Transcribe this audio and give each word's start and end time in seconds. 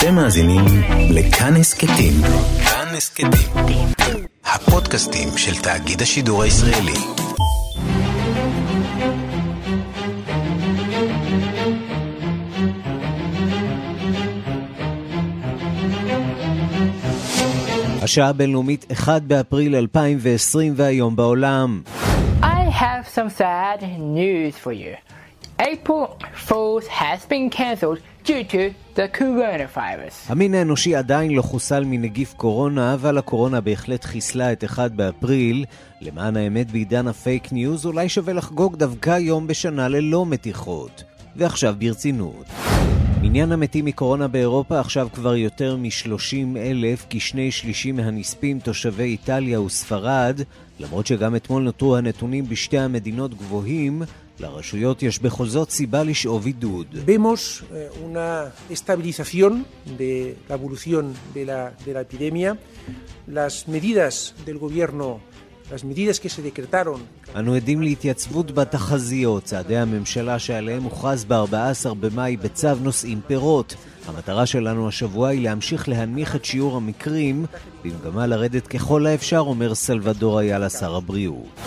אתם 0.00 0.14
מאזינים 0.14 0.64
לכאן 1.10 1.56
הסכתים. 1.56 2.12
כאן 2.64 2.94
הסכתים. 2.96 3.86
הפודקאסטים 4.44 5.28
של 5.36 5.62
תאגיד 5.62 6.02
השידור 6.02 6.42
הישראלי. 6.42 6.92
השעה 18.02 18.28
הבינלאומית 18.28 18.86
1 18.92 19.22
באפריל 19.22 19.76
2020 19.76 20.72
והיום 20.76 21.16
בעולם. 21.16 21.82
I 22.42 22.70
have 22.70 23.06
some 23.14 23.40
sad 23.40 23.82
news 23.98 24.56
for 24.64 24.72
you. 24.72 25.19
April 25.60 26.06
Fools 26.48 26.86
has 26.86 27.26
been 27.32 27.50
cancelled 27.50 28.00
due 28.24 28.44
to 28.44 28.72
the 28.96 29.18
coronavirus. 29.18 30.26
המין 30.28 30.54
האנושי 30.54 30.94
עדיין 30.94 31.30
לא 31.30 31.42
חוסל 31.42 31.84
מנגיף 31.84 32.34
קורונה, 32.34 32.94
אבל 32.94 33.18
הקורונה 33.18 33.60
בהחלט 33.60 34.04
חיסלה 34.04 34.52
את 34.52 34.64
1 34.64 34.92
באפריל. 34.92 35.64
למען 36.00 36.36
האמת, 36.36 36.70
בעידן 36.70 37.08
ה 37.08 37.17
fake 37.17 37.52
news 37.52 37.86
אולי 37.86 38.08
שווה 38.08 38.32
לחגוג 38.32 38.76
דווקא 38.76 39.18
יום 39.18 39.46
בשנה 39.46 39.88
ללא 39.88 40.26
מתיחות. 40.26 41.04
ועכשיו 41.36 41.74
ברצינות. 41.78 42.46
מניין 43.22 43.52
המתים 43.52 43.84
מקורונה 43.84 44.28
באירופה 44.28 44.80
עכשיו 44.80 45.08
כבר 45.12 45.36
יותר 45.36 45.76
מ-30 45.76 46.58
אלף, 46.58 47.06
כשני 47.10 47.50
שלישים 47.50 47.96
מהנספים 47.96 48.58
תושבי 48.58 49.02
איטליה 49.02 49.60
וספרד, 49.60 50.40
למרות 50.80 51.06
שגם 51.06 51.36
אתמול 51.36 51.62
נותרו 51.62 51.96
הנתונים 51.96 52.48
בשתי 52.48 52.78
המדינות 52.78 53.34
גבוהים, 53.34 54.02
לרשויות 54.40 55.02
יש 55.02 55.18
בכל 55.18 55.46
זאת 55.46 55.70
סיבה 55.70 56.02
לשאוב 56.02 56.46
עידוד. 56.46 56.86
Vemos 57.06 57.62
una 58.06 58.52
estabilización 58.70 59.64
de 59.98 60.34
la 60.48 60.54
evolución 60.54 61.04
de 61.34 61.44
la, 61.44 61.60
de 61.86 61.92
la 61.94 62.00
epidemia. 62.00 62.50
Las 63.28 63.68
medidas 63.68 64.34
del 64.46 64.58
gobierno 64.58 65.20
las 65.72 65.84
medidas 65.84 66.18
que 66.20 66.28
se 66.28 66.42
decretaron. 66.42 67.00
אנו 67.36 67.54
עדים 67.54 67.82
להתייצבות 67.82 68.50
בתחזיות, 68.50 69.44
צעדי 69.44 69.76
הממשלה 69.76 70.38
שעליהם 70.38 70.82
הוכרז 70.82 71.24
ב-14 71.24 71.94
במאי 72.00 72.36
בצו 72.36 72.74
נושאים 72.82 73.20
פירות. 73.26 73.74
המטרה 74.06 74.46
שלנו 74.46 74.88
השבוע 74.88 75.28
היא 75.28 75.42
להמשיך 75.42 75.88
להנמיך 75.88 76.36
את 76.36 76.44
שיעור 76.44 76.76
המקרים, 76.76 77.46
במגמה 77.84 78.26
לרדת 78.26 78.66
ככל 78.66 79.06
האפשר, 79.06 79.38
אומר 79.38 79.74
סלבדור 79.74 80.40
איילה 80.40 80.70
שר 80.70 80.96
הבריאות. 80.96 81.60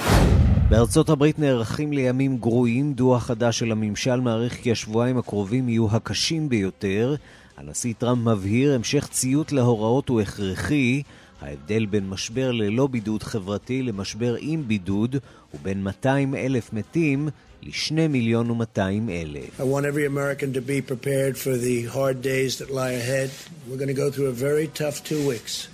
בארצות 0.70 1.10
הברית 1.10 1.40
נערכים 1.40 1.94
לימים 1.94 2.38
גרועים, 2.38 2.94
דוח 2.94 3.24
חדש 3.24 3.60
של 3.60 3.72
הממשל 3.72 4.20
מעריך 4.20 4.54
כי 4.54 4.72
השבועיים 4.72 5.18
הקרובים 5.18 5.70
יהיו 5.70 5.88
הקשים 5.92 6.50
ביותר. 6.50 7.16
הנשיא 7.58 7.94
טראמפ 7.98 8.28
מבהיר 8.28 8.74
המשך 8.74 9.08
ציות 9.12 9.52
להוראות 9.52 10.10
הוא 10.10 10.22
הכרחי. 10.22 11.04
ההבדל 11.42 11.86
בין 11.86 12.10
משבר 12.10 12.52
ללא 12.52 12.88
בידוד 12.88 13.24
חברתי 13.24 13.84
למשבר 13.84 14.36
עם 14.40 14.64
בידוד 14.68 15.16
הוא 15.52 15.60
בין 15.64 15.84
200 15.84 16.36
אלף 16.36 16.74
מתים 16.74 17.30
לשני 17.64 18.08
מיליון 18.08 18.52
ומאתיים 18.52 19.10
אלף. 19.10 19.60
I 19.60 19.64
want 19.64 19.86
every 19.86 20.06
American 20.06 20.54
to 20.54 20.62
be 20.62 20.82
prepared 20.82 21.38
for 21.38 21.58
the 21.58 21.86
hard 21.86 22.22
days 22.22 22.58
that 22.60 22.70
lie 22.70 22.92
ahead. 22.92 23.30
We're 23.70 23.78
going 23.78 23.96
to 23.96 24.02
go 24.04 24.12
through 24.12 24.28
a 24.28 24.38
very 24.50 24.68
tough 24.68 25.04
two 25.04 25.28
weeks. 25.28 25.68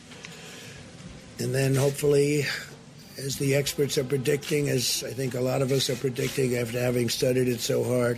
And 1.41 1.55
then 1.55 1.75
hopefully, 1.75 2.45
as 3.27 3.33
the 3.43 3.51
experts 3.61 3.97
are 3.97 4.07
predicting, 4.15 4.63
as 4.77 5.03
I 5.11 5.13
think 5.19 5.31
a 5.35 5.43
lot 5.51 5.61
of 5.65 5.69
us 5.77 5.89
are 5.91 5.99
predicting 6.05 6.49
after 6.61 6.79
having 6.89 7.07
studied 7.09 7.47
it 7.55 7.61
so 7.71 7.83
hard, 7.83 8.17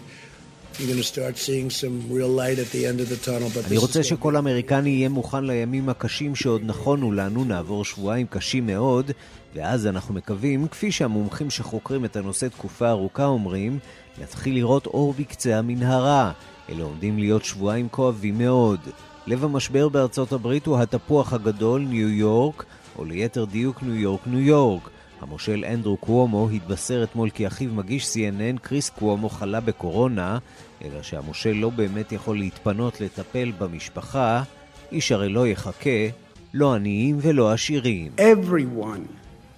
אני 3.67 3.77
רוצה 3.77 4.03
שכל 4.03 4.37
אמריקני 4.37 4.89
יהיה 4.89 5.09
מוכן 5.09 5.43
לימים 5.43 5.89
הקשים 5.89 6.35
שעוד 6.35 6.61
נכונו 6.65 7.11
לנו, 7.11 7.43
נעבור 7.43 7.85
שבועיים 7.85 8.27
קשים 8.27 8.65
מאוד, 8.65 9.11
ואז 9.55 9.87
אנחנו 9.87 10.13
מקווים, 10.13 10.67
כפי 10.67 10.91
שהמומחים 10.91 11.49
שחוקרים 11.49 12.05
את 12.05 12.15
הנושא 12.15 12.47
תקופה 12.47 12.89
ארוכה 12.89 13.25
אומרים, 13.25 13.79
נתחיל 14.21 14.55
לראות 14.55 14.85
אור 14.85 15.13
בקצה 15.13 15.57
המנהרה. 15.57 16.31
אלה 16.69 16.83
עומדים 16.83 17.19
להיות 17.19 17.45
שבועיים 17.45 17.89
כואבים 17.89 18.37
מאוד. 18.37 18.79
לב 19.27 19.43
המשבר 19.43 19.89
בארצות 19.89 20.31
הברית 20.31 20.65
הוא 20.65 20.77
התפוח 20.77 21.33
הגדול, 21.33 21.81
ניו 21.81 22.09
יורק, 22.09 22.65
או 22.97 23.05
ליתר 23.05 23.45
דיוק 23.45 23.83
ניו 23.83 23.95
יורק, 23.95 24.27
ניו 24.27 24.39
יורק. 24.39 24.89
המושל 25.21 25.65
אנדרו 25.73 25.97
קוומו 25.97 26.49
התבשר 26.49 27.03
אתמול 27.03 27.29
כי 27.29 27.47
אחיו 27.47 27.73
מגיש 27.73 28.13
CNN, 28.13 28.59
קריס 28.61 28.89
קוומו, 28.89 29.29
חלה 29.29 29.59
בקורונה, 29.59 30.37
אלא 30.83 31.01
שהמושל 31.01 31.53
לא 31.53 31.69
באמת 31.69 32.11
יכול 32.11 32.37
להתפנות 32.37 33.01
לטפל 33.01 33.51
במשפחה, 33.57 34.43
איש 34.91 35.11
הרי 35.11 35.29
לא 35.29 35.47
יחכה, 35.47 36.07
לא 36.53 36.73
עניים 36.73 37.17
ולא 37.21 37.51
עשירים. 37.51 38.11
Everyone, 38.17 39.07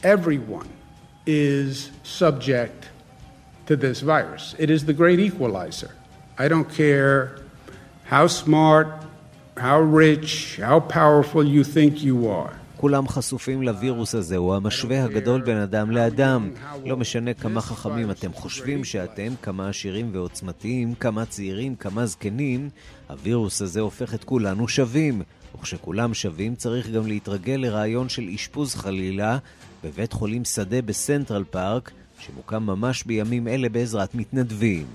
everyone 0.03 0.67
is 1.27 1.89
subject 2.03 2.89
to 3.67 3.75
this 3.75 4.01
virus. 4.01 4.55
It 4.59 4.69
is 4.69 4.85
the 4.85 4.93
great 4.93 5.19
equalizer. 5.19 5.91
I 6.37 6.47
don't 6.47 6.69
care 6.69 7.37
how 8.05 8.27
smart, 8.27 8.87
how 9.57 9.79
rich, 9.79 10.57
how 10.57 10.79
powerful 10.79 11.43
you 11.55 11.63
think 11.63 12.03
you 12.03 12.27
are. 12.27 12.55
כולם 12.83 13.07
חשופים 13.07 13.61
לווירוס 13.61 14.15
הזה, 14.15 14.37
הוא 14.37 14.55
המשווה 14.55 15.03
הגדול 15.03 15.41
בין 15.41 15.57
אדם 15.57 15.91
לאדם. 15.91 16.49
לא 16.85 16.97
משנה 16.97 17.33
כמה 17.33 17.61
חכמים 17.61 18.11
אתם 18.11 18.33
חושבים 18.33 18.83
שאתם, 18.83 19.33
כמה 19.41 19.69
עשירים 19.69 20.09
ועוצמתיים, 20.13 20.95
כמה 20.95 21.25
צעירים, 21.25 21.75
כמה 21.75 22.05
זקנים, 22.05 22.69
הווירוס 23.09 23.61
הזה 23.61 23.79
הופך 23.79 24.13
את 24.13 24.23
כולנו 24.23 24.67
שווים. 24.67 25.21
וכשכולם 25.55 26.13
שווים 26.13 26.55
צריך 26.55 26.89
גם 26.89 27.07
להתרגל 27.07 27.55
לרעיון 27.55 28.09
של 28.09 28.29
אשפוז 28.35 28.75
חלילה 28.75 29.37
בבית 29.83 30.13
חולים 30.13 30.45
שדה 30.45 30.81
בסנטרל 30.81 31.43
פארק, 31.43 31.91
שמוקם 32.25 32.63
ממש 32.63 33.03
בימים 33.03 33.47
אלה 33.47 33.69
בעזרת 33.69 34.15
מתנדבים. 34.15 34.85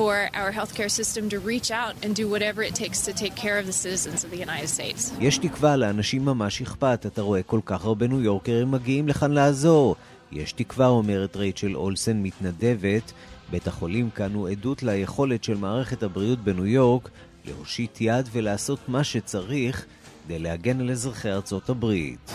For 0.00 0.16
our 0.40 0.52
healthcare 0.58 0.92
system 1.00 1.24
to 1.34 1.38
reach 1.52 1.70
out 1.82 1.94
and 2.04 2.10
do 2.14 2.26
whatever 2.34 2.60
it 2.68 2.74
takes 2.82 2.98
to 3.08 3.12
take 3.12 3.34
care 3.44 3.58
of 3.60 3.66
the 3.70 3.76
citizens 3.84 4.18
of 4.24 4.30
the 4.30 4.40
United 4.48 4.68
States. 4.68 5.12
יש 5.20 5.38
תקווה 5.38 5.76
לאנשים 5.76 6.24
ממש 6.24 6.62
אכפת. 6.62 7.06
אתה 7.06 7.22
רואה 7.22 7.42
כל 7.42 7.60
כך 7.64 7.84
הרבה 7.84 8.06
ניו 8.06 8.20
יורקרים 8.20 8.70
מגיעים 8.70 9.08
לכאן 9.08 9.30
לעזור. 9.30 9.96
יש 10.32 10.52
תקווה, 10.52 10.86
אומרת 10.86 11.36
רייצ'ל 11.36 11.74
אולסן, 11.74 12.22
מתנדבת, 12.22 13.12
בית 13.50 13.66
החולים 13.66 14.10
כאן 14.10 14.34
הוא 14.34 14.48
עדות 14.48 14.82
ליכולת 14.82 15.44
של 15.44 15.56
מערכת 15.56 16.02
הבריאות 16.02 16.38
בניו 16.38 16.66
יורק 16.66 17.10
להושיט 17.44 18.00
יד 18.00 18.28
ולעשות 18.32 18.88
מה 18.88 19.04
שצריך 19.04 19.86
כדי 20.24 20.38
להגן 20.38 20.80
על 20.80 20.90
אזרחי 20.90 21.30
ארצות 21.30 21.70
הברית. 21.70 22.32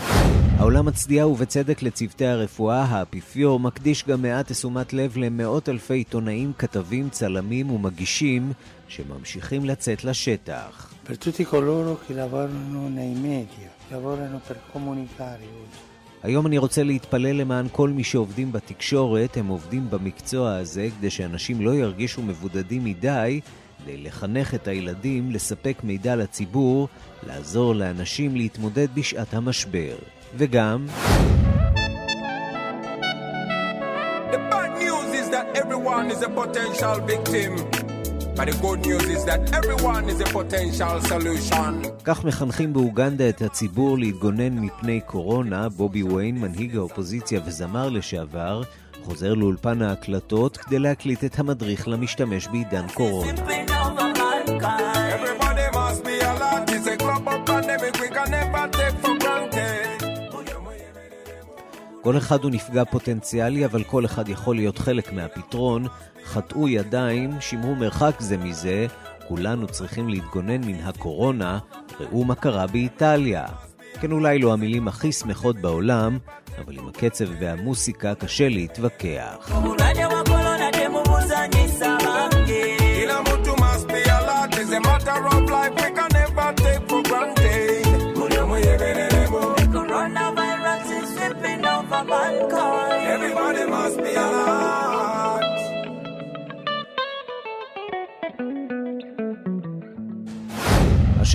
העולם 0.57 0.85
מצדיע 0.85 1.27
ובצדק 1.27 1.81
לצוותי 1.81 2.25
הרפואה, 2.25 2.83
האפיפיור 2.83 3.59
מקדיש 3.59 4.03
גם 4.07 4.21
מעט 4.21 4.51
תשומת 4.51 4.93
לב 4.93 5.17
למאות 5.17 5.69
אלפי 5.69 5.93
עיתונאים, 5.93 6.53
כתבים, 6.57 7.09
צלמים 7.09 7.69
ומגישים 7.69 8.51
שממשיכים 8.87 9.65
לצאת 9.65 10.03
לשטח. 10.03 10.91
Nei 12.97 13.13
media, 13.29 13.69
lavorano 13.91 14.39
per 14.47 14.57
comunicare 14.73 15.45
oggi. 15.61 15.84
היום 16.25 16.47
אני 16.47 16.57
רוצה 16.57 16.83
להתפלל 16.83 17.35
למען 17.35 17.67
כל 17.71 17.89
מי 17.89 18.03
שעובדים 18.03 18.51
בתקשורת, 18.51 19.37
הם 19.37 19.47
עובדים 19.47 19.89
במקצוע 19.89 20.55
הזה 20.55 20.87
כדי 20.97 21.09
שאנשים 21.09 21.61
לא 21.61 21.75
ירגישו 21.75 22.21
מבודדים 22.21 22.83
מדי, 22.83 23.41
כדי 23.83 23.97
לחנך 23.97 24.53
את 24.53 24.67
הילדים, 24.67 25.31
לספק 25.31 25.77
מידע 25.83 26.15
לציבור, 26.15 26.87
לעזור 27.27 27.75
לאנשים 27.75 28.35
להתמודד 28.35 28.87
בשעת 28.93 29.33
המשבר. 29.33 29.95
וגם... 30.37 30.85
The 34.31 34.39
bad 34.51 34.71
news 34.81 35.09
is 35.21 35.29
that 35.29 35.47
everyone 35.61 36.11
is 36.11 36.21
a 36.21 36.29
potential 36.29 36.95
victim. 37.07 37.84
כך 42.03 42.25
מחנכים 42.25 42.73
באוגנדה 42.73 43.29
את 43.29 43.41
הציבור 43.41 43.97
להתגונן 43.97 44.59
מפני 44.59 45.01
קורונה. 45.05 45.69
בובי 45.69 46.03
ויין, 46.03 46.37
מנהיג 46.41 46.75
האופוזיציה 46.75 47.39
וזמר 47.45 47.89
לשעבר, 47.89 48.61
חוזר 49.03 49.33
לאולפן 49.33 49.81
ההקלטות 49.81 50.57
כדי 50.57 50.79
להקליט 50.79 51.23
את 51.23 51.39
המדריך 51.39 51.87
למשתמש 51.87 52.47
בעידן 52.47 52.87
קורונה. 52.93 53.31
כל 62.05 62.17
אחד 62.17 62.43
הוא 62.43 62.51
נפגע 62.51 62.85
פוטנציאלי, 62.85 63.65
אבל 63.65 63.83
כל 63.83 64.05
אחד 64.05 64.29
יכול 64.29 64.55
להיות 64.55 64.79
חלק 64.79 65.13
מהפתרון. 65.13 65.85
חטאו 66.25 66.69
ידיים, 66.69 67.31
שמרו 67.39 67.75
מרחק 67.75 68.15
זה 68.19 68.37
מזה, 68.37 68.85
כולנו 69.27 69.67
צריכים 69.67 70.09
להתגונן 70.09 70.63
מן 70.63 70.83
הקורונה, 70.83 71.59
ראו 71.99 72.23
מה 72.23 72.35
קרה 72.35 72.67
באיטליה. 72.67 73.45
כן 74.01 74.11
אולי 74.11 74.39
לא 74.39 74.53
המילים 74.53 74.87
הכי 74.87 75.11
שמחות 75.11 75.55
בעולם, 75.55 76.17
אבל 76.65 76.77
עם 76.77 76.87
הקצב 76.87 77.25
והמוסיקה 77.39 78.15
קשה 78.15 78.49
להתווכח. 78.49 79.49
Everybody 79.49 79.95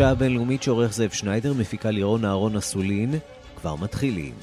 השעה 0.00 0.12
הבינלאומית 0.12 0.62
שעורך 0.62 0.92
זאב 0.92 1.10
שניידר, 1.10 1.52
מפיקה 1.52 1.90
לירון 1.90 2.24
אהרון 2.24 2.56
אסולין, 2.56 3.14
כבר 3.56 3.74
מתחילים. 3.76 4.34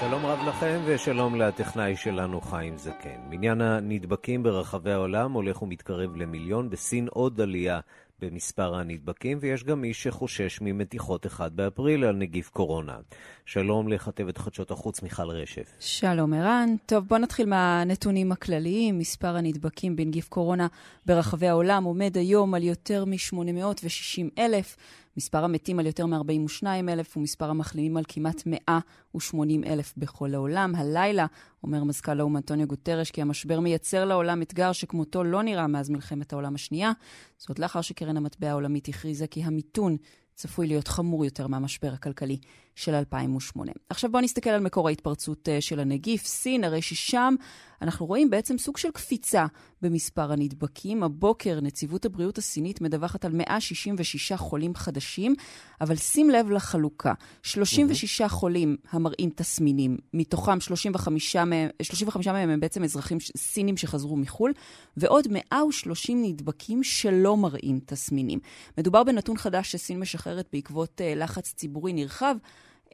שלום 0.00 0.26
רב 0.26 0.38
לכם 0.48 0.80
ושלום 0.84 1.34
לטכנאי 1.34 1.96
שלנו 1.96 2.40
חיים 2.40 2.76
זקן. 2.76 3.20
מניין 3.30 3.60
הנדבקים 3.60 4.42
ברחבי 4.42 4.92
העולם 4.92 5.32
הולך 5.32 5.62
ומתקרב 5.62 6.16
למיליון, 6.16 6.70
בסין 6.70 7.08
עוד 7.10 7.40
עלייה 7.40 7.80
במספר 8.18 8.74
הנדבקים, 8.74 9.38
ויש 9.40 9.64
גם 9.64 9.80
מי 9.80 9.94
שחושש 9.94 10.58
ממתיחות 10.60 11.26
1 11.26 11.52
באפריל 11.52 12.04
על 12.04 12.16
נגיף 12.16 12.48
קורונה. 12.48 12.96
שלום 13.44 13.88
לכתבת 13.88 14.38
חדשות 14.38 14.70
החוץ 14.70 15.02
מיכל 15.02 15.30
רשף. 15.30 15.76
שלום 15.80 16.32
ערן. 16.32 16.68
טוב, 16.86 17.04
בוא 17.08 17.18
נתחיל 17.18 17.46
מהנתונים 17.46 18.32
הכלליים. 18.32 18.98
מספר 18.98 19.36
הנדבקים 19.36 19.96
בנגיף 19.96 20.28
קורונה 20.28 20.66
ברחבי 21.06 21.48
העולם 21.48 21.84
עומד 21.84 22.16
היום 22.16 22.54
על 22.54 22.62
יותר 22.62 23.04
מ-860 23.04 24.38
אלף. 24.38 24.76
מספר 25.16 25.44
המתים 25.44 25.78
על 25.78 25.86
יותר 25.86 26.06
מ-42 26.06 26.66
אלף 26.88 27.16
ומספר 27.16 27.50
המחלימים 27.50 27.96
על 27.96 28.04
כמעט 28.08 28.42
180 28.46 29.64
אלף 29.64 29.94
בכל 29.96 30.34
העולם. 30.34 30.74
הלילה, 30.74 31.26
אומר 31.62 31.84
מזכ"ל 31.84 32.20
האו"ם 32.20 32.36
אנטוניו 32.36 32.66
גוטרש, 32.66 33.10
כי 33.10 33.22
המשבר 33.22 33.60
מייצר 33.60 34.04
לעולם 34.04 34.42
אתגר 34.42 34.72
שכמותו 34.72 35.24
לא 35.24 35.42
נראה 35.42 35.66
מאז 35.66 35.90
מלחמת 35.90 36.32
העולם 36.32 36.54
השנייה. 36.54 36.92
זאת 37.38 37.58
לאחר 37.58 37.80
שקרן 37.80 38.16
המטבע 38.16 38.50
העולמית 38.50 38.88
הכריזה 38.88 39.26
כי 39.26 39.44
המיתון 39.44 39.96
צפוי 40.34 40.66
להיות 40.66 40.88
חמור 40.88 41.24
יותר 41.24 41.46
מהמשבר 41.46 41.92
הכלכלי 41.92 42.38
של 42.74 42.94
2008. 42.94 43.72
עכשיו 43.88 44.10
בואו 44.10 44.22
נסתכל 44.22 44.50
על 44.50 44.60
מקור 44.60 44.88
ההתפרצות 44.88 45.48
אה, 45.48 45.60
של 45.60 45.80
הנגיף, 45.80 46.26
סין, 46.26 46.64
הרי 46.64 46.82
ששם 46.82 47.34
אנחנו 47.84 48.06
רואים 48.06 48.30
בעצם 48.30 48.58
סוג 48.58 48.76
של 48.76 48.90
קפיצה 48.90 49.46
במספר 49.82 50.32
הנדבקים. 50.32 51.02
הבוקר 51.02 51.60
נציבות 51.60 52.04
הבריאות 52.04 52.38
הסינית 52.38 52.80
מדווחת 52.80 53.24
על 53.24 53.32
166 53.32 54.32
חולים 54.32 54.74
חדשים, 54.74 55.34
אבל 55.80 55.96
שים 55.96 56.30
לב 56.30 56.50
לחלוקה. 56.50 57.12
36 57.42 58.20
mm-hmm. 58.20 58.28
חולים 58.28 58.76
המראים 58.90 59.30
תסמינים, 59.34 59.96
מתוכם 60.14 60.60
35 60.60 61.36
מהם, 61.36 61.68
35 61.82 62.26
מהם 62.26 62.50
הם 62.50 62.60
בעצם 62.60 62.84
אזרחים 62.84 63.18
סינים 63.36 63.76
שחזרו 63.76 64.16
מחו"ל, 64.16 64.52
ועוד 64.96 65.26
130 65.30 66.22
נדבקים 66.22 66.82
שלא 66.82 67.36
מראים 67.36 67.80
תסמינים. 67.86 68.38
מדובר 68.78 69.04
בנתון 69.04 69.36
חדש 69.36 69.72
שסין 69.72 70.00
משחררת 70.00 70.48
בעקבות 70.52 71.00
uh, 71.00 71.18
לחץ 71.18 71.54
ציבורי 71.56 71.92
נרחב. 71.92 72.36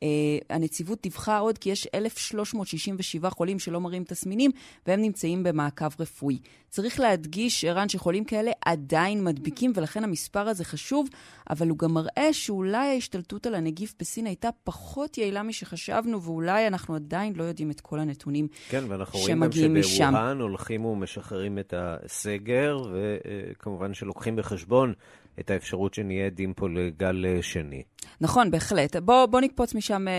Uh, 0.01 0.03
הנציבות 0.51 1.03
דיווחה 1.03 1.39
עוד 1.39 1.59
כי 1.59 1.71
יש 1.71 1.87
1,367 1.95 3.31
חולים 3.31 3.59
שלא 3.59 3.81
מראים 3.81 4.05
תסמינים, 4.05 4.51
והם 4.87 5.03
נמצאים 5.03 5.43
במעקב 5.43 6.01
רפואי. 6.01 6.39
צריך 6.69 7.01
להדגיש, 7.01 7.65
ערן, 7.65 7.89
שחולים 7.89 8.25
כאלה 8.25 8.51
עדיין 8.65 9.25
מדביקים, 9.25 9.73
ולכן 9.75 10.05
המספר 10.05 10.49
הזה 10.49 10.65
חשוב, 10.65 11.09
אבל 11.51 11.69
הוא 11.69 11.79
גם 11.79 11.95
מראה 11.95 12.33
שאולי 12.33 12.89
ההשתלטות 12.89 13.47
על 13.47 13.55
הנגיף 13.55 13.95
בסין 14.01 14.27
הייתה 14.27 14.49
פחות 14.65 15.19
יעילה 15.19 15.43
משחשבנו, 15.43 16.23
ואולי 16.23 16.67
אנחנו 16.67 16.95
עדיין 16.95 17.33
לא 17.37 17.45
יודעים 17.45 17.71
את 17.71 17.81
כל 17.81 18.01
הנתונים 18.01 18.49
כן, 18.69 18.85
ואנחנו 18.89 19.19
רואים 19.19 19.45
גם 19.45 19.83
שבווהאן 19.83 20.41
הולכים 20.41 20.85
ומשחררים 20.85 21.59
את 21.59 21.75
הסגר, 21.77 22.83
וכמובן 22.93 23.95
שלוקחים 23.95 24.37
בחשבון 24.37 24.95
את 25.41 25.51
האפשרות 25.51 25.95
שנהיה 25.95 26.27
עדים 26.27 26.55
פה 26.55 26.69
לגל 26.69 27.27
אה, 27.27 27.43
שני. 27.43 27.83
נכון, 28.21 28.51
בהחלט. 28.51 28.97
בוא, 28.97 29.27
בוא 29.27 29.41
נקפוץ 29.41 29.75
משם 29.75 30.09
אה, 30.09 30.13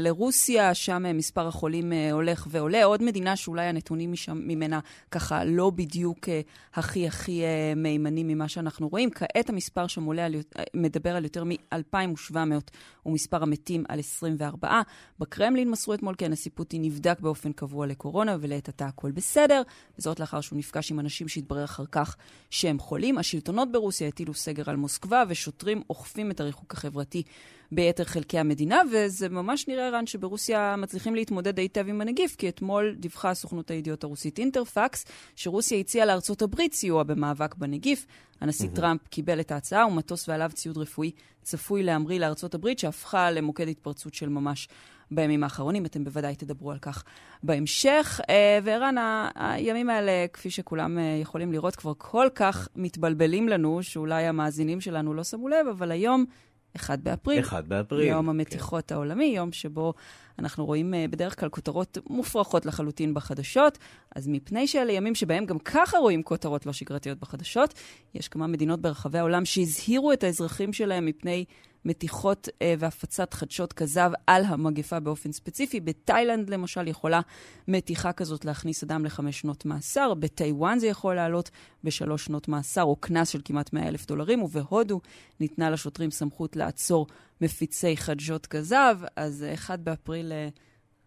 לרוסיה, 0.00 0.74
שם 0.74 1.06
אה, 1.06 1.12
מספר 1.12 1.46
החולים 1.46 1.92
הולך 2.12 2.46
ועולה. 2.50 2.84
עוד 2.84 3.02
מדינה 3.02 3.36
שאולי 3.36 3.66
הנתונים 3.66 4.12
משם, 4.12 4.38
ממנה 4.46 4.80
ככה 5.10 5.44
לא 5.44 5.70
בדיוק 5.70 6.28
הכי 6.74 7.06
הכי 7.06 7.42
מהימנים 7.76 8.28
ממה 8.28 8.48
שאנחנו 8.48 8.88
רואים. 8.88 9.10
כעת 9.10 9.48
המספר 9.48 9.86
שם 9.86 10.04
עולה 10.04 10.24
על, 10.24 10.34
מדבר 10.74 11.16
על 11.16 11.24
יותר 11.24 11.44
מ-2,700 11.44 12.36
ומספר 13.06 13.42
המתים 13.42 13.84
על 13.88 13.98
24. 13.98 14.80
בקרמלין 15.18 15.70
מסרו 15.70 15.94
אתמול 15.94 16.14
כי 16.14 16.24
הנשיא 16.24 16.50
פוטין 16.54 16.82
נבדק 16.82 17.20
באופן 17.20 17.52
קבוע 17.52 17.86
לקורונה 17.86 18.36
ולעת 18.40 18.68
עתה 18.68 18.86
הכל 18.86 19.10
בסדר, 19.10 19.62
וזאת 19.98 20.20
לאחר 20.20 20.40
שהוא 20.40 20.58
נפגש 20.58 20.90
עם 20.90 21.00
אנשים 21.00 21.28
שהתברר 21.28 21.64
אחר 21.64 21.84
כך 21.92 22.16
שהם 22.50 22.78
חולים. 22.78 23.18
השלטונות 23.18 23.72
ברוסיה 23.72 24.08
הטילו 24.08 24.34
סגר 24.34 24.63
על 24.70 24.76
מוסקבה 24.76 25.24
ושוטרים 25.28 25.82
אוכפים 25.90 26.30
את 26.30 26.40
הריחוק 26.40 26.72
החברתי 26.72 27.22
ביתר 27.72 28.04
חלקי 28.04 28.38
המדינה, 28.38 28.82
וזה 28.92 29.28
ממש 29.28 29.68
נראה, 29.68 29.90
רן, 29.90 30.06
שברוסיה 30.06 30.76
מצליחים 30.76 31.14
להתמודד 31.14 31.58
היטב 31.58 31.88
עם 31.88 32.00
הנגיף, 32.00 32.36
כי 32.36 32.48
אתמול 32.48 32.96
דיווחה 32.98 33.34
סוכנות 33.34 33.70
הידיעות 33.70 34.04
הרוסית 34.04 34.38
אינטרפקס, 34.38 35.04
שרוסיה 35.36 35.78
הציעה 35.78 36.06
לארצות 36.06 36.42
הברית 36.42 36.74
סיוע 36.74 37.02
במאבק 37.02 37.54
בנגיף. 37.54 38.06
הנשיא 38.40 38.68
mm-hmm. 38.68 38.76
טראמפ 38.76 39.08
קיבל 39.08 39.40
את 39.40 39.52
ההצעה, 39.52 39.86
ומטוס 39.86 40.28
ועליו 40.28 40.50
ציוד 40.54 40.78
רפואי 40.78 41.10
צפוי 41.42 41.82
להמריא 41.82 42.20
לארצות 42.20 42.54
הברית, 42.54 42.78
שהפכה 42.78 43.30
למוקד 43.30 43.68
התפרצות 43.68 44.14
של 44.14 44.28
ממש 44.28 44.68
בימים 45.14 45.44
האחרונים. 45.44 45.86
אתם 45.86 46.04
בוודאי 46.04 46.34
תדברו 46.34 46.70
על 46.70 46.78
כך 46.78 47.04
בהמשך. 47.42 48.20
אה, 48.30 48.58
וערן, 48.62 48.94
הימים 49.34 49.90
האלה, 49.90 50.26
כפי 50.32 50.50
שכולם 50.50 50.98
אה, 50.98 51.18
יכולים 51.22 51.52
לראות, 51.52 51.76
כבר 51.76 51.92
כל 51.98 52.28
כך 52.34 52.68
מתבלבלים 52.76 53.48
לנו, 53.48 53.82
שאולי 53.82 54.26
המאזינים 54.26 54.80
שלנו 54.80 55.14
לא 55.14 55.24
שמו 55.24 55.48
לב, 55.48 55.66
אבל 55.70 55.90
היום 55.90 56.24
1 56.76 56.98
באפריל. 56.98 57.40
1 57.40 57.64
באפריל. 57.64 58.08
יום 58.08 58.28
המתיחות 58.28 58.84
כן. 58.88 58.94
העולמי, 58.94 59.24
יום 59.24 59.52
שבו 59.52 59.94
אנחנו 60.38 60.66
רואים 60.66 60.94
uh, 60.94 61.10
בדרך 61.10 61.40
כלל 61.40 61.48
כותרות 61.48 61.98
מופרכות 62.10 62.66
לחלוטין 62.66 63.14
בחדשות. 63.14 63.78
אז 64.16 64.28
מפני 64.28 64.66
שאלה 64.66 64.92
ימים 64.92 65.14
שבהם 65.14 65.46
גם 65.46 65.58
ככה 65.58 65.98
רואים 65.98 66.22
כותרות 66.22 66.66
לא 66.66 66.72
שגרתיות 66.72 67.18
בחדשות, 67.18 67.74
יש 68.14 68.28
כמה 68.28 68.46
מדינות 68.46 68.80
ברחבי 68.80 69.18
העולם 69.18 69.44
שהזהירו 69.44 70.12
את 70.12 70.24
האזרחים 70.24 70.72
שלהם 70.72 71.06
מפני 71.06 71.44
מתיחות 71.84 72.48
אה, 72.62 72.74
והפצת 72.78 73.34
חדשות 73.34 73.72
כזב 73.72 74.10
על 74.26 74.44
המגפה 74.44 75.00
באופן 75.00 75.32
ספציפי. 75.32 75.80
בתאילנד, 75.80 76.50
למשל, 76.50 76.88
יכולה 76.88 77.20
מתיחה 77.68 78.12
כזאת 78.12 78.44
להכניס 78.44 78.84
אדם 78.84 79.04
לחמש 79.04 79.40
שנות 79.40 79.64
מאסר. 79.64 80.14
בטיוואן 80.14 80.78
זה 80.78 80.86
יכול 80.86 81.14
לעלות 81.14 81.50
בשלוש 81.84 82.24
שנות 82.24 82.48
מאסר, 82.48 82.82
או 82.82 82.96
קנס 82.96 83.28
של 83.28 83.40
כמעט 83.44 83.72
100 83.72 83.88
אלף 83.88 84.06
דולרים. 84.06 84.42
ובהודו 84.42 85.00
ניתנה 85.40 85.70
לשוטרים 85.70 86.10
סמכות 86.10 86.56
לעצור 86.56 87.06
מפיצי 87.40 87.96
חדשות 87.96 88.46
כזב. 88.46 88.98
אז 89.16 89.44
1 89.54 89.78
באפריל... 89.78 90.32
אה, 90.32 90.48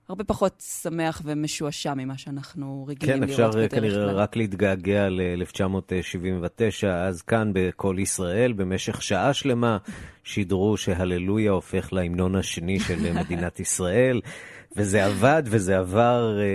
הרבה 0.10 0.24
פחות 0.24 0.64
שמח 0.82 1.22
ומשועשע 1.26 1.94
ממה 1.94 2.18
שאנחנו 2.18 2.86
רגילים 2.88 3.16
כן, 3.16 3.30
לראות 3.30 3.56
בדרך 3.56 3.72
כלל. 3.72 3.80
כן, 3.80 3.86
אפשר 3.86 3.98
כנראה 3.98 4.14
רק 4.14 4.36
להתגעגע 4.36 5.10
ל-1979, 5.10 6.88
אז 6.88 7.22
כאן 7.22 7.52
ב"קול 7.54 8.00
ישראל", 8.00 8.54
במשך 8.54 9.02
שעה 9.02 9.34
שלמה 9.34 9.78
שידרו 10.24 10.78
שהללויה 10.78 11.52
הופך 11.52 11.94
להמנון 11.94 12.36
השני 12.36 12.80
של 12.80 13.14
מדינת 13.14 13.60
ישראל. 13.60 14.22
וזה 14.78 15.06
עבד, 15.06 15.44
וזה 15.46 15.78
עבר 15.78 16.38
אה, 16.40 16.44
אה, 16.44 16.48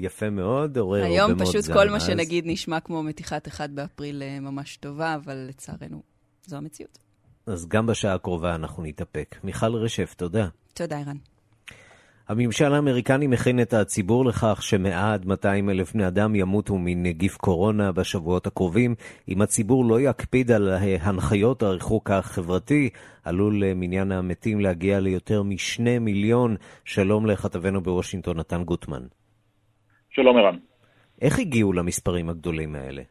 יפה 0.00 0.30
מאוד, 0.30 0.78
עורר 0.78 1.02
הרבה 1.02 1.08
מאוד 1.08 1.28
זעם. 1.28 1.40
היום 1.40 1.46
פשוט 1.46 1.72
כל 1.72 1.90
מה 1.90 2.00
שנגיד 2.00 2.44
נשמע 2.46 2.80
כמו 2.80 3.02
מתיחת 3.02 3.48
1 3.48 3.70
באפריל 3.70 4.22
אה, 4.22 4.40
ממש 4.40 4.76
טובה, 4.76 5.14
אבל 5.14 5.46
לצערנו, 5.48 6.02
זו 6.46 6.56
המציאות. 6.56 6.98
אז 7.46 7.68
גם 7.68 7.86
בשעה 7.86 8.14
הקרובה 8.14 8.54
אנחנו 8.54 8.82
נתאפק. 8.82 9.36
מיכל 9.44 9.74
רשף, 9.74 10.14
תודה. 10.16 10.48
תודה, 10.74 10.98
ערן. 10.98 11.16
הממשל 12.28 12.74
האמריקני 12.74 13.26
מכין 13.26 13.60
את 13.60 13.72
הציבור 13.74 14.24
לכך 14.24 14.62
שמעד 14.62 15.26
200 15.26 15.70
אלף 15.70 15.92
בני 15.92 16.06
אדם 16.06 16.34
ימותו 16.34 16.78
מנגיף 16.78 17.36
קורונה 17.36 17.92
בשבועות 17.92 18.46
הקרובים. 18.46 18.94
אם 19.28 19.42
הציבור 19.42 19.84
לא 19.84 20.00
יקפיד 20.00 20.50
על 20.50 20.68
הנחיות 21.00 21.62
הריחוק 21.62 22.10
החברתי, 22.10 22.90
עלול 23.24 23.62
מניין 23.74 24.12
המתים 24.12 24.60
להגיע 24.60 25.00
ליותר 25.00 25.42
משני 25.42 25.98
מיליון. 25.98 26.56
שלום 26.84 27.26
לכתבנו 27.26 27.80
בוושינגטון, 27.80 28.38
נתן 28.38 28.64
גוטמן. 28.64 29.02
שלום 30.10 30.36
ערן. 30.36 30.56
איך 31.22 31.38
הגיעו 31.38 31.72
למספרים 31.72 32.28
הגדולים 32.28 32.74
האלה? 32.74 33.02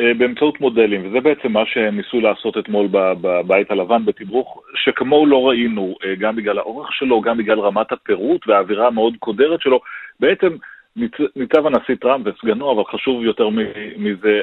אה, 0.00 0.14
באמצעות 0.18 0.60
מודלים, 0.60 1.06
וזה 1.06 1.20
בעצם 1.20 1.52
מה 1.52 1.66
שהם 1.66 1.96
ניסו 1.96 2.20
לעשות 2.20 2.58
אתמול 2.58 2.88
בבית 2.92 3.70
הלבן 3.70 4.04
בתדרוך, 4.04 4.62
שכמוהו 4.74 5.26
לא 5.26 5.48
ראינו, 5.48 5.94
אה, 6.04 6.14
גם 6.14 6.36
בגלל 6.36 6.58
האורך 6.58 6.92
שלו, 6.92 7.20
גם 7.20 7.38
בגלל 7.38 7.60
רמת 7.60 7.92
הפירוט 7.92 8.48
והאווירה 8.48 8.86
המאוד 8.86 9.14
קודרת 9.18 9.60
שלו. 9.60 9.80
בעצם 10.20 10.56
ניצב 11.36 11.66
הנשיא 11.66 11.94
טראמפ 12.00 12.26
וסגנו, 12.26 12.72
אבל 12.72 12.84
חשוב 12.84 13.24
יותר 13.24 13.48
מזה 13.96 14.40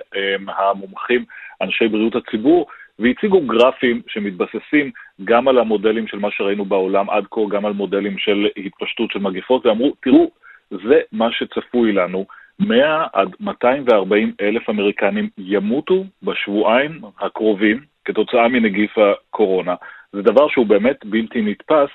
המומחים, 0.58 1.26
אנשי 1.62 1.88
בריאות 1.88 2.16
הציבור, 2.16 2.68
והציגו 3.00 3.42
גרפים 3.42 4.02
שמתבססים 4.08 4.92
גם 5.24 5.48
על 5.48 5.58
המודלים 5.58 6.08
של 6.08 6.20
מה 6.20 6.32
שראינו 6.32 6.66
בעולם 6.66 7.10
עד 7.10 7.24
כה, 7.32 7.42
גם 7.50 7.66
על 7.66 7.74
מודלים 7.74 8.18
של 8.18 8.48
התפשטות 8.58 9.12
של 9.12 9.20
מגפות, 9.20 9.66
ואמרו, 9.66 9.94
תראו, 10.04 10.32
זה 10.72 11.00
מה 11.12 11.32
שצפוי 11.32 11.92
לנו. 11.92 12.26
100 12.60 13.08
עד 13.14 13.30
240 13.40 14.34
אלף 14.42 14.70
אמריקנים 14.70 15.30
ימותו 15.38 16.04
בשבועיים 16.24 17.02
הקרובים 17.20 17.80
כתוצאה 18.06 18.48
מנגיף 18.48 18.98
הקורונה. 18.98 19.76
זה 20.14 20.22
דבר 20.22 20.48
שהוא 20.50 20.66
באמת 20.66 21.06
בלתי 21.06 21.42
נתפס, 21.42 21.90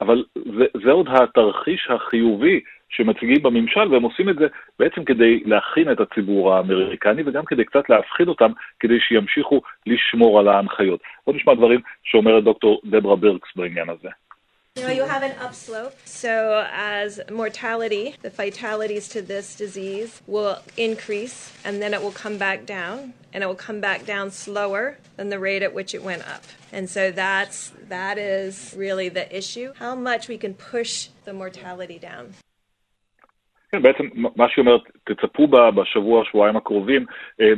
אבל 0.00 0.24
זה, 0.34 0.64
זה 0.84 0.90
עוד 0.90 1.08
התרחיש 1.08 1.88
החיובי 1.90 2.60
שמציגים 2.88 3.42
בממשל, 3.42 3.92
והם 3.92 4.02
עושים 4.02 4.28
את 4.28 4.36
זה 4.36 4.46
בעצם 4.78 5.04
כדי 5.04 5.42
להכין 5.44 5.92
את 5.92 6.00
הציבור 6.00 6.54
האמריקני 6.54 7.22
וגם 7.26 7.44
כדי 7.44 7.64
קצת 7.64 7.90
להפחיד 7.90 8.28
אותם, 8.28 8.52
כדי 8.80 9.00
שימשיכו 9.00 9.60
לשמור 9.86 10.40
על 10.40 10.48
ההנחיות. 10.48 11.00
בואו 11.26 11.36
נשמע 11.36 11.54
דברים 11.54 11.80
שאומרת 12.04 12.44
דוקטור 12.44 12.80
דברה 12.84 13.16
ברקס 13.16 13.48
בעניין 13.56 13.90
הזה. 13.90 14.08
You 14.77 14.83
know, 14.83 14.89
you 14.89 15.03
have 15.03 15.21
an 15.21 15.35
upslope. 15.39 15.95
So, 16.05 16.65
as 16.73 17.21
mortality, 17.31 18.15
the 18.23 18.31
fatalities 18.31 19.07
to 19.09 19.21
this 19.21 19.55
disease 19.55 20.19
will 20.25 20.57
increase, 20.77 21.53
and 21.63 21.79
then 21.79 21.93
it 21.93 22.01
will 22.01 22.17
come 22.23 22.39
back 22.39 22.65
down, 22.65 23.13
and 23.31 23.43
it 23.43 23.47
will 23.47 23.63
come 23.69 23.79
back 23.81 24.03
down 24.13 24.31
slower 24.31 24.97
than 25.15 25.29
the 25.29 25.37
rate 25.37 25.61
at 25.61 25.75
which 25.75 25.93
it 25.93 26.03
went 26.03 26.23
up. 26.27 26.43
And 26.71 26.89
so 26.89 27.11
that's 27.11 27.71
that 27.87 28.17
is 28.17 28.73
really 28.75 29.09
the 29.09 29.27
issue: 29.41 29.73
how 29.77 29.93
much 29.93 30.27
we 30.27 30.39
can 30.39 30.55
push 30.55 31.09
the 31.25 31.33
mortality 31.33 31.99
down. 31.99 32.33
כן, 33.71 33.81
בעצם 33.81 34.03
מה 34.35 34.49
שהיא 34.49 34.65
אומרת, 34.65 34.81
תצפו 35.03 35.47
בשבוע, 35.47 36.25
שבועיים 36.25 36.57
הקרובים, 36.57 37.05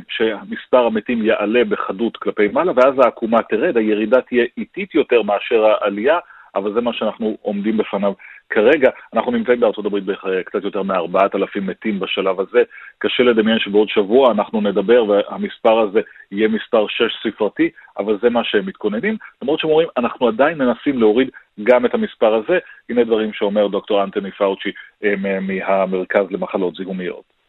שמספר 0.09 0.85
המתים 0.85 1.25
יעלה 1.25 1.63
בחדות 1.69 2.17
כלפי 2.17 2.47
מעלה, 2.47 2.71
ואז 2.75 2.93
העקומה 3.03 3.41
תרד, 3.49 3.77
הירידה 3.77 4.21
תהיה 4.21 4.45
איטית 4.57 4.95
יותר 4.95 5.21
מאשר 5.21 5.65
העלייה, 5.65 6.19
אבל 6.54 6.72
זה 6.72 6.80
מה 6.80 6.92
שאנחנו 6.92 7.36
עומדים 7.42 7.76
בפניו 7.76 8.12
כרגע. 8.50 8.90
אנחנו 9.14 9.32
נמצאים 9.32 9.60
בארצות 9.60 9.86
הברית 9.86 10.04
בקצת 10.04 10.64
יותר 10.64 10.82
מ-4,000 10.82 11.60
מתים 11.60 12.00
בשלב 12.00 12.40
הזה. 12.40 12.62
קשה 12.98 13.22
לדמיין 13.22 13.58
שבעוד 13.58 13.88
שבוע 13.88 14.32
אנחנו 14.32 14.60
נדבר 14.60 15.04
והמספר 15.04 15.78
הזה 15.78 16.00
יהיה 16.32 16.48
מספר 16.48 16.86
שש 16.88 17.12
ספרתי, 17.22 17.70
אבל 17.98 18.18
זה 18.22 18.30
מה 18.30 18.44
שהם 18.44 18.66
מתכוננים. 18.66 19.16
למרות 19.42 19.60
שהם 19.60 19.70
אומרים, 19.70 19.88
אנחנו 19.96 20.28
עדיין 20.28 20.58
מנסים 20.58 20.98
להוריד 20.98 21.30
גם 21.62 21.86
את 21.86 21.94
המספר 21.94 22.34
הזה. 22.34 22.58
הנה 22.90 23.04
דברים 23.04 23.32
שאומר 23.32 23.66
דוקטור 23.68 24.04
אנטוני 24.04 24.30
פאוצ'י 24.30 24.70
אה, 25.04 25.14
מהמרכז 25.16 26.26
למחלות 26.30 26.74
זיהומיות. 26.74 27.39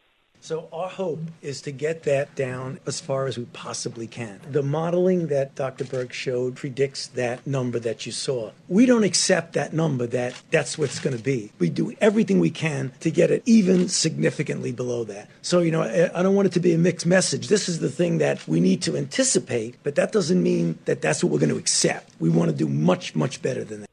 So 0.47 0.69
our 0.73 0.89
hope 0.89 1.23
is 1.43 1.61
to 1.63 1.73
get 1.73 2.05
that 2.05 2.37
down 2.37 2.79
as 2.87 3.01
far 3.01 3.27
as 3.27 3.37
we 3.37 3.47
possibly 3.47 4.07
can. 4.07 4.39
The 4.49 4.63
modeling 4.63 5.27
that 5.27 5.57
Dr. 5.57 5.85
Berg 5.85 6.13
showed 6.13 6.55
predicts 6.55 7.09
that 7.09 7.45
number 7.49 7.81
that 7.81 8.07
you 8.07 8.13
saw. 8.13 8.53
We 8.69 8.87
don't 8.87 9.03
accept 9.03 9.55
that 9.55 9.73
number 9.73 10.07
that 10.07 10.41
that's 10.53 10.79
what's 10.79 11.01
going 11.01 11.17
to 11.17 11.23
be. 11.35 11.51
We 11.59 11.69
do 11.69 11.97
everything 12.01 12.39
we 12.39 12.51
can 12.51 12.93
to 13.01 13.11
get 13.11 13.33
it 13.33 13.43
even 13.45 13.89
significantly 13.89 14.71
below 14.71 15.03
that. 15.03 15.29
So, 15.43 15.59
you 15.59 15.73
know, 15.73 15.83
I 15.83 16.23
don't 16.23 16.37
want 16.37 16.47
it 16.47 16.53
to 16.53 16.61
be 16.61 16.73
a 16.75 16.79
mixed 16.79 17.07
message. 17.07 17.49
This 17.49 17.69
is 17.69 17.81
the 17.81 17.91
thing 17.91 18.19
that 18.19 18.47
we 18.47 18.61
need 18.61 18.83
to 18.83 18.97
anticipate, 18.97 19.75
but 19.83 19.97
that 19.97 20.13
doesn't 20.13 20.41
mean 20.41 20.79
that 20.85 21.03
that's 21.03 21.25
what 21.25 21.33
we're 21.33 21.41
going 21.41 21.57
to 21.57 21.59
accept. 21.59 22.13
We 22.21 22.31
want 22.31 22.53
to 22.53 22.57
do 22.57 22.69
much, 22.69 23.17
much 23.17 23.43
better 23.43 23.65
than 23.65 23.81
that. 23.81 23.91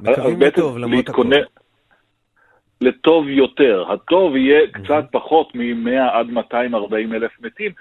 לטוב 0.00 0.76
יותר. 3.27 3.85
הטוב 3.89 4.35
יהיה 4.35 4.67
קצת 4.71 5.05
פחות 5.11 5.55
מ-100 5.55 6.11
עד 6.11 6.27
240 6.29 7.13
אלף 7.13 7.31
מתים, 7.41 7.71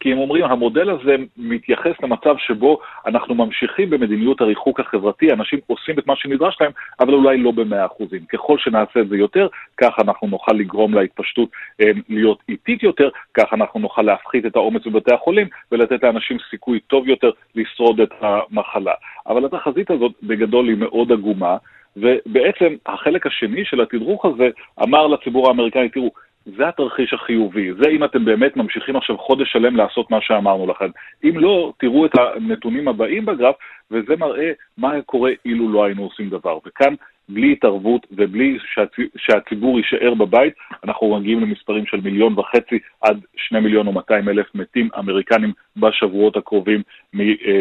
כי 0.00 0.12
הם 0.12 0.18
אומרים, 0.18 0.44
המודל 0.44 0.90
הזה 0.90 1.16
מתייחס 1.36 1.92
למצב 2.02 2.34
שבו 2.38 2.78
אנחנו 3.06 3.34
ממשיכים 3.34 3.90
במדיניות 3.90 4.40
הריחוק 4.40 4.80
החברתי, 4.80 5.32
אנשים 5.32 5.58
עושים 5.66 5.98
את 5.98 6.06
מה 6.06 6.16
שנדרש 6.16 6.56
להם, 6.60 6.72
אבל 7.00 7.14
אולי 7.14 7.38
לא 7.38 7.50
במאה 7.50 7.86
אחוזים. 7.86 8.20
ככל 8.32 8.58
שנעשה 8.58 9.00
את 9.00 9.08
זה 9.08 9.16
יותר, 9.16 9.48
כך 9.76 9.92
אנחנו 9.98 10.28
נוכל 10.28 10.52
לגרום 10.52 10.94
להתפשטות 10.94 11.48
אה, 11.80 11.90
להיות 12.08 12.38
איטית 12.48 12.82
יותר, 12.82 13.08
כך 13.34 13.52
אנחנו 13.52 13.80
נוכל 13.80 14.02
להפחית 14.02 14.46
את 14.46 14.56
העומס 14.56 14.86
בבתי 14.86 15.14
החולים 15.14 15.48
ולתת 15.72 16.02
לאנשים 16.02 16.36
סיכוי 16.50 16.80
טוב 16.80 17.08
יותר 17.08 17.30
לשרוד 17.54 18.00
את 18.00 18.10
המחלה. 18.20 18.94
אבל 19.26 19.44
התחזית 19.44 19.90
הזאת 19.90 20.12
בגדול 20.22 20.68
היא 20.68 20.76
מאוד 20.76 21.12
עגומה. 21.12 21.56
ובעצם 21.96 22.74
החלק 22.86 23.26
השני 23.26 23.64
של 23.64 23.80
התדרוך 23.80 24.24
הזה 24.24 24.48
אמר 24.82 25.06
לציבור 25.06 25.48
האמריקאי, 25.48 25.88
תראו, 25.88 26.10
זה 26.46 26.68
התרחיש 26.68 27.12
החיובי, 27.12 27.72
זה 27.72 27.88
אם 27.90 28.04
אתם 28.04 28.24
באמת 28.24 28.56
ממשיכים 28.56 28.96
עכשיו 28.96 29.18
חודש 29.18 29.52
שלם 29.52 29.76
לעשות 29.76 30.10
מה 30.10 30.18
שאמרנו 30.20 30.66
לכם. 30.66 30.88
אם 31.24 31.38
לא, 31.38 31.72
תראו 31.78 32.06
את 32.06 32.10
הנתונים 32.14 32.88
הבאים 32.88 33.24
בגרף, 33.24 33.56
וזה 33.90 34.16
מראה 34.16 34.52
מה 34.78 34.92
קורה 35.06 35.30
אילו 35.44 35.68
לא 35.72 35.84
היינו 35.84 36.02
עושים 36.02 36.30
דבר. 36.30 36.58
וכאן, 36.66 36.94
בלי 37.28 37.52
התערבות 37.52 38.06
ובלי 38.10 38.58
שהצ... 38.74 38.96
שהציבור 39.16 39.78
יישאר 39.78 40.14
בבית, 40.14 40.54
אנחנו 40.84 41.18
מגיעים 41.18 41.40
למספרים 41.40 41.86
של 41.86 42.00
מיליון 42.00 42.38
וחצי 42.38 42.78
עד 43.02 43.20
שני 43.36 43.60
מיליון 43.60 43.88
ומאתיים 43.88 44.28
אלף 44.28 44.46
מתים 44.54 44.88
אמריקנים 44.98 45.52
בשבועות 45.76 46.36
הקרובים 46.36 46.82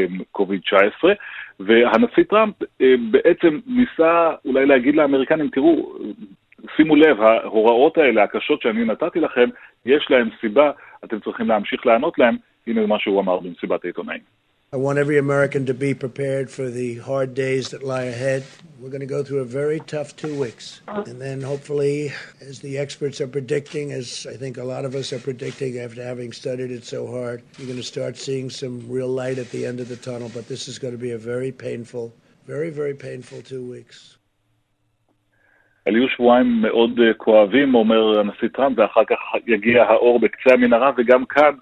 מקוביד-19. 0.10 1.04
והנשיא 1.60 2.24
טראמפ 2.24 2.56
אה, 2.82 2.94
בעצם 3.12 3.60
ניסה 3.68 4.32
אולי 4.46 4.66
להגיד 4.66 4.96
לאמריקנים, 4.96 5.50
תראו, 5.50 5.94
שימו 6.76 6.96
לב, 6.96 7.22
ההוראות 7.22 7.98
האלה, 7.98 8.24
הקשות 8.24 8.62
שאני 8.62 8.86
נתתי 8.86 9.20
לכם, 9.20 9.50
יש 9.86 10.08
להם 10.10 10.30
סיבה, 10.42 10.72
אתם 11.04 11.20
צריכים 11.20 11.48
להמשיך 11.48 11.86
לענות 11.86 12.20
להם, 12.20 12.38
הנה 12.68 12.86
מה 12.86 13.00
שהוא 13.00 13.22
אמר 13.22 13.40
במסיבת 13.40 13.84
העיתונאים. 13.84 14.22
I 14.73 14.77
want 14.77 14.99
every 14.99 15.17
American 15.17 15.65
to 15.65 15.73
be 15.73 15.95
prepared 15.95 16.51
for 16.51 16.69
the 16.69 16.99
hard 16.99 17.33
days 17.33 17.71
that 17.71 17.83
lie 17.83 18.03
ahead. 18.03 18.45
We're 18.79 18.91
going 18.91 19.01
to 19.01 19.07
go 19.07 19.25
through 19.25 19.39
a 19.39 19.47
very 19.47 19.81
tough 19.81 20.15
two 20.15 20.39
weeks. 20.39 20.83
And 20.87 21.19
then 21.19 21.41
hopefully, 21.41 22.13
as 22.43 22.61
the 22.61 22.77
experts 22.77 23.19
are 23.23 23.29
predicting, 23.29 23.93
as 23.93 24.27
I 24.29 24.37
think 24.37 24.59
a 24.59 24.65
lot 24.65 24.85
of 24.85 24.95
us 24.95 25.11
are 25.15 25.21
predicting 25.21 25.79
after 25.79 26.03
having 26.03 26.33
studied 26.35 26.71
it 26.71 26.85
so 26.85 27.07
hard, 27.07 27.43
you're 27.57 27.67
going 27.67 27.79
to 27.79 27.83
start 27.83 28.19
seeing 28.19 28.51
some 28.51 28.87
real 28.91 29.09
light 29.09 29.39
at 29.39 29.51
the 29.53 29.65
end 29.65 29.81
of 29.81 29.89
the 29.89 29.97
tunnel. 29.97 30.31
But 30.35 30.49
this 30.49 30.69
is 30.69 30.79
going 30.79 30.93
to 30.93 30.99
be 30.99 31.13
a 31.13 31.19
very 31.19 31.51
painful, 31.51 32.13
very, 32.47 32.69
very 32.69 32.95
painful 32.95 33.41
two 33.41 33.65
weeks. 33.65 34.19
היו 35.87 36.09
שבועיים 36.09 36.63
מאוד 36.63 37.01
כואבים, 37.17 37.75
אומר 37.75 38.19
הנשיא 38.19 38.49
טראמפ, 38.49 38.79
ואחר 38.79 39.05
כך 39.05 39.17
יגיע 39.47 39.83
האור 39.83 40.21
בקצה 40.21 40.55
המנהרה, 40.55 40.93
וגם 40.99 41.25
כאן 41.25 41.55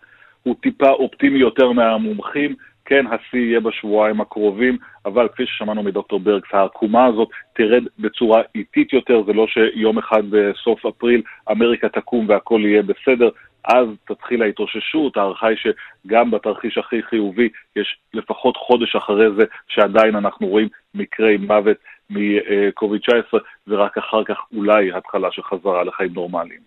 הוא 0.42 0.56
טיפה 0.62 0.90
אופטימי 0.90 1.38
יותר 1.38 1.73
מהמומחים. 1.73 2.54
כן, 2.91 3.05
השיא 3.07 3.39
יהיה 3.39 3.60
בשבועיים 3.60 4.21
הקרובים, 4.21 4.77
אבל 5.05 5.27
כפי 5.27 5.45
ששמענו 5.45 5.83
מדוקטור 5.83 6.19
ברקס, 6.19 6.50
העקומה 6.53 7.05
הזאת 7.05 7.29
תרד 7.53 7.83
בצורה 8.00 8.41
איטית 8.55 8.93
יותר, 8.93 9.24
זה 9.25 9.33
לא 9.33 9.48
שיום 9.48 9.98
אחד 9.98 10.24
בסוף 10.29 10.86
אפריל 10.86 11.21
אמריקה 11.51 11.89
תקום 11.89 12.29
והכל 12.29 12.62
יהיה 12.63 12.81
בסדר, 12.81 13.29
אז 13.63 13.88
תתחיל 14.07 14.41
ההתאוששות, 14.41 15.17
ההערכה 15.17 15.48
היא 15.48 15.57
שגם 15.57 16.31
בתרחיש 16.31 16.77
הכי 16.77 17.03
חיובי 17.03 17.50
יש 17.75 17.98
לפחות 18.13 18.57
חודש 18.57 18.95
אחרי 18.95 19.31
זה 19.38 19.43
שעדיין 19.67 20.15
אנחנו 20.15 20.48
רואים 20.48 20.67
מקרי 20.95 21.38
מוות 21.38 21.77
מקוביד-19, 22.10 23.38
ורק 23.67 23.98
אחר 23.98 24.24
כך 24.24 24.38
אולי 24.53 24.93
התחלה 24.93 25.31
של 25.31 25.43
חזרה 25.43 25.83
לחיים 25.83 26.13
נורמליים. 26.13 26.62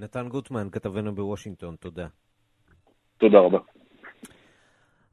נתן 0.00 0.28
גוטמן, 0.28 0.70
כתבנו 0.72 1.14
בוושינגטון, 1.14 1.74
תודה. 1.80 2.06
תודה 3.18 3.38
רבה. 3.38 3.58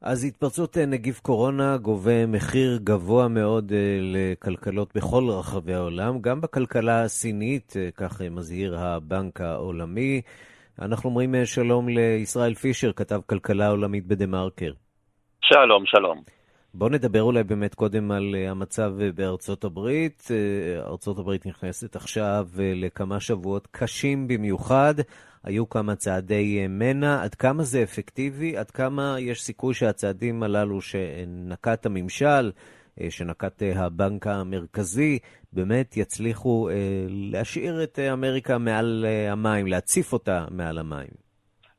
אז 0.02 0.24
התפרצות 0.24 0.78
אה, 0.78 0.86
נגיף 0.86 1.20
קורונה 1.20 1.76
גובה 1.76 2.26
מחיר 2.26 2.78
גבוה 2.84 3.28
מאוד 3.28 3.72
אה, 3.72 3.98
לכלכלות 4.00 4.96
בכל 4.96 5.28
רחבי 5.30 5.74
העולם, 5.74 6.20
גם 6.20 6.40
בכלכלה 6.40 7.02
הסינית, 7.02 7.72
אה, 7.76 7.88
כך 7.96 8.20
מזהיר 8.20 8.78
הבנק 8.78 9.40
העולמי. 9.40 10.20
אנחנו 10.82 11.10
אומרים 11.10 11.34
שלום 11.44 11.88
לישראל 11.88 12.54
פישר, 12.54 12.92
כתב 12.92 13.20
כלכלה 13.26 13.68
עולמית 13.68 14.06
בדה-מרקר. 14.06 14.72
שלום, 15.40 15.86
שלום. 15.86 16.22
בואו 16.74 16.90
נדבר 16.90 17.22
אולי 17.22 17.42
באמת 17.44 17.74
קודם 17.74 18.10
על 18.10 18.34
המצב 18.48 18.92
בארצות 19.14 19.64
הברית. 19.64 20.28
ארצות 20.86 21.18
הברית 21.18 21.46
נכנסת 21.46 21.96
עכשיו 21.96 22.46
לכמה 22.58 23.20
שבועות 23.20 23.68
קשים 23.70 24.28
במיוחד. 24.28 24.94
היו 25.46 25.68
כמה 25.68 25.94
צעדי 25.94 26.66
מנע, 26.68 27.22
עד 27.22 27.34
כמה 27.34 27.62
זה 27.62 27.82
אפקטיבי, 27.82 28.56
עד 28.56 28.70
כמה 28.70 29.16
יש 29.18 29.42
סיכוי 29.42 29.74
שהצעדים 29.74 30.42
הללו 30.42 30.80
שנקט 30.80 31.86
הממשל, 31.86 32.50
אה, 33.00 33.10
שנקט 33.10 33.62
אה, 33.62 33.84
הבנק 33.84 34.26
המרכזי, 34.26 35.18
באמת 35.52 35.96
יצליחו 35.96 36.68
אה, 36.68 36.74
להשאיר 37.08 37.82
את 37.82 37.98
אמריקה 38.12 38.58
מעל 38.58 39.04
המים, 39.30 39.66
להציף 39.66 40.12
אותה 40.12 40.44
מעל 40.50 40.78
המים. 40.78 41.26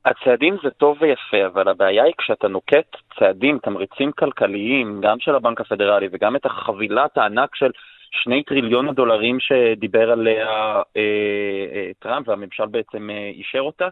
הצעדים 0.05 0.57
זה 0.63 0.69
טוב 0.69 0.97
ויפה, 1.01 1.47
אבל 1.47 1.67
הבעיה 1.67 2.03
היא 2.03 2.13
כשאתה 2.17 2.47
נוקט 2.47 2.95
צעדים, 3.19 3.59
תמריצים 3.63 4.11
כלכליים, 4.11 5.01
גם 5.01 5.19
של 5.19 5.35
הבנק 5.35 5.61
הפדרלי 5.61 6.07
וגם 6.11 6.35
את 6.35 6.45
החבילת 6.45 7.17
הענק 7.17 7.55
של 7.55 7.71
שני 8.23 8.43
טריליון 8.43 8.89
הדולרים 8.89 9.39
שדיבר 9.39 10.11
עליה 10.11 10.47
אה, 10.97 11.01
אה, 11.73 11.91
טראמפ 11.99 12.27
והממשל 12.27 12.65
בעצם 12.65 13.09
אה, 13.09 13.31
אישר 13.33 13.59
אותה, 13.59 13.87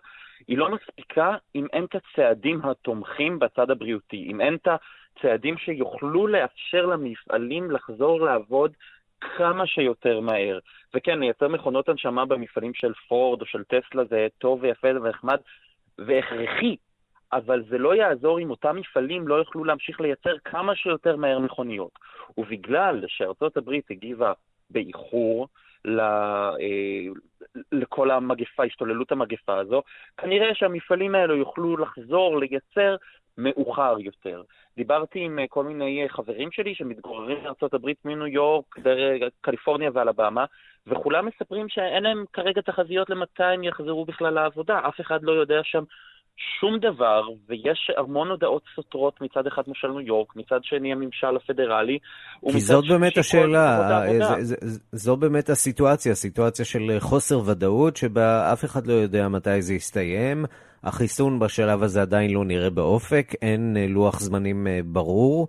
היא 0.48 0.58
לא 0.58 0.70
מספיקה 0.70 1.36
אם 1.56 1.68
אין 1.74 1.86
את 1.86 1.96
הצעדים 1.96 2.62
התומכים 2.64 3.40
בצד 3.40 3.72
הבריאותי, 3.72 4.28
אם 4.32 4.42
אין 4.42 4.56
את 4.56 4.68
הצעדים 4.68 5.58
שיוכלו 5.58 6.28
לאפשר 6.28 6.86
למפעלים 6.86 7.72
לחזור 7.72 8.22
לעבוד 8.22 8.72
כמה 9.38 9.68
שיותר 9.68 10.20
מהר. 10.20 10.60
וכן, 10.94 11.20
לייצר 11.20 11.48
מכונות 11.48 11.90
הנשמה 11.90 12.26
במפעלים 12.26 12.74
של 12.74 12.94
פורד 13.08 13.42
או 13.42 13.46
של 13.46 13.64
טסלה 13.64 14.04
זה 14.06 14.28
טוב 14.38 14.60
ויפה 14.62 14.88
ונחמד 14.88 15.38
והכרחי, 15.98 16.76
אבל 17.36 17.64
זה 17.70 17.78
לא 17.78 17.96
יעזור 17.96 18.40
אם 18.40 18.50
אותם 18.50 18.76
מפעלים 18.76 19.28
לא 19.28 19.36
יוכלו 19.36 19.64
להמשיך 19.64 20.02
לייצר 20.02 20.38
כמה 20.46 20.76
שיותר 20.76 21.16
מהר 21.16 21.40
מכוניות. 21.40 21.92
ובגלל 22.38 23.04
שארצות 23.08 23.58
הברית 23.58 23.92
הגיבה 23.92 24.34
באיחור, 24.70 25.48
ל, 25.86 26.00
אה, 26.00 27.06
לכל 27.72 28.12
המגפה, 28.12 28.64
השתוללות 28.64 29.12
המגפה 29.12 29.58
הזו, 29.58 29.82
כנראה 30.18 30.56
שהמפעלים 30.56 31.16
האלו 31.16 31.36
יוכלו 31.36 31.78
לחזור 31.78 32.40
לייצר 32.40 32.96
מאוחר 33.38 33.96
יותר. 34.00 34.42
דיברתי 34.78 35.20
עם 35.20 35.40
אה, 35.40 35.46
כל 35.50 35.64
מיני 35.64 36.04
אה, 36.04 36.10
חברים 36.10 36.52
שלי 36.52 36.76
שמתגוררים 36.76 37.38
בארה"ב 37.44 37.92
מניו 38.06 38.28
יורק, 38.28 38.76
קליפורניה 39.42 39.90
ואלבמה, 39.94 40.46
וכולם 40.88 41.26
מספרים 41.26 41.70
שאין 41.70 42.04
להם 42.04 42.26
כרגע 42.34 42.62
תחזיות 42.62 43.10
למתי 43.10 43.44
הם 43.44 43.64
יחזרו 43.64 44.06
בכלל 44.06 44.34
לעבודה. 44.34 44.80
אף 44.88 45.02
אחד 45.02 45.24
לא 45.24 45.32
יודע 45.32 45.60
שם 45.64 45.84
שום 46.60 46.80
דבר, 46.80 47.22
ויש 47.50 47.92
המון 47.98 48.30
הודעות 48.30 48.64
סותרות 48.76 49.22
מצד 49.22 49.48
אחד 49.48 49.64
ממשל 49.68 49.88
ניו 49.88 50.02
יורק, 50.02 50.36
מצד 50.36 50.60
שני 50.64 50.92
הממשל 50.92 51.36
הפדרלי. 51.36 52.00
כי 52.52 52.60
זאת 52.60 52.84
באמת 52.88 53.18
השאלה, 53.18 53.92
אה, 54.08 54.44
ז, 54.44 54.56
ז, 54.62 54.80
זו 54.92 55.18
באמת 55.18 55.50
הסיטואציה, 55.50 56.16
סיטואציה 56.16 56.66
של 56.66 56.98
חוסר 57.00 57.40
ודאות, 57.46 57.98
שבה 57.98 58.54
אף 58.54 58.66
אחד 58.66 58.88
לא 58.88 58.94
יודע 58.94 59.28
מתי 59.28 59.62
זה 59.62 59.74
יסתיים. 59.74 60.46
החיסון 60.84 61.40
בשלב 61.40 61.84
הזה 61.84 62.02
עדיין 62.02 62.32
לא 62.32 62.46
נראה 62.46 62.70
באופק, 62.70 63.34
אין 63.42 63.78
אה, 63.78 63.88
לוח 63.88 64.20
זמנים 64.20 64.68
אה, 64.68 64.80
ברור, 64.86 65.48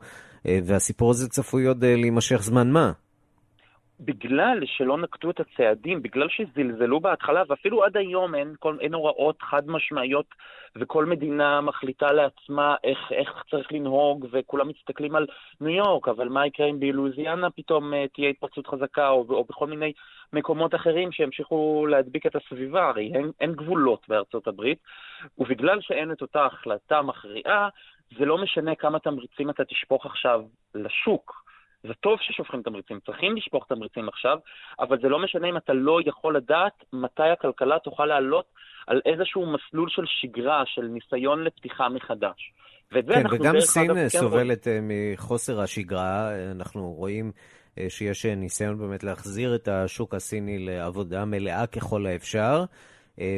והסיפור 0.64 1.11
הזה 1.11 1.28
צפוי 1.28 1.66
עוד 1.66 1.85
להימשך 1.85 2.43
זמן 2.43 2.71
מה. 2.71 2.93
בגלל 4.00 4.61
שלא 4.65 4.99
נקטו 4.99 5.31
את 5.31 5.41
הצעדים, 5.41 6.03
בגלל 6.03 6.29
שזלזלו 6.29 7.00
בהתחלה, 7.00 7.43
ואפילו 7.49 7.85
עד 7.85 7.97
היום 7.97 8.35
אין, 8.35 8.55
כל, 8.59 8.76
אין 8.81 8.95
הוראות 8.95 9.43
חד 9.43 9.62
משמעיות, 9.67 10.26
וכל 10.76 11.05
מדינה 11.05 11.61
מחליטה 11.61 12.12
לעצמה 12.12 12.76
איך, 12.85 13.12
איך 13.12 13.45
צריך 13.50 13.73
לנהוג, 13.73 14.26
וכולם 14.33 14.69
מסתכלים 14.69 15.17
על 15.17 15.26
ניו 15.61 15.76
יורק, 15.76 16.09
אבל 16.09 16.29
מה 16.29 16.47
יקרה 16.47 16.67
אם 16.67 16.81
בלואיזיאנה 16.81 17.50
פתאום 17.50 17.93
uh, 17.93 17.97
תהיה 18.15 18.29
התפרצות 18.29 18.67
חזקה, 18.67 19.09
או, 19.09 19.25
או 19.31 19.45
בכל 19.45 19.67
מיני 19.67 19.93
מקומות 20.33 20.75
אחרים 20.75 21.12
שימשיכו 21.12 21.87
להדביק 21.87 22.26
את 22.26 22.37
הסביבה, 22.37 22.88
הרי 22.88 23.12
אין, 23.15 23.31
אין 23.41 23.53
גבולות 23.53 24.07
בארצות 24.09 24.47
הברית, 24.49 24.79
ובגלל 25.38 25.81
שאין 25.81 26.12
את 26.12 26.23
אותה 26.23 26.47
החלטה 26.47 27.03
מכריעה, 27.03 27.69
זה 28.19 28.25
לא 28.25 28.38
משנה 28.38 28.75
כמה 28.75 28.99
תמריצים 28.99 29.50
אתה 29.50 29.65
תשפוך 29.65 30.07
עכשיו 30.07 30.43
לשוק. 30.75 31.46
זה 31.87 31.95
טוב 31.95 32.19
ששופכים 32.21 32.62
תמריצים, 32.62 33.00
צריכים 33.07 33.37
לשפוך 33.37 33.66
תמריצים 33.69 34.09
עכשיו, 34.09 34.38
אבל 34.81 35.00
זה 35.02 35.09
לא 35.09 35.19
משנה 35.19 35.49
אם 35.49 35.57
אתה 35.57 35.73
לא 35.73 35.99
יכול 36.07 36.37
לדעת 36.37 36.85
מתי 36.93 37.23
הכלכלה 37.33 37.78
תוכל 37.78 38.07
לעלות 38.07 38.45
על 38.87 39.00
איזשהו 39.07 39.47
מסלול 39.47 39.88
של 39.90 40.02
שגרה, 40.07 40.62
של 40.66 40.83
ניסיון 40.83 41.45
לפתיחה 41.45 41.88
מחדש. 41.88 42.52
כן, 42.90 43.23
וגם 43.31 43.61
סין 43.61 43.95
כן 43.95 44.09
סובלת 44.09 44.64
כן 44.64 44.85
מחוסר 44.88 45.61
השגרה. 45.61 46.31
אנחנו 46.50 46.93
רואים 46.93 47.33
אה, 47.78 47.87
שיש 47.88 48.26
ניסיון 48.26 48.78
באמת 48.78 49.05
להחזיר 49.05 49.55
את 49.55 49.69
השוק 49.69 50.14
הסיני 50.14 50.59
לעבודה 50.59 51.25
מלאה 51.25 51.66
ככל 51.66 52.07
האפשר. 52.07 52.64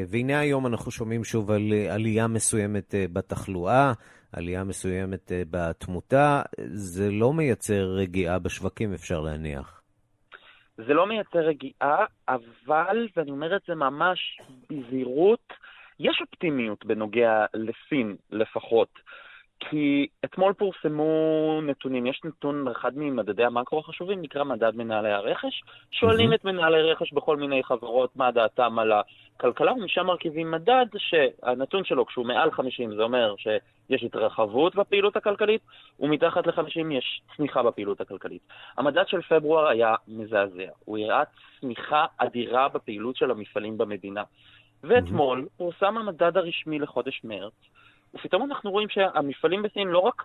והנה 0.08 0.40
היום 0.40 0.66
אנחנו 0.66 0.90
שומעים 0.90 1.24
שוב 1.24 1.50
על 1.50 1.72
עלייה 1.90 2.26
מסוימת 2.26 2.94
בתחלואה. 3.12 3.92
עלייה 4.32 4.64
מסוימת 4.64 5.32
אה, 5.32 5.42
בתמותה, 5.50 6.42
זה 6.66 7.10
לא 7.10 7.32
מייצר 7.32 7.84
רגיעה 7.96 8.38
בשווקים, 8.38 8.94
אפשר 8.94 9.20
להניח. 9.20 9.82
זה 10.76 10.94
לא 10.94 11.06
מייצר 11.06 11.38
רגיעה, 11.38 12.04
אבל, 12.28 13.08
ואני 13.16 13.30
אומר 13.30 13.56
את 13.56 13.62
זה 13.68 13.74
ממש 13.74 14.40
בזהירות, 14.70 15.52
יש 16.00 16.18
אופטימיות 16.20 16.84
בנוגע 16.86 17.44
לסין 17.54 18.16
לפחות. 18.30 18.88
כי 19.60 20.06
אתמול 20.24 20.52
פורסמו 20.52 21.60
נתונים, 21.62 22.06
יש 22.06 22.20
נתון, 22.24 22.68
אחד 22.68 22.92
ממדדי 22.96 23.44
המקרו 23.44 23.78
החשובים 23.78 24.22
נקרא 24.22 24.44
מדד 24.44 24.76
מנהלי 24.76 25.10
הרכש. 25.10 25.62
שואלים 25.90 26.32
mm-hmm. 26.32 26.34
את 26.34 26.44
מנהלי 26.44 26.82
רכש 26.82 27.12
בכל 27.12 27.36
מיני 27.36 27.64
חברות 27.64 28.16
מה 28.16 28.30
דעתם 28.30 28.78
על 28.78 28.92
הכלכלה, 28.92 29.72
ומשם 29.72 30.06
מרכיבים 30.06 30.50
מדד 30.50 30.86
שהנתון 30.96 31.84
שלו, 31.84 32.06
כשהוא 32.06 32.26
מעל 32.26 32.50
50, 32.50 32.96
זה 32.96 33.02
אומר 33.02 33.34
שיש 33.38 34.02
התרחבות 34.02 34.74
בפעילות 34.74 35.16
הכלכלית, 35.16 35.60
ומתחת 36.00 36.46
ל-50 36.46 36.92
יש 36.92 37.20
צמיחה 37.36 37.62
בפעילות 37.62 38.00
הכלכלית. 38.00 38.42
המדד 38.76 39.08
של 39.08 39.22
פברואר 39.22 39.68
היה 39.68 39.94
מזעזע, 40.08 40.68
הוא 40.84 40.98
הראה 40.98 41.22
צמיחה 41.60 42.06
אדירה 42.18 42.68
בפעילות 42.68 43.16
של 43.16 43.30
המפעלים 43.30 43.78
במדינה. 43.78 44.22
ואתמול 44.84 45.40
mm-hmm. 45.40 45.58
פורסם 45.58 45.98
המדד 45.98 46.36
הרשמי 46.36 46.78
לחודש 46.78 47.20
מרץ, 47.24 47.52
ופתאום 48.18 48.42
אנחנו 48.50 48.70
רואים 48.70 48.88
שהמפעלים 48.88 49.62
בסין 49.62 49.88
לא 49.88 49.98
רק 49.98 50.22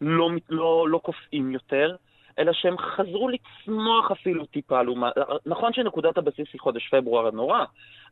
לא, 0.00 0.30
לא, 0.50 0.88
לא 0.88 0.98
קופאים 0.98 1.52
יותר, 1.52 1.96
אלא 2.38 2.52
שהם 2.52 2.76
חזרו 2.78 3.28
לצמוח 3.28 4.10
אפילו 4.10 4.46
טיפה 4.46 4.82
לעומת... 4.82 5.12
נכון 5.46 5.72
שנקודת 5.72 6.18
הבסיס 6.18 6.46
היא 6.52 6.60
חודש 6.60 6.88
פברואר 6.92 7.26
הנורא, 7.26 7.58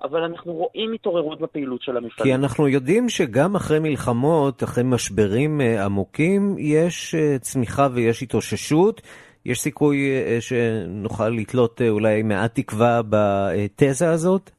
אבל 0.03 0.23
אנחנו 0.23 0.53
רואים 0.53 0.93
התעוררות 0.93 1.41
בפעילות 1.41 1.83
של 1.83 1.97
המפעלים. 1.97 2.33
כי 2.33 2.35
אנחנו 2.35 2.69
יודעים 2.69 3.09
שגם 3.09 3.57
אחרי 3.57 3.79
מלחמות, 3.79 4.63
אחרי 4.63 4.85
משברים 4.85 5.61
אה, 5.61 5.85
עמוקים, 5.85 6.57
יש 6.59 7.15
אה, 7.15 7.39
צמיחה 7.39 7.89
ויש 7.93 8.23
התאוששות. 8.23 9.03
יש 9.47 9.61
סיכוי 9.61 10.11
אה, 10.11 10.41
שנוכל 10.41 11.29
לתלות 11.29 11.81
אולי 11.89 12.23
מעט 12.23 12.55
תקווה 12.55 13.01
בתזה 13.09 14.11
הזאת? 14.11 14.51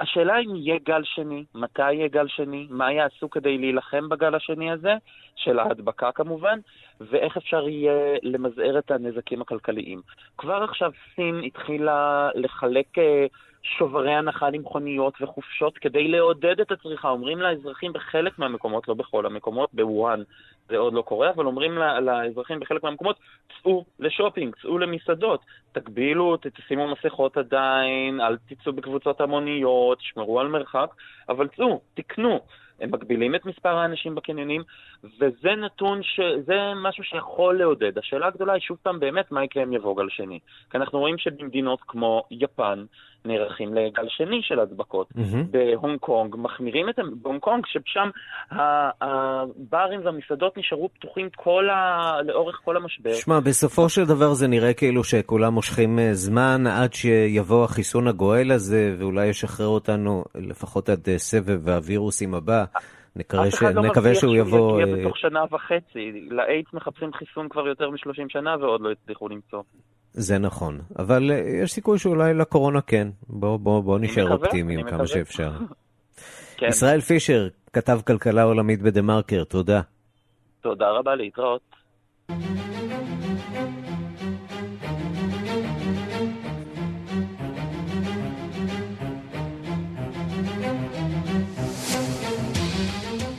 השאלה 0.00 0.38
אם 0.38 0.56
יהיה 0.56 0.78
גל 0.84 1.02
שני, 1.04 1.44
מתי 1.54 1.92
יהיה 1.92 2.08
גל 2.08 2.28
שני, 2.28 2.66
מה 2.70 2.92
יעשו 2.92 3.30
כדי 3.30 3.58
להילחם 3.58 4.08
בגל 4.08 4.34
השני 4.34 4.70
הזה, 4.70 4.94
של 5.36 5.58
ההדבקה 5.58 6.12
כמובן, 6.12 6.58
ואיך 7.00 7.36
אפשר 7.36 7.68
יהיה 7.68 8.16
למזער 8.22 8.78
את 8.78 8.90
הנזקים 8.90 9.42
הכלכליים. 9.42 10.00
כבר 10.38 10.62
עכשיו 10.62 10.92
סין 11.14 11.42
התחילה 11.44 12.30
לחלק 12.34 12.98
אה, 12.98 13.26
שוברי 13.62 14.14
הנחה 14.14 14.50
למכוניות 14.50 15.14
וחופשות 15.20 15.78
כדי 15.78 16.08
לעודד 16.08 16.60
את 16.60 16.72
הצריכה. 16.72 17.08
אומרים 17.08 17.38
לאזרחים 17.38 17.92
בחלק 17.92 18.38
מהמקומות, 18.38 18.88
לא 18.88 18.94
בכל 18.94 19.26
המקומות, 19.26 19.70
בוואן 19.72 20.22
זה 20.68 20.76
עוד 20.76 20.92
לא 20.92 21.02
קורה, 21.02 21.30
אבל 21.30 21.46
אומרים 21.46 21.78
לאזרחים 22.02 22.60
בחלק 22.60 22.82
מהמקומות, 22.82 23.18
צאו 23.62 23.84
לשופינג, 23.98 24.56
צאו 24.62 24.78
למסעדות, 24.78 25.40
תגבילו, 25.72 26.36
תשימו 26.36 26.88
מסכות 26.88 27.36
עדיין, 27.36 28.20
אל 28.20 28.36
תצאו 28.48 28.72
בקבוצות 28.72 29.20
המוניות, 29.20 29.98
תשמרו 29.98 30.40
על 30.40 30.48
מרחק, 30.48 30.90
אבל 31.28 31.48
צאו, 31.48 31.80
תקנו. 31.94 32.40
הם 32.80 32.90
מגבילים 32.90 33.34
את 33.34 33.46
מספר 33.46 33.76
האנשים 33.76 34.14
בקניונים, 34.14 34.62
וזה 35.04 35.54
נתון, 35.56 36.02
ש... 36.02 36.20
זה 36.46 36.54
משהו 36.76 37.04
שיכול 37.04 37.58
לעודד. 37.58 37.98
השאלה 37.98 38.26
הגדולה 38.26 38.52
היא 38.52 38.60
שוב 38.60 38.78
פעם 38.82 39.00
באמת 39.00 39.32
מה 39.32 39.44
יקרה 39.44 39.62
אם 39.62 39.72
יבוא 39.72 39.96
גל 39.96 40.08
שני. 40.08 40.38
כי 40.70 40.76
אנחנו 40.76 40.98
רואים 40.98 41.18
שבמדינות 41.18 41.78
כמו 41.86 42.22
יפן 42.30 42.84
נערכים 43.24 43.74
לגל 43.74 44.06
שני 44.08 44.40
של 44.42 44.60
הדבקות. 44.60 45.08
Mm-hmm. 45.10 45.36
בהונג 45.50 45.98
קונג 45.98 46.36
מחמירים 46.38 46.88
את... 46.88 46.94
בהונג 47.22 47.40
קונג, 47.40 47.64
ששם 47.66 48.10
הברים 48.50 50.00
והמסעדות 50.04 50.58
נשארו 50.58 50.88
פתוחים 50.94 51.28
כל 51.36 51.70
ה... 51.70 52.12
לאורך 52.24 52.60
כל 52.64 52.76
המשבר. 52.76 53.12
שמע, 53.12 53.40
בסופו 53.40 53.88
של 53.88 54.04
דבר 54.04 54.34
זה 54.34 54.48
נראה 54.48 54.74
כאילו 54.74 55.04
שכולם 55.04 55.54
מושכים 55.54 55.98
אה, 55.98 56.14
זמן 56.14 56.66
עד 56.66 56.92
שיבוא 56.92 57.64
החיסון 57.64 58.08
הגואל 58.08 58.52
הזה, 58.52 58.94
ואולי 58.98 59.26
ישחרר 59.26 59.66
אותנו 59.66 60.24
לפחות 60.34 60.88
עד 60.88 61.08
אה, 61.08 61.18
סבב 61.18 61.68
הווירוסים 61.68 62.34
הבא. 62.34 62.64
נקווה, 63.16 63.50
ש... 63.50 63.62
לא 63.62 63.82
נקווה 63.82 64.14
שהוא 64.14 64.36
יבוא... 64.36 64.48
אף 64.48 64.84
אחד 64.84 64.84
לא 64.84 64.84
מבטיח 64.84 64.84
שהוא 64.84 64.94
יגיע 64.94 64.96
בתוך 64.96 65.18
שנה 65.18 65.44
וחצי. 65.50 66.28
לאיידס 66.30 66.72
מחפשים 66.72 67.12
חיסון 67.12 67.48
כבר 67.48 67.66
יותר 67.68 67.90
מ-30 67.90 68.24
שנה 68.28 68.56
ועוד 68.60 68.80
לא 68.80 68.90
הצליחו 68.90 69.28
למצוא. 69.28 69.62
זה 70.18 70.38
נכון, 70.38 70.80
אבל 70.98 71.30
אה, 71.30 71.42
יש 71.62 71.72
סיכוי 71.72 71.98
שאולי 71.98 72.34
לקורונה 72.34 72.80
כן. 72.80 73.08
בואו 73.28 73.58
בוא, 73.58 73.80
בוא 73.80 73.98
נשאר 73.98 74.32
אופטימיים 74.32 74.82
כמה 74.82 75.06
שאפשר. 75.06 75.52
כן. 76.58 76.66
ישראל 76.66 77.00
פישר, 77.00 77.48
כתב 77.72 78.00
כלכלה 78.06 78.42
עולמית 78.42 78.82
בדה 78.82 79.02
מרקר, 79.02 79.44
תודה. 79.44 79.80
תודה 80.60 80.90
רבה, 80.90 81.14
להתראות. 81.14 81.60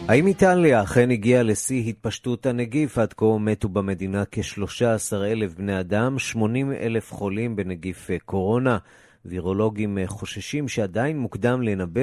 האם 0.10 0.28
איטליה 0.28 0.84
אכן 0.84 1.12
הגיעה 1.12 1.44
לשיא 1.44 1.90
התפשטות 1.90 2.46
הנגיף? 2.46 2.98
עד 2.98 3.14
כה 3.14 3.26
מתו 3.40 3.70
במדינה 3.70 4.24
כ-13,000 4.32 5.58
בני 5.58 5.80
אדם, 5.80 6.20
80,000 6.20 7.12
חולים 7.12 7.56
בנגיף 7.56 8.10
קורונה. 8.26 8.78
וירולוגים 9.26 9.98
חוששים 10.06 10.68
שעדיין 10.68 11.20
מוקדם 11.20 11.62
לנבא 11.62 12.02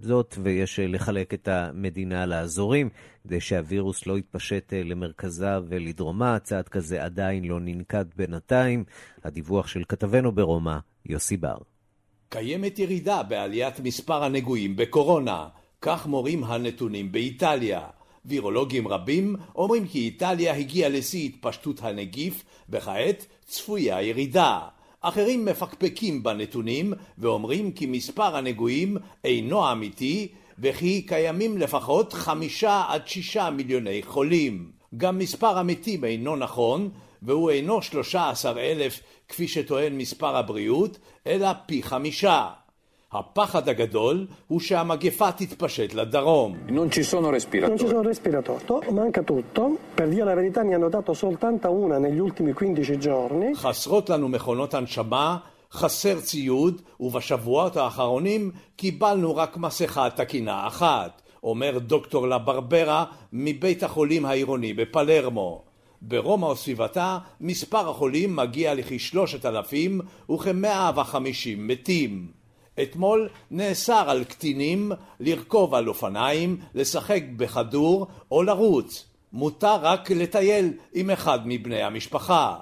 זאת, 0.00 0.34
ויש 0.42 0.80
לחלק 0.82 1.34
את 1.34 1.48
המדינה 1.48 2.26
לאזורים, 2.26 2.88
כדי 3.24 3.40
שהווירוס 3.40 4.06
לא 4.06 4.18
יתפשט 4.18 4.72
למרכזה 4.76 5.58
ולדרומה. 5.68 6.38
צעד 6.38 6.68
כזה 6.68 7.04
עדיין 7.04 7.44
לא 7.44 7.60
ננקט 7.60 8.06
בינתיים. 8.16 8.84
הדיווח 9.24 9.66
של 9.66 9.82
כתבנו 9.88 10.32
ברומא, 10.32 10.76
יוסי 11.06 11.36
בר. 11.36 11.56
קיימת 12.28 12.78
ירידה 12.78 13.22
בעליית 13.22 13.80
מספר 13.80 14.24
הנגועים 14.24 14.76
בקורונה. 14.76 15.46
כך 15.82 16.06
מורים 16.06 16.44
הנתונים 16.44 17.12
באיטליה. 17.12 17.80
וירולוגים 18.24 18.88
רבים 18.88 19.36
אומרים 19.56 19.86
כי 19.86 19.98
איטליה 19.98 20.54
הגיעה 20.54 20.88
לשיא 20.90 21.24
התפשטות 21.28 21.82
הנגיף, 21.82 22.44
וכעת 22.70 23.26
צפויה 23.44 24.02
ירידה. 24.02 24.60
אחרים 25.00 25.44
מפקפקים 25.44 26.22
בנתונים 26.22 26.92
ואומרים 27.18 27.72
כי 27.72 27.86
מספר 27.86 28.36
הנגועים 28.36 28.96
אינו 29.24 29.72
אמיתי 29.72 30.28
וכי 30.58 31.02
קיימים 31.02 31.58
לפחות 31.58 32.12
חמישה 32.12 32.82
עד 32.88 33.08
שישה 33.08 33.50
מיליוני 33.50 34.02
חולים. 34.02 34.70
גם 34.96 35.18
מספר 35.18 35.58
המתים 35.58 36.04
אינו 36.04 36.36
נכון 36.36 36.90
והוא 37.22 37.50
אינו 37.50 37.82
שלושה 37.82 38.30
עשר 38.30 38.58
אלף 38.58 39.00
כפי 39.28 39.48
שטוען 39.48 39.98
מספר 39.98 40.36
הבריאות, 40.36 40.98
אלא 41.26 41.48
פי 41.66 41.82
חמישה. 41.82 42.48
הפחד 43.12 43.68
הגדול 43.68 44.26
הוא 44.46 44.60
שהמגפה 44.60 45.32
תתפשט 45.32 45.94
לדרום. 45.94 46.56
Non 46.68 46.90
ci 46.90 47.02
sono 47.02 47.30
respiratori. 47.30 47.70
Non 47.70 47.78
ci 47.78 47.86
sono 47.86 48.02
respiratori. 48.02 48.92
Manca 48.92 49.22
tutto. 49.22 49.76
Per 49.94 50.08
dire 50.08 50.24
la 50.24 50.34
verità 50.34 50.62
ne 50.62 50.74
hanno 50.74 50.88
dato 50.88 51.12
soltanto 51.12 51.70
una 51.70 51.98
negli 51.98 52.18
ultimi 52.18 52.52
15 52.52 52.98
giorni. 52.98 53.54
חסרות 53.54 54.10
לנו 54.10 54.28
מכונות 54.28 54.74
הנשמה, 54.74 55.36
חסר 55.72 56.20
ציוד, 56.20 56.82
ובשבועות 57.00 57.76
האחרונים 57.76 58.50
קיבלנו 58.76 59.36
רק 59.36 59.56
מסכה 59.56 60.10
תקינה 60.10 60.66
אחת, 60.66 61.22
אומר 61.42 61.78
דוקטור 61.78 62.28
לברברה 62.28 63.04
מבית 63.32 63.82
החולים 63.82 64.24
העירוני 64.26 64.74
בפלרמו. 64.74 65.62
ברומא 66.02 66.46
וסביבתה 66.46 67.18
מספר 67.40 67.90
החולים 67.90 68.36
מגיע 68.36 68.74
לכשלושת 68.74 69.46
אלפים 69.46 70.00
וכמאה 70.30 70.90
וחמישים 70.96 71.66
מתים. 71.66 72.41
אתמול 72.82 73.28
נאסר 73.50 74.10
על 74.10 74.24
קטינים 74.24 74.92
לרכוב 75.20 75.74
על 75.74 75.88
אופניים, 75.88 76.60
לשחק 76.74 77.22
בכדור 77.36 78.06
או 78.30 78.42
לרוץ. 78.42 79.08
מותר 79.32 79.76
רק 79.82 80.10
לטייל 80.10 80.72
עם 80.94 81.10
אחד 81.10 81.38
מבני 81.44 81.82
המשפחה. 81.82 82.56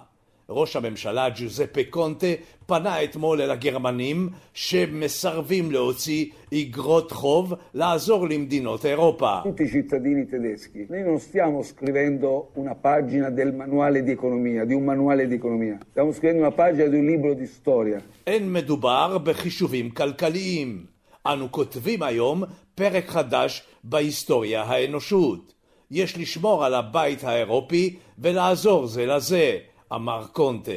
ראש 0.50 0.76
הממשלה 0.76 1.28
ג'וזפה 1.36 1.80
קונטה 1.90 2.26
פנה 2.66 3.04
אתמול 3.04 3.40
אל 3.40 3.50
הגרמנים 3.50 4.28
שמסרבים 4.54 5.70
להוציא 5.70 6.26
איגרות 6.52 7.12
חוב 7.12 7.54
לעזור 7.74 8.28
למדינות 8.28 8.86
אירופה. 8.86 9.38
Tutti 9.44 9.62
i 9.62 9.68
cittadini 9.68 10.26
tedeschi, 10.26 10.86
noi 10.88 11.02
non 11.02 11.18
stiamo 11.18 11.62
scrivendo 11.62 12.50
una 12.54 12.74
pagina 12.74 13.30
del 13.30 13.52
manuale 13.54 14.02
di 14.02 14.10
economia, 14.10 14.64
di 14.64 14.74
un 14.74 14.84
manuale 14.84 15.28
di 15.28 15.34
economia, 15.34 15.78
stiamo 15.90 16.12
scrivendo 16.12 16.40
una 16.46 16.56
pagina 16.62 16.86
di 16.86 16.96
un 16.96 17.06
libro 17.06 17.34
di 17.34 17.46
storia. 17.46 18.00
אין 18.26 18.52
מדובר 18.52 19.18
בחישובים 19.18 19.90
כלכליים. 19.90 20.84
אנו 21.26 21.52
כותבים 21.52 22.02
היום 22.02 22.42
פרק 22.74 23.08
חדש 23.08 23.62
בהיסטוריה 23.84 24.62
האנושות. 24.62 25.52
יש 25.90 26.18
לשמור 26.18 26.64
על 26.64 26.74
הבית 26.74 27.24
האירופי 27.24 27.96
ולעזור 28.18 28.86
זה 28.86 29.06
לזה. 29.06 29.58
אמר 29.92 30.24
קונטה, 30.32 30.70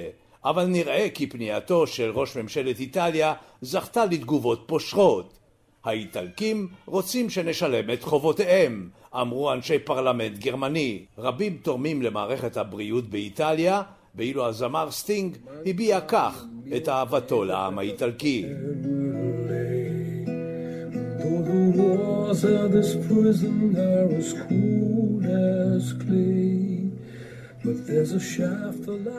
אבל 0.45 0.65
נראה 0.65 1.07
כי 1.13 1.27
פנייתו 1.27 1.87
של 1.87 2.11
ראש 2.11 2.37
ממשלת 2.37 2.79
איטליה 2.79 3.33
זכתה 3.61 4.05
לתגובות 4.05 4.63
פושרות. 4.65 5.33
האיטלקים 5.83 6.67
רוצים 6.85 7.29
שנשלם 7.29 7.93
את 7.93 8.03
חובותיהם, 8.03 8.89
אמרו 9.15 9.53
אנשי 9.53 9.79
פרלמנט 9.79 10.37
גרמני. 10.37 11.05
רבים 11.17 11.57
תורמים 11.61 12.01
למערכת 12.01 12.57
הבריאות 12.57 13.09
באיטליה, 13.09 13.81
ואילו 14.15 14.45
הזמר 14.45 14.91
סטינג 14.91 15.37
הביע 15.65 16.01
כך 16.01 16.43
את 16.75 16.89
אהבתו 16.89 17.43
לעם 17.43 17.79
האיטלקי. 17.79 18.45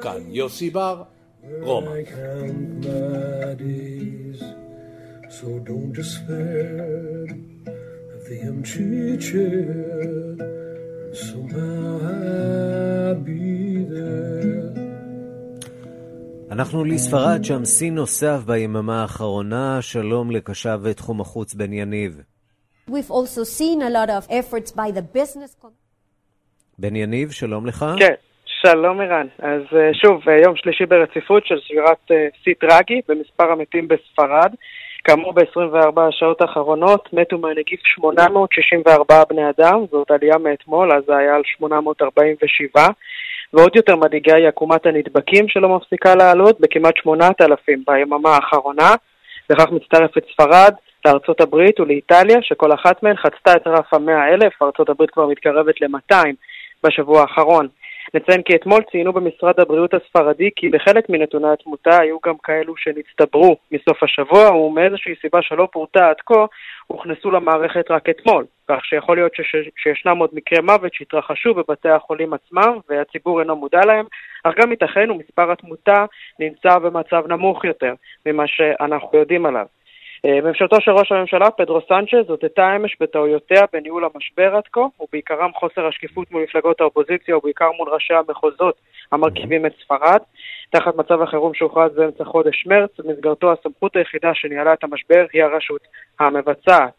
כאן 0.03 0.21
יוסי 0.29 0.71
בר, 0.71 1.03
רומא. 1.61 1.91
So 5.31 5.47
don't 5.69 5.93
despair 5.93 7.27
of 8.15 8.23
the 8.29 8.39
empty 8.51 9.19
chair. 9.27 9.75
Somehow 11.13 11.89
I'll 12.13 13.19
be 13.27 13.85
there. 13.95 14.81
אנחנו 16.51 16.85
לספרד, 16.85 17.45
שם 17.45 17.65
שיא 17.65 17.93
נוסף 17.93 18.41
ביממה 18.47 19.03
האחרונה. 19.03 19.83
שלום 19.83 20.31
לקשב 20.31 20.93
תחום 20.93 21.21
החוץ 21.21 21.55
בן 21.55 21.73
יניב. 21.73 22.21
We've 22.91 23.11
also 23.11 23.45
seen 23.59 23.83
a 23.83 23.91
lot 23.91 24.11
of 24.11 24.31
efforts 24.31 24.71
by 24.71 24.91
the 24.97 25.17
business... 25.17 25.67
בן 26.79 26.97
יניב, 26.97 27.31
שלום 27.31 27.67
לך. 27.67 27.85
כן, 27.99 28.15
שלום 28.67 29.01
ערן. 29.01 29.27
אז 29.39 29.63
שוב, 29.93 30.29
יום 30.45 30.57
שלישי 30.57 30.87
ברציפות 30.87 31.47
של 31.47 31.55
סבירת 31.69 32.11
שיא 32.45 32.55
טרגי 32.61 33.01
במספר 33.09 33.53
המתים 33.53 33.89
בספרד. 33.89 34.55
כאמור, 35.05 35.33
ב-24 35.33 36.01
השעות 36.01 36.41
האחרונות 36.41 37.09
מתו 37.13 37.39
מהנגיף 37.39 37.81
864 37.85 39.25
בני 39.29 39.51
אדם, 39.51 39.85
זאת 39.91 40.11
עלייה 40.11 40.39
מאתמול, 40.39 40.93
אז 40.93 41.03
זה 41.07 41.17
היה 41.17 41.35
על 41.35 41.43
847. 41.45 42.87
ועוד 43.53 43.77
יותר 43.77 43.97
מדאיגה 43.97 44.37
היא 44.37 44.49
עקומת 44.49 44.87
הנדבקים 44.87 45.49
שלא 45.49 45.69
מפסיקה 45.69 46.15
לעלות 46.15 46.61
בכמעט 46.61 46.97
8,000 46.97 47.85
ביממה 47.87 48.31
האחרונה. 48.31 48.91
בכך 49.51 49.71
מצטרפת 49.71 50.25
ספרד 50.33 50.75
לארצות 51.05 51.41
הברית 51.41 51.81
ולאיטליה, 51.81 52.39
שכל 52.43 52.73
אחת 52.75 53.03
מהן 53.03 53.17
חצתה 53.17 53.57
את 53.57 53.67
רף 53.67 53.95
ה-100,000, 53.95 54.51
ארצות 54.63 54.89
הברית 54.89 55.11
כבר 55.11 55.27
מתקרבת 55.27 55.81
ל-200 55.81 56.17
בשבוע 56.85 57.21
האחרון. 57.21 57.69
נציין 58.15 58.43
כי 58.43 58.57
אתמול 58.57 58.83
ציינו 58.91 59.13
במשרד 59.13 59.61
הבריאות 59.61 59.95
הספרדי 59.95 60.51
כי 60.57 60.69
בחלק 60.69 61.09
מנתוני 61.09 61.49
התמותה 61.53 62.01
היו 62.01 62.19
גם 62.27 62.35
כאלו 62.43 62.77
שנצטברו 62.77 63.57
מסוף 63.73 64.03
השבוע 64.03 64.57
ומאיזושהי 64.57 65.15
סיבה 65.21 65.43
שלא 65.43 65.69
פורטה 65.73 66.09
עד 66.09 66.21
כה 66.27 66.45
הוכנסו 66.87 67.31
למערכת 67.31 67.91
רק 67.91 68.09
אתמול, 68.09 68.45
כך 68.69 68.85
שיכול 68.85 69.17
להיות 69.17 69.35
שש, 69.35 69.57
שישנם 69.77 70.19
עוד 70.19 70.31
מקרי 70.33 70.61
מוות 70.61 70.95
שהתרחשו 70.95 71.55
בבתי 71.55 71.89
החולים 71.89 72.33
עצמם 72.33 72.79
והציבור 72.89 73.41
אינו 73.41 73.57
מודע 73.57 73.81
להם, 73.87 74.07
אך 74.45 74.55
גם 74.59 74.71
ייתכן 74.71 75.11
ומספר 75.11 75.53
התמותה 75.53 76.05
נמצא 76.39 76.79
במצב 76.79 77.27
נמוך 77.29 77.65
יותר 77.65 77.95
ממה 78.27 78.47
שאנחנו 78.47 79.19
יודעים 79.19 79.47
עליו. 79.47 79.67
ממשלתו 80.25 80.81
של 80.81 80.91
ראש 80.91 81.13
הממשלה, 81.13 81.51
פדרו 81.51 81.81
סנצ'ז, 81.89 82.31
הודתה 82.31 82.77
אמש 82.77 82.97
בטעויותיה 83.01 83.63
בניהול 83.73 84.05
המשבר 84.05 84.57
עד 84.57 84.63
כה, 84.73 84.87
ובעיקרם 85.01 85.53
חוסר 85.53 85.87
השקיפות 85.87 86.33
מול 86.33 86.43
מפלגות 86.43 86.81
האופוזיציה, 86.81 87.37
ובעיקר 87.37 87.71
מול 87.73 87.89
ראשי 87.89 88.15
המחוזות 88.15 88.75
המרכיבים 89.13 89.67
את 89.67 89.73
ספרד. 89.85 90.21
תחת 90.71 90.97
מצב 90.97 91.23
החירום 91.23 91.55
שהוכרז 91.55 91.95
באמצע 91.95 92.25
חודש 92.25 92.67
מרץ, 92.67 92.91
במסגרתו 92.99 93.53
הסמכות 93.53 93.97
היחידה 93.97 94.35
שניהלה 94.35 94.73
את 94.73 94.85
המשבר 94.85 95.27
היא 95.33 95.45
הרשות 95.45 95.81
המבצעת. 96.21 96.93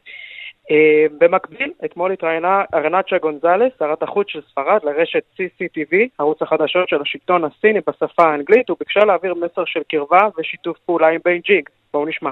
במקביל, 1.18 1.72
אתמול 1.86 2.12
התראיינה 2.12 2.64
ארנצ'ה 2.74 3.18
גונזלס, 3.18 3.72
שרת 3.80 4.04
החוץ 4.04 4.28
של 4.30 4.42
ספרד, 4.42 4.80
לרשת 4.84 5.24
CCTV, 5.36 5.96
ערוץ 6.20 6.42
החדשות 6.42 6.90
של 6.90 7.02
השלטון 7.02 7.44
הסיני 7.44 7.80
בשפה 7.88 8.24
האנגלית, 8.24 8.70
וביקשה 8.70 9.06
להעביר 9.06 9.34
מסר 9.34 9.66
של 9.66 9.82
קרבה 9.92 10.28
ושיתוף 10.38 10.78
פעולה 10.86 11.08
עם 11.08 11.20
בייג'ינג. 11.26 11.70
בואו 11.94 12.06
נשמע. 12.06 12.32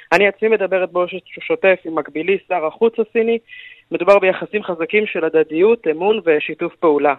אני 0.11 0.27
עצמי 0.27 0.49
מדבר 0.49 0.65
מדברת 0.65 0.91
באופן 0.91 1.17
שוטף 1.25 1.75
עם 1.85 1.95
מקבילי 1.95 2.37
שר 2.47 2.65
החוץ 2.65 2.93
הסיני. 2.99 3.37
מדובר 3.91 4.19
ביחסים 4.19 4.63
חזקים 4.63 5.05
של 5.05 5.25
הדדיות, 5.25 5.87
אמון 5.91 6.19
ושיתוף 6.25 6.75
פעולה. 6.75 7.13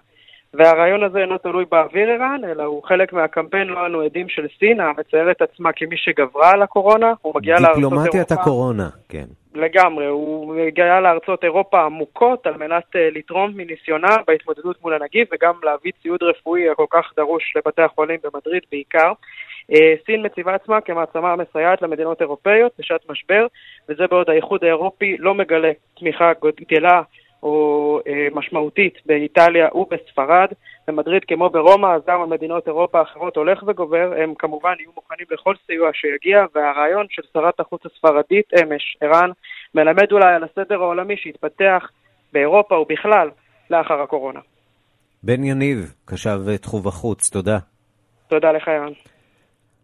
והרעיון 0.54 1.02
הזה 1.02 1.18
אינו 1.18 1.38
תלוי 1.38 1.64
באוויר 1.70 2.10
ערן, 2.10 2.40
אלא 2.44 2.62
הוא 2.62 2.82
חלק 2.84 3.12
מהקמפיין 3.12 3.68
לא 3.68 3.86
אנו 3.86 4.00
עדים 4.00 4.28
של 4.28 4.46
סין, 4.58 4.80
המציירת 4.80 5.42
עצמה 5.42 5.72
כמי 5.72 5.96
שגברה 5.96 6.50
על 6.50 6.62
הקורונה. 6.62 7.12
הוא 7.22 7.32
מגיע 7.36 7.54
לארצות 7.60 7.78
אירופה... 7.78 7.96
דיפלומטיית 7.96 8.32
הקורונה, 8.32 8.88
כן. 9.08 9.24
לגמרי, 9.54 10.06
הוא 10.06 10.54
מגיע 10.54 11.00
לארצות 11.00 11.44
אירופה 11.44 11.82
עמוקות 11.84 12.46
על 12.46 12.56
מנת 12.56 12.84
uh, 12.96 12.98
לתרום 12.98 13.50
מניסיונה 13.56 14.16
בהתמודדות 14.26 14.82
מול 14.82 14.94
הנגיף 14.94 15.28
וגם 15.32 15.52
להביא 15.62 15.92
ציוד 16.02 16.22
רפואי 16.22 16.70
הכל 16.70 16.86
כך 16.90 17.12
דרוש 17.16 17.52
לבתי 17.56 17.82
החולים 17.82 18.18
במדריד 18.24 18.62
בעיקר. 18.70 19.12
Uh, 19.72 19.76
סין 20.06 20.26
מציבה 20.26 20.54
עצמה 20.54 20.80
כמעצמה 20.80 21.32
המסייעת 21.32 21.82
למדינות 21.82 22.20
אירופאיות 22.20 22.72
בשעת 22.78 23.10
משבר, 23.10 23.46
וזה 23.88 24.06
בעוד 24.06 24.30
האיחוד 24.30 24.64
האירופי 24.64 25.16
לא 25.18 25.34
מגלה 25.34 25.72
תמיכה 25.98 26.32
גדלה 26.60 27.02
או 27.42 28.00
אה, 28.06 28.28
משמעותית 28.32 28.98
באיטליה 29.06 29.68
ובספרד. 29.74 30.48
במדריד 30.88 31.24
כמו 31.24 31.50
ברומא, 31.50 31.86
אז 31.86 32.02
גם 32.06 32.20
המדינות 32.20 32.66
אירופה 32.66 32.98
האחרות 32.98 33.36
הולך 33.36 33.62
וגובר, 33.66 34.12
הם 34.22 34.34
כמובן 34.38 34.74
יהיו 34.78 34.90
מוכנים 34.94 35.26
לכל 35.30 35.54
סיוע 35.66 35.90
שיגיע, 35.92 36.44
והרעיון 36.54 37.06
של 37.10 37.22
שרת 37.32 37.60
החוץ 37.60 37.82
הספרדית 37.86 38.46
אמש, 38.62 38.96
ערן, 39.00 39.30
מלמד 39.74 40.12
אולי 40.12 40.34
על 40.34 40.44
הסדר 40.44 40.82
העולמי 40.82 41.16
שהתפתח 41.16 41.90
באירופה 42.32 42.74
ובכלל 42.74 43.30
לאחר 43.70 44.00
הקורונה. 44.02 44.40
בן 45.22 45.44
יניב, 45.44 45.94
קשב 46.04 46.56
תחום 46.56 46.86
החוץ, 46.86 47.30
תודה. 47.30 47.58
תודה 48.28 48.52
לך, 48.52 48.68
ערן. 48.68 48.92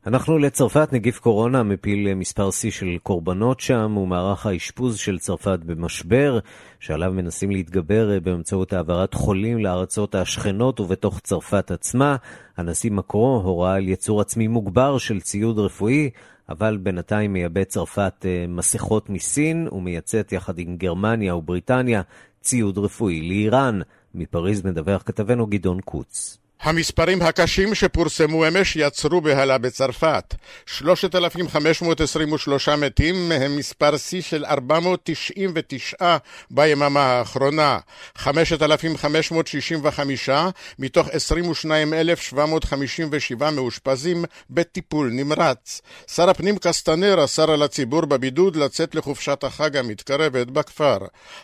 אנחנו 0.06 0.38
לצרפת, 0.38 0.92
נגיף 0.92 1.18
קורונה 1.18 1.62
מפיל 1.62 2.14
מספר 2.14 2.50
שיא 2.50 2.70
של 2.70 2.96
קורבנות 3.02 3.61
שם, 3.61 3.96
ומערך 3.96 4.46
האשפוז 4.46 4.96
של 4.96 5.18
צרפת 5.18 5.58
במשבר, 5.66 6.38
שעליו 6.80 7.12
מנסים 7.12 7.50
להתגבר 7.50 8.20
באמצעות 8.22 8.72
העברת 8.72 9.14
חולים 9.14 9.58
לארצות 9.58 10.14
השכנות 10.14 10.80
ובתוך 10.80 11.20
צרפת 11.20 11.70
עצמה. 11.70 12.16
הנשיא 12.56 12.90
מקרו 12.90 13.40
הורה 13.44 13.74
על 13.74 13.88
יצור 13.88 14.20
עצמי 14.20 14.46
מוגבר 14.46 14.98
של 14.98 15.20
ציוד 15.20 15.58
רפואי, 15.58 16.11
אבל 16.48 16.76
בינתיים 16.76 17.32
מייבא 17.32 17.64
צרפת 17.64 18.14
אה, 18.24 18.44
מסכות 18.48 19.11
מסין 19.11 19.68
ומייצאת 19.72 20.32
יחד 20.32 20.58
עם 20.58 20.76
גרמניה 20.76 21.37
ובריטניה 21.37 22.02
ציוד 22.40 22.78
רפואי 22.78 23.28
לאיראן. 23.28 23.80
מפריז 24.14 24.64
מדווח 24.64 25.02
כתבנו 25.06 25.46
גדעון 25.46 25.80
קוץ. 25.80 26.38
המספרים 26.61 27.23
הקשים 27.23 27.75
שפורסמו 27.75 28.49
אמש 28.49 28.77
יצרו 28.77 29.21
בהלה 29.21 29.59
בצרפת. 29.59 30.35
3,523 30.66 32.68
מתים, 32.68 33.29
מהם 33.29 33.57
מספר 33.57 33.97
שיא 33.97 34.23
של 34.23 34.44
499 34.44 36.16
ביממה 36.51 37.01
האחרונה. 37.01 37.79
5,565 38.16 40.31
מתוך 40.79 41.09
22,757 41.09 43.51
מאושפזים 43.51 44.25
בטיפול 44.51 45.11
נמרץ. 45.12 45.83
שר 46.14 46.31
הפנים 46.31 46.59
קסטנר 46.59 47.25
אסר 47.25 47.51
על 47.51 47.62
הציבור 47.62 48.05
בבידוד 48.05 48.57
לצאת 48.57 48.94
לחופשת 48.94 49.44
החג 49.44 49.77
המתקרבת 49.77 50.47
בכפר. 50.47 50.99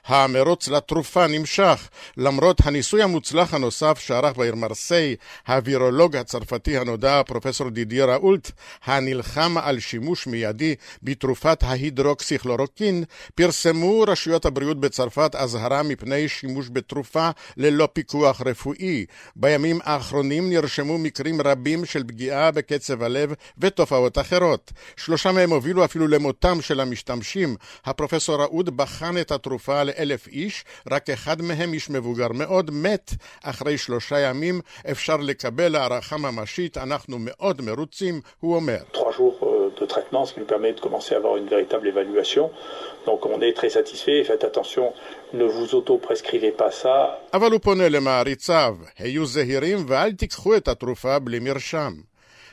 המרוץ 0.06 0.68
לתרופה 0.68 1.26
נמשך, 1.26 1.88
למרות 2.16 2.56
הניסוי 2.64 3.02
המוצלח 3.02 3.54
הנוסף 3.54 3.98
שערך 3.98 4.36
בעיר 4.36 4.54
מרסיי 4.54 5.03
הווירולוג 5.48 6.16
הצרפתי 6.16 6.78
הנודע, 6.78 7.22
פרופסור 7.26 7.70
דידיה 7.70 8.04
ראולט, 8.04 8.50
הנלחם 8.84 9.54
על 9.58 9.78
שימוש 9.80 10.26
מיידי 10.26 10.74
בתרופת 11.02 11.62
ההידרוקסיכלורוקין, 11.62 13.04
פרסמו 13.34 14.00
רשויות 14.00 14.46
הבריאות 14.46 14.80
בצרפת 14.80 15.34
אזהרה 15.34 15.82
מפני 15.82 16.28
שימוש 16.28 16.68
בתרופה 16.72 17.30
ללא 17.56 17.88
פיקוח 17.92 18.42
רפואי. 18.46 19.06
בימים 19.36 19.78
האחרונים 19.84 20.50
נרשמו 20.50 20.98
מקרים 20.98 21.40
רבים 21.40 21.84
של 21.84 22.04
פגיעה 22.04 22.50
בקצב 22.50 23.02
הלב 23.02 23.34
ותופעות 23.58 24.18
אחרות. 24.18 24.72
שלושה 24.96 25.32
מהם 25.32 25.50
הובילו 25.50 25.84
אפילו 25.84 26.08
למותם 26.08 26.60
של 26.60 26.80
המשתמשים. 26.80 27.56
הפרופסור 27.84 28.42
ראוד 28.42 28.76
בחן 28.76 29.18
את 29.18 29.32
התרופה 29.32 29.82
לאלף 29.82 30.28
איש, 30.28 30.64
רק 30.90 31.10
אחד 31.10 31.42
מהם, 31.42 31.72
איש 31.72 31.90
מבוגר 31.90 32.28
מאוד, 32.32 32.70
מת 32.70 33.14
אחרי 33.42 33.78
שלושה 33.78 34.18
ימים. 34.18 34.60
אפשר 34.94 35.16
לקבל 35.16 35.76
הערכה 35.76 36.16
ממשית, 36.16 36.76
אנחנו 36.76 37.16
מאוד 37.20 37.62
מרוצים, 37.62 38.20
הוא 38.40 38.56
אומר. 38.56 38.82
de 39.80 39.86
traitement, 39.94 40.24
ce 40.24 40.32
qui 40.34 40.40
nous 40.40 40.52
permet 40.54 40.72
de 40.72 40.80
commencer 40.86 41.14
à 41.14 41.18
avoir 41.18 41.36
une 41.36 41.48
véritable 41.56 41.86
évaluation. 41.92 42.44
Donc 43.06 43.20
on 43.26 43.40
est 43.46 43.54
très 43.60 43.70
satisfait, 43.78 44.18
faites 44.24 44.44
attention, 44.50 44.86
ne 45.40 45.44
vous 45.44 45.74
auto-prescrivez 45.74 46.52
pas 46.52 46.70
ça. 46.70 47.18
אבל 47.32 47.52
הוא 47.52 47.60
פונה 47.60 47.88
למעריציו, 47.88 48.76
היו 48.98 49.26
זהירים 49.26 49.78
ואל 49.88 50.12
תיקחו 50.12 50.56
את 50.56 50.68
התרופה 50.68 51.18
בלי 51.18 51.38
מרשם. 51.38 51.92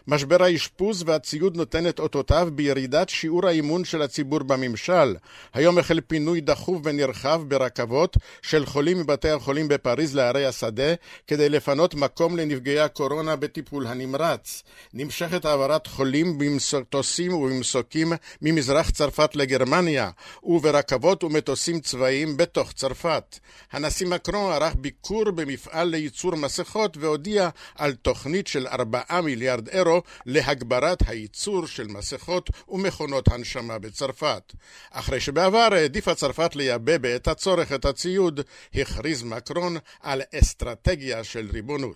משבר 0.07 0.43
האשפוז 0.43 1.03
והציוד 1.05 1.57
נותן 1.57 1.87
את 1.87 1.99
אותותיו 1.99 2.49
בירידת 2.55 3.09
שיעור 3.09 3.47
האימון 3.47 3.85
של 3.85 4.01
הציבור 4.01 4.39
בממשל. 4.39 5.15
היום 5.53 5.77
החל 5.77 5.99
פינוי 6.07 6.41
דחוף 6.41 6.81
ונרחב 6.83 7.41
ברכבות 7.47 8.17
של 8.41 8.65
חולים 8.65 8.99
מבתי 8.99 9.29
החולים 9.29 9.67
בפריז 9.67 10.15
לערי 10.15 10.45
השדה 10.45 10.93
כדי 11.27 11.49
לפנות 11.49 11.95
מקום 11.95 12.37
לנפגעי 12.37 12.79
הקורונה 12.79 13.35
בטיפול 13.35 13.87
הנמרץ. 13.87 14.63
נמשכת 14.93 15.45
העברת 15.45 15.87
חולים 15.87 16.37
במטוסים 16.37 17.33
ובמסוקים 17.33 18.13
ממזרח 18.41 18.89
צרפת 18.89 19.35
לגרמניה 19.35 20.09
וברכבות 20.43 21.23
ומטוסים 21.23 21.79
צבאיים 21.79 22.37
בתוך 22.37 22.71
צרפת. 22.71 23.39
הנשיא 23.71 24.07
מקרון 24.07 24.51
ערך 24.51 24.75
ביקור 24.75 25.31
במפעל 25.31 25.87
לייצור 25.87 26.35
מסכות 26.35 26.97
והודיע 26.97 27.49
על 27.75 27.93
תוכנית 27.93 28.47
של 28.47 28.67
4 28.67 29.01
מיליארד 29.21 29.69
אירו 29.69 29.90
יורו 29.91 30.01
להגברת 30.25 30.97
הייצור 31.07 31.67
של 31.67 31.87
מסכות 31.87 32.49
ומכונות 32.69 33.27
הנשמה 33.27 33.79
בצרפת. 33.79 34.53
אחרי 34.91 35.19
שבעבר 35.19 35.67
העדיפה 35.71 36.15
צרפת 36.15 36.55
לייבא 36.55 36.97
בעת 36.97 37.27
הצורך 37.27 37.71
את 37.71 37.85
הציוד, 37.85 38.39
הכריז 38.75 39.23
מקרון 39.23 39.77
על 40.01 40.21
אסטרטגיה 40.39 41.23
של 41.23 41.47
ריבונות. 41.53 41.95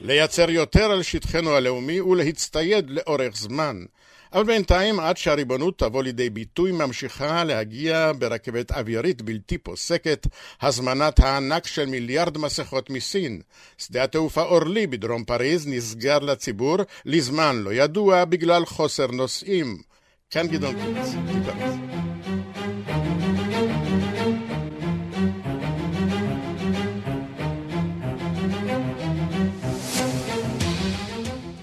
לייצר 0.00 0.50
יותר 0.50 0.90
על 0.92 1.02
שטחנו 1.02 1.50
הלאומי 1.50 2.00
ולהצטייד 2.00 2.90
לאורך 2.90 3.36
זמן. 3.36 3.76
אבל 4.36 4.44
בינתיים, 4.44 5.00
עד 5.00 5.16
שהריבונות 5.16 5.78
תבוא 5.78 6.02
לידי 6.02 6.30
ביטוי, 6.30 6.72
ממשיכה 6.72 7.44
להגיע 7.44 8.12
ברכבת 8.18 8.72
אווירית 8.72 9.22
בלתי 9.22 9.58
פוסקת 9.58 10.26
הזמנת 10.62 11.20
הענק 11.20 11.66
של 11.66 11.86
מיליארד 11.86 12.38
מסכות 12.38 12.90
מסין. 12.90 13.40
שדה 13.78 14.04
התעופה 14.04 14.42
אורלי 14.42 14.86
בדרום 14.86 15.24
פריז 15.24 15.66
נסגר 15.66 16.18
לציבור 16.18 16.76
לזמן 17.04 17.56
לא 17.56 17.72
ידוע 17.72 18.24
בגלל 18.24 18.66
חוסר 18.66 19.06
נוסעים. 19.06 19.78
כאן 20.30 20.46
גדעון 20.46 20.74
קיץ, 20.74 21.08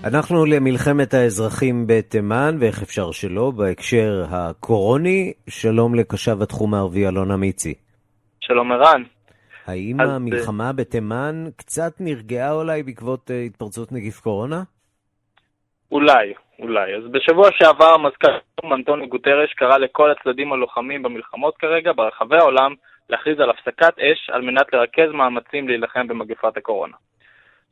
אנחנו 0.08 0.46
למלחמת 0.46 1.13
האזרחים 1.13 1.88
בתימן, 1.88 2.56
ואיך 2.60 2.82
אפשר 2.82 3.12
שלא, 3.12 3.52
בהקשר 3.52 4.24
הקורוני. 4.30 5.34
שלום 5.50 5.96
לקשב 5.96 6.42
התחום 6.42 6.74
הערבי 6.74 7.08
אלונה 7.08 7.38
מיצי. 7.38 7.74
שלום 8.39 8.72
ערן. 8.72 9.04
האם 9.68 10.02
אז... 10.02 10.10
המלחמה 10.10 10.74
בתימן 10.74 11.46
קצת 11.58 11.94
נרגעה 12.00 12.52
אולי 12.52 12.84
בעקבות 12.84 13.30
uh, 13.30 13.34
התפרצות 13.34 13.92
נגיף 13.92 14.20
קורונה? 14.20 14.63
אולי, 15.92 16.34
אולי. 16.60 16.96
אז 16.96 17.12
בשבוע 17.12 17.50
שעבר 17.52 17.98
מזכ"ל 17.98 18.72
אנטוני 18.74 19.08
גוטרש 19.08 19.54
קרא 19.54 19.78
לכל 19.78 20.12
הצדדים 20.12 20.54
הלוחמים 20.54 21.04
במלחמות 21.04 21.58
כרגע 21.58 21.92
ברחבי 21.96 22.38
העולם 22.38 22.74
להכריז 23.10 23.39
על 23.39 23.50
הפסקת 23.50 24.00
אש 24.00 24.30
על 24.30 24.42
מנת 24.42 24.74
לרכז 24.74 25.12
מאמצים 25.13 25.68
להילחם 25.68 26.08
במגפת 26.08 26.58
הקורונה. 26.58 26.96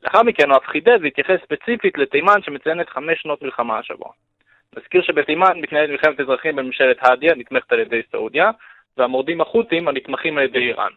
לאחר 0.02 0.22
מכן 0.22 0.50
הוא 0.50 0.56
אף 0.56 0.66
חידד 0.66 0.98
והתייחס 1.02 1.36
ספציפית 1.44 1.98
לתימן 1.98 2.42
שמציינת 2.42 2.88
חמש 2.88 3.22
שנות 3.22 3.42
מלחמה 3.42 3.78
השבוע. 3.78 4.08
נזכיר 4.76 5.02
שבתימן 5.02 5.60
מתנהלת 5.60 5.90
מלחמת 5.90 6.20
אזרחים 6.20 6.56
בממשלת 6.56 6.96
האדיה, 7.00 7.34
נתמכת 7.34 7.72
על 7.72 7.78
ידי 7.78 8.00
סעודיה, 8.12 8.50
והמורדים 8.96 9.40
החות'ים 9.40 9.88
הנתמכים 9.88 10.38
על 10.38 10.44
ידי 10.44 10.58
איראן. 10.58 10.90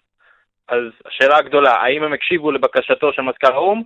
אז 0.67 0.83
השאלה 1.05 1.37
הגדולה, 1.37 1.71
האם 1.71 2.03
הם 2.03 2.13
הקשיבו 2.13 2.51
לבקשתו 2.51 3.13
של 3.13 3.21
מזכ"ל 3.21 3.53
האו"ם? 3.53 3.83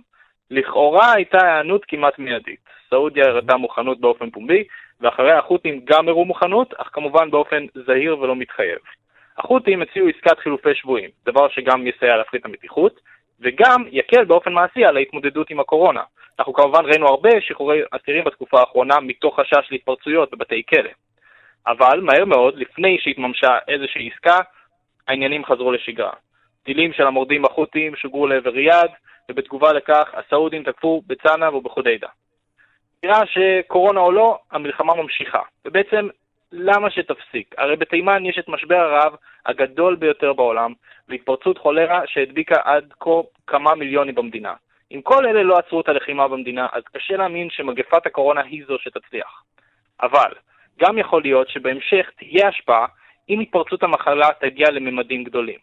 לכאורה 0.50 1.12
הייתה 1.12 1.38
היענות 1.44 1.84
כמעט 1.84 2.18
מיידית. 2.18 2.60
סעודיה 2.90 3.24
הראתה 3.24 3.56
מוכנות 3.56 4.00
באופן 4.00 4.30
פומבי, 4.30 4.64
ואחריה 5.00 5.38
החות'ים 5.38 5.80
גם 5.84 6.08
הראו 6.08 6.24
מוכנות, 6.24 6.74
אך 6.74 6.90
כמובן 6.92 7.30
באופן 7.30 7.66
זהיר 7.86 8.18
ולא 8.18 8.36
מתחייב. 8.36 8.78
החות'ים 9.38 9.82
הציעו 9.82 10.08
עסקת 10.08 10.38
חילופי 10.38 10.74
שבויים, 10.74 11.10
דבר 11.26 11.48
שגם 11.48 11.86
יסייע 11.86 12.16
להפחית 12.16 12.44
המתיחות, 12.44 13.00
וגם 13.40 13.84
יקל 13.90 14.24
באופן 14.24 14.52
מעשי 14.52 14.84
על 14.84 14.96
ההתמודדות 14.96 15.50
עם 15.50 15.60
הקורונה. 15.60 16.02
אנחנו 16.38 16.52
כמובן 16.52 16.84
ראינו 16.84 17.08
הרבה 17.08 17.30
שחרורי 17.40 17.80
אסירים 17.90 18.24
בתקופה 18.24 18.60
האחרונה 18.60 19.00
מתוך 19.00 19.40
חשש 19.40 19.70
להתפרצויות 19.70 20.30
בבתי 20.30 20.62
כלא. 20.68 20.90
אבל 21.66 22.00
מהר 22.00 22.24
מאוד, 22.24 22.56
לפני 22.56 22.98
שהתממשה 23.00 23.58
איזושהי 23.68 24.10
עסקה, 24.14 24.38
העניינים 25.08 25.44
חזרו 25.44 25.72
לשגרה. 25.72 26.12
טילים 26.64 26.92
של 26.92 27.06
המורדים 27.06 27.44
החות'ים 27.44 27.96
שוגרו 27.96 28.26
לעבר 28.26 28.50
ריאד, 28.50 28.90
ובתגובה 29.30 29.72
לכך 29.72 30.10
הסעודים 30.12 30.62
תקפו 30.62 31.02
בצנעא 31.06 31.50
ובחודיידה. 31.50 32.08
נראה 33.02 33.20
שקורונה 33.26 34.00
או 34.00 34.12
לא, 34.12 34.38
המלחמה 34.50 34.94
ממשיכה. 34.94 35.40
ובעצם, 35.64 36.08
למה 36.52 36.90
שתפסיק? 36.90 37.54
הרי 37.58 37.76
בתימן 37.76 38.26
יש 38.26 38.38
את 38.38 38.48
משבר 38.48 38.76
הרעב 38.76 39.14
הגדול 39.46 39.96
ביותר 39.96 40.32
בעולם, 40.32 40.72
והתפרצות 41.08 41.58
חולרה 41.58 42.02
שהדביקה 42.06 42.56
עד 42.64 42.92
כה 43.00 43.10
כמה 43.46 43.74
מיליונים 43.74 44.14
במדינה. 44.14 44.54
אם 44.92 45.00
כל 45.02 45.26
אלה 45.26 45.42
לא 45.42 45.58
עצרו 45.58 45.80
את 45.80 45.88
הלחימה 45.88 46.28
במדינה, 46.28 46.66
אז 46.72 46.82
קשה 46.92 47.16
להאמין 47.16 47.50
שמגפת 47.50 48.06
הקורונה 48.06 48.40
היא 48.40 48.64
זו 48.66 48.78
שתצליח. 48.78 49.42
אבל, 50.02 50.32
גם 50.80 50.98
יכול 50.98 51.22
להיות 51.22 51.48
שבהמשך 51.48 52.10
תהיה 52.18 52.48
השפעה 52.48 52.86
אם 53.28 53.40
התפרצות 53.40 53.82
המחלה 53.82 54.28
תגיע 54.40 54.70
לממדים 54.70 55.24
גדולים. 55.24 55.58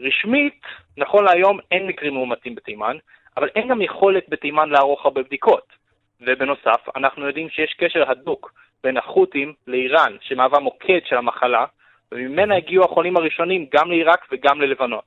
רשמית, 0.00 0.60
נכון 0.96 1.24
להיום 1.24 1.58
אין 1.70 1.86
מקרים 1.86 2.14
מאומתים 2.14 2.54
בתימן, 2.54 2.96
אבל 3.36 3.48
אין 3.54 3.68
גם 3.68 3.82
יכולת 3.82 4.24
בתימן 4.28 4.70
לערוך 4.70 5.04
הרבה 5.04 5.22
בדיקות. 5.22 5.72
ובנוסף, 6.20 6.88
אנחנו 6.96 7.26
יודעים 7.26 7.48
שיש 7.48 7.74
קשר 7.74 8.10
הדוק 8.10 8.52
בין 8.84 8.96
החות'ים 8.96 9.52
לאיראן, 9.66 10.16
שמהווה 10.20 10.60
מוקד 10.60 11.00
של 11.04 11.16
המחלה, 11.16 11.64
וממנה 12.12 12.56
הגיעו 12.56 12.84
החולים 12.84 13.16
הראשונים 13.16 13.66
גם 13.74 13.90
לעיראק 13.90 14.26
וגם 14.32 14.60
ללבנון. 14.60 15.00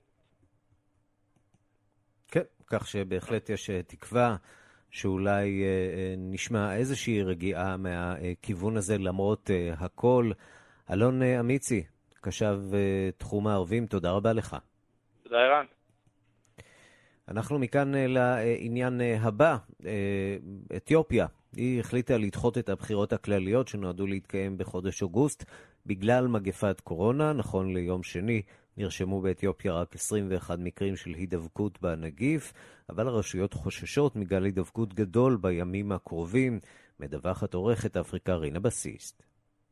כן, 2.31 2.41
כך 2.67 2.87
שבהחלט 2.87 3.49
יש 3.49 3.69
אה, 3.69 3.83
תקווה 3.83 4.35
שאולי 4.91 5.63
אה, 5.63 5.67
אה, 5.67 6.13
נשמע 6.17 6.75
איזושהי 6.75 7.23
רגיעה 7.23 7.77
מהכיוון 7.77 8.77
הזה 8.77 8.97
למרות 8.97 9.49
הכל. 9.79 10.31
אלון 10.93 11.21
אמיצי, 11.23 11.83
קשב 12.21 12.57
תחום 13.17 13.47
הערבים, 13.47 13.85
תודה 13.85 14.11
רבה 14.11 14.33
לך. 14.33 14.57
תודה, 15.23 15.37
ערן. 15.37 15.65
אנחנו 17.27 17.59
מכאן 17.59 17.91
לעניין 17.95 19.01
הבא, 19.01 19.57
אתיופיה. 20.75 21.25
היא 21.55 21.79
החליטה 21.79 22.17
לדחות 22.17 22.57
את 22.57 22.69
הבחירות 22.69 23.13
הכלליות 23.13 23.67
שנועדו 23.67 24.07
להתקיים 24.07 24.57
בחודש 24.57 25.01
אוגוסט 25.01 25.45
בגלל 25.86 26.27
מגפת 26.27 26.79
קורונה. 26.83 27.33
נכון 27.33 27.73
ליום 27.73 28.03
שני 28.03 28.41
נרשמו 28.77 29.21
באתיופיה 29.21 29.73
רק 29.73 29.95
21 29.95 30.60
מקרים 30.60 30.95
של 30.95 31.10
הידבקות 31.10 31.81
בנגיף, 31.81 32.53
אבל 32.89 33.07
הרשויות 33.07 33.53
חוששות 33.53 34.15
מגל 34.15 34.43
הידבקות 34.43 34.93
גדול 34.93 35.38
בימים 35.41 35.91
הקרובים, 35.91 36.60
מדווחת 36.99 37.53
עורכת 37.53 37.97
אפריקה 37.97 38.36
רינה 38.36 38.60
בסיסט. 38.60 39.23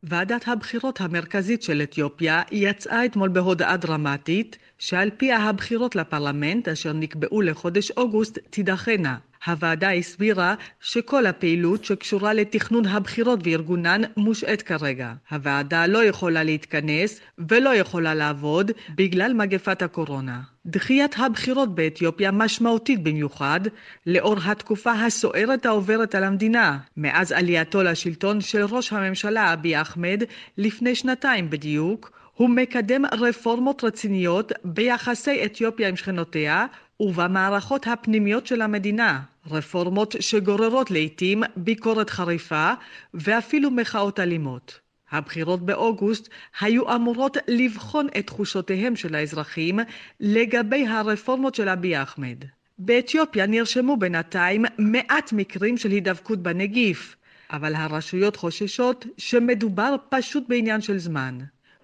ועדת 0.04 0.48
הבחירות 0.48 1.02
המרכזית 1.02 1.64
של 1.64 1.82
אתיופיה 1.82 2.42
יצאה 2.52 3.06
אתמול 3.06 3.30
בהודעה 3.30 3.78
דרמטית 3.78 4.58
שעל 4.78 5.10
פיה 5.18 5.38
הבחירות 5.38 5.96
לפרלמנט 5.96 6.68
אשר 6.68 6.94
נקבעו 6.94 7.42
לחודש 7.42 7.92
אוגוסט 7.92 8.40
תידחנה. 8.50 9.18
הוועדה 9.46 9.92
הסבירה 9.92 10.56
שכל 10.82 11.26
הפעילות 11.26 11.86
שקשורה 11.86 12.34
לתכנון 12.34 12.86
הבחירות 12.86 13.40
וארגונן 13.44 14.02
מושעת 14.18 14.62
כרגע. 14.62 15.14
הוועדה 15.32 15.88
לא 15.88 16.04
יכולה 16.04 16.44
להתכנס 16.44 17.20
ולא 17.50 17.76
יכולה 17.76 18.14
לעבוד 18.14 18.72
בגלל 18.96 19.34
מגפת 19.34 19.82
הקורונה. 19.82 20.42
דחיית 20.66 21.16
הבחירות 21.18 21.76
באתיופיה 21.76 22.32
משמעותית 22.32 23.04
במיוחד 23.04 23.60
לאור 24.06 24.36
התקופה 24.46 24.92
הסוערת 24.92 25.66
העוברת 25.66 26.16
על 26.16 26.24
המדינה 26.24 26.78
מאז 26.98 27.32
עלייתו 27.32 27.84
לשלטון 27.84 28.42
של 28.42 28.64
ראש 28.66 28.94
הממשלה 28.94 29.54
אבי 29.54 29.82
אחמד 29.82 30.24
לפני 30.58 30.96
שנתיים 30.96 31.50
בדיוק 31.50 32.12
הוא 32.36 32.50
מקדם 32.50 33.06
רפורמות 33.06 33.84
רציניות 33.84 34.52
ביחסי 34.64 35.46
אתיופיה 35.46 35.90
עם 35.90 35.96
שכנותיה 35.96 36.66
ובמערכות 37.00 37.88
הפנימיות 37.88 38.48
של 38.48 38.62
המדינה, 38.62 39.22
רפורמות 39.52 40.16
שגוררות 40.20 40.92
לעתים 40.92 41.44
ביקורת 41.56 42.10
חריפה 42.10 42.74
ואפילו 43.14 43.72
מחאות 43.72 44.20
אלימות. 44.20 44.80
הבחירות 45.12 45.66
באוגוסט 45.66 46.30
היו 46.60 46.96
אמורות 46.96 47.38
לבחון 47.48 48.08
את 48.20 48.28
תחושותיהם 48.28 48.96
של 48.96 49.16
האזרחים 49.16 49.80
לגבי 50.20 50.88
הרפורמות 50.88 51.56
של 51.56 51.70
אבי 51.70 52.02
אחמד. 52.02 52.38
באתיופיה 52.78 53.48
נרשמו 53.48 53.98
בינתיים 53.98 54.66
מעט 54.78 55.34
מקרים 55.34 55.78
של 55.78 55.92
הידבקות 55.92 56.40
בנגיף, 56.44 57.16
אבל 57.52 57.76
הרשויות 57.76 58.36
חוששות 58.36 59.06
שמדובר 59.18 59.96
פשוט 60.10 60.44
בעניין 60.48 60.82
של 60.82 60.98
זמן. 60.98 61.38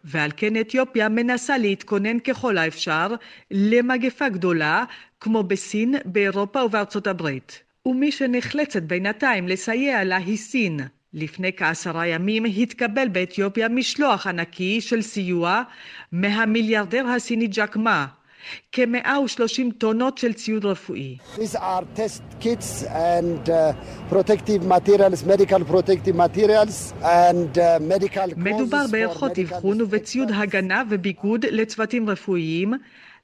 ועל 0.03 0.31
כן 0.37 0.59
אתיופיה 0.61 1.09
מנסה 1.09 1.57
להתכונן 1.57 2.19
ככל 2.19 2.57
האפשר 2.57 3.07
למגפה 3.51 4.29
גדולה 4.29 4.83
כמו 5.19 5.43
בסין, 5.43 5.95
באירופה 6.05 6.63
ובארצות 6.63 7.07
הברית. 7.07 7.63
ומי 7.85 8.11
שנחלצת 8.11 8.83
בינתיים 8.83 9.47
לסייע 9.47 10.03
לה 10.03 10.17
היא 10.17 10.37
סין. 10.37 10.79
לפני 11.13 11.51
כעשרה 11.57 12.07
ימים 12.07 12.45
התקבל 12.45 13.07
באתיופיה 13.07 13.69
משלוח 13.69 14.27
ענקי 14.27 14.81
של 14.81 15.01
סיוע 15.01 15.63
מהמיליארדר 16.11 17.07
הסיני 17.07 17.47
ג'ק 17.47 17.75
מה, 17.75 18.07
כ-130 18.71 19.71
טונות 19.77 20.17
של 20.17 20.33
ציוד 20.33 20.65
רפואי. 20.65 21.17
These 21.35 21.55
are 21.55 21.83
test 21.95 22.21
kits 22.41 22.83
and 22.83 23.49
uh, 23.49 23.73
protective 24.13 24.65
materials, 24.65 25.23
medical 25.25 25.63
protective 25.73 26.15
materials 26.15 26.93
and 27.01 27.57
uh, 27.57 27.79
medical 27.79 28.33
מדובר 28.37 28.85
בערכות 28.91 29.39
אבחון 29.39 29.81
ובציוד 29.81 30.31
הגנה 30.33 30.83
וביגוד 30.89 31.45
לצוותים 31.45 32.09
רפואיים 32.09 32.73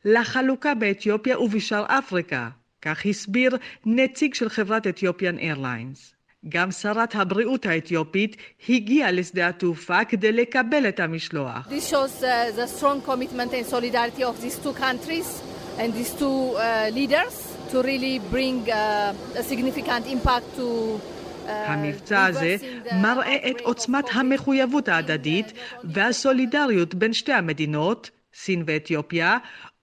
לחלוקה 0.06 0.73
באתיופיה 0.73 1.39
ובשאר 1.39 1.86
אפריקה, 1.88 2.49
כך 2.82 3.06
הסביר 3.06 3.58
נציג 3.86 4.34
של 4.34 4.49
חברת 4.49 4.88
אתיופיאן 4.88 5.38
איירליינס. 5.38 6.16
גם 6.49 6.71
שרת 6.71 7.15
הבריאות 7.15 7.65
האתיופית 7.65 8.36
הגיעה 8.69 9.12
לשדה 9.12 9.47
התעופה 9.47 10.05
כדי 10.05 10.31
לקבל 10.31 10.89
את 10.89 10.99
המשלוח. 10.99 11.67
This 11.67 11.91
shows 11.91 12.23
uh, 12.23 12.25
the 12.60 12.67
strong 12.77 13.10
commitment 13.10 13.51
and 13.53 13.65
solidarity 13.65 14.23
of 14.23 14.41
these 14.41 14.57
two 14.63 14.73
countries 14.73 15.41
and 15.79 15.93
these 15.93 16.13
two 16.19 16.55
uh, 16.55 16.89
leaders 16.97 17.36
to 17.71 17.81
really 17.81 18.19
bring 18.31 18.57
uh, 18.69 19.39
a 19.41 19.43
significant 19.43 20.03
impact 20.07 20.47
to 20.57 20.67
המבצע 21.49 22.25
הזה 22.25 22.55
מראה 23.01 23.49
את 23.49 23.62
עוצמת 23.62 24.05
המחויבות 24.13 24.88
ההדדית 24.88 25.53
והסולידריות 25.83 26.95
בין 26.95 27.13
שתי 27.13 27.33
המדינות, 27.33 28.10
סין 28.33 28.63
ואתיופיה, 28.65 29.38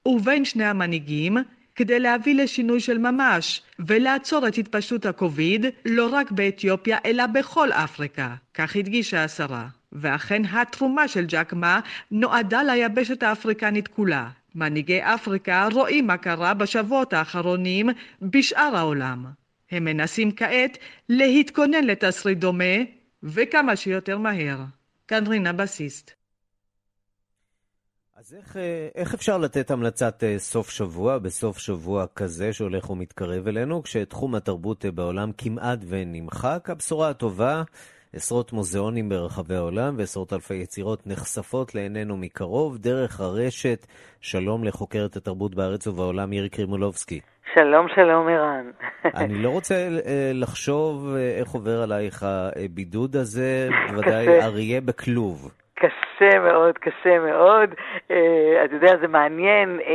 ובין 0.07 0.45
שני 0.45 0.65
המנהיגים, 0.65 1.37
כדי 1.77 2.01
להביא 2.01 2.35
לשינוי 2.35 2.81
של 2.81 2.99
ממש 2.99 3.63
ולעצור 3.79 4.49
את 4.49 4.59
התפשטות 4.59 5.07
הקוביד 5.07 5.67
לא 5.85 6.09
רק 6.13 6.31
באתיופיה 6.31 6.99
אלא 7.05 7.27
בכל 7.27 7.73
אפריקה, 7.73 8.35
כך 8.55 8.77
הדגישה 8.77 9.25
השרה. 9.25 9.69
ואכן 9.93 10.43
התרומה 10.45 11.09
של 11.09 11.25
ג'קמה 11.29 11.81
נועדה 12.11 12.63
ליבשת 12.63 13.23
האפריקנית 13.23 13.89
כולה. 13.89 14.29
מנהיגי 14.55 15.01
אפריקה 15.03 15.69
רואים 15.73 16.07
מה 16.07 16.17
קרה 16.17 16.55
בשבועות 16.55 17.13
האחרונים 17.13 17.91
בשאר 18.23 18.77
העולם. 18.77 19.27
הם 19.71 19.85
מנסים 19.85 20.33
כעת 20.33 20.79
להתכונן 21.09 21.85
לתסריט 21.85 22.39
דומה 22.39 22.75
וכמה 23.23 23.77
שיותר 23.77 24.19
מהר. 24.19 24.59
כאן 25.09 25.27
רינה 25.27 25.53
בסיסט. 25.53 26.24
אז 28.19 28.35
איך, 28.39 28.57
אה, 28.57 28.89
איך 28.95 29.15
אפשר 29.15 29.39
לתת 29.39 29.71
המלצת 29.71 30.25
אה, 30.25 30.39
סוף 30.39 30.71
שבוע, 30.71 31.19
בסוף 31.19 31.59
שבוע 31.59 32.05
כזה 32.17 32.53
שהולך 32.53 32.91
ומתקרב 32.91 33.47
אלינו, 33.49 33.83
כשתחום 33.83 34.35
התרבות 34.35 34.85
אה, 34.85 34.91
בעולם 34.91 35.31
כמעט 35.39 35.79
ונמחק? 35.89 36.71
הבשורה 36.71 37.09
הטובה, 37.09 37.63
עשרות 38.13 38.53
מוזיאונים 38.53 39.09
ברחבי 39.09 39.55
העולם 39.55 39.95
ועשרות 39.99 40.33
אלפי 40.33 40.55
יצירות 40.55 41.07
נחשפות 41.07 41.75
לעינינו 41.75 42.17
מקרוב 42.17 42.79
דרך 42.79 43.21
הרשת. 43.21 43.87
שלום 44.21 44.65
לחוקרת 44.65 45.17
התרבות 45.17 45.55
בארץ 45.55 45.87
ובעולם, 45.87 46.31
מירי 46.31 46.49
קרימולובסקי. 46.49 47.21
שלום, 47.55 47.87
שלום, 47.95 48.29
ערן. 48.29 48.71
אני 49.25 49.43
לא 49.43 49.51
רוצה 49.51 49.89
לחשוב 50.35 51.15
איך 51.39 51.51
עובר 51.51 51.83
עלייך 51.83 52.27
הבידוד 52.29 53.17
הזה, 53.17 53.69
בוודאי 53.91 54.41
אריה 54.43 54.81
בכלוב. 54.81 55.51
קשה. 55.75 56.39
מאוד, 56.39 56.79
קשה 56.79 57.19
מאוד. 57.19 57.75
אה, 58.11 58.65
אתה 58.65 58.75
יודע, 58.75 58.97
זה 59.01 59.09
מעניין. 59.09 59.81
אה, 59.87 59.95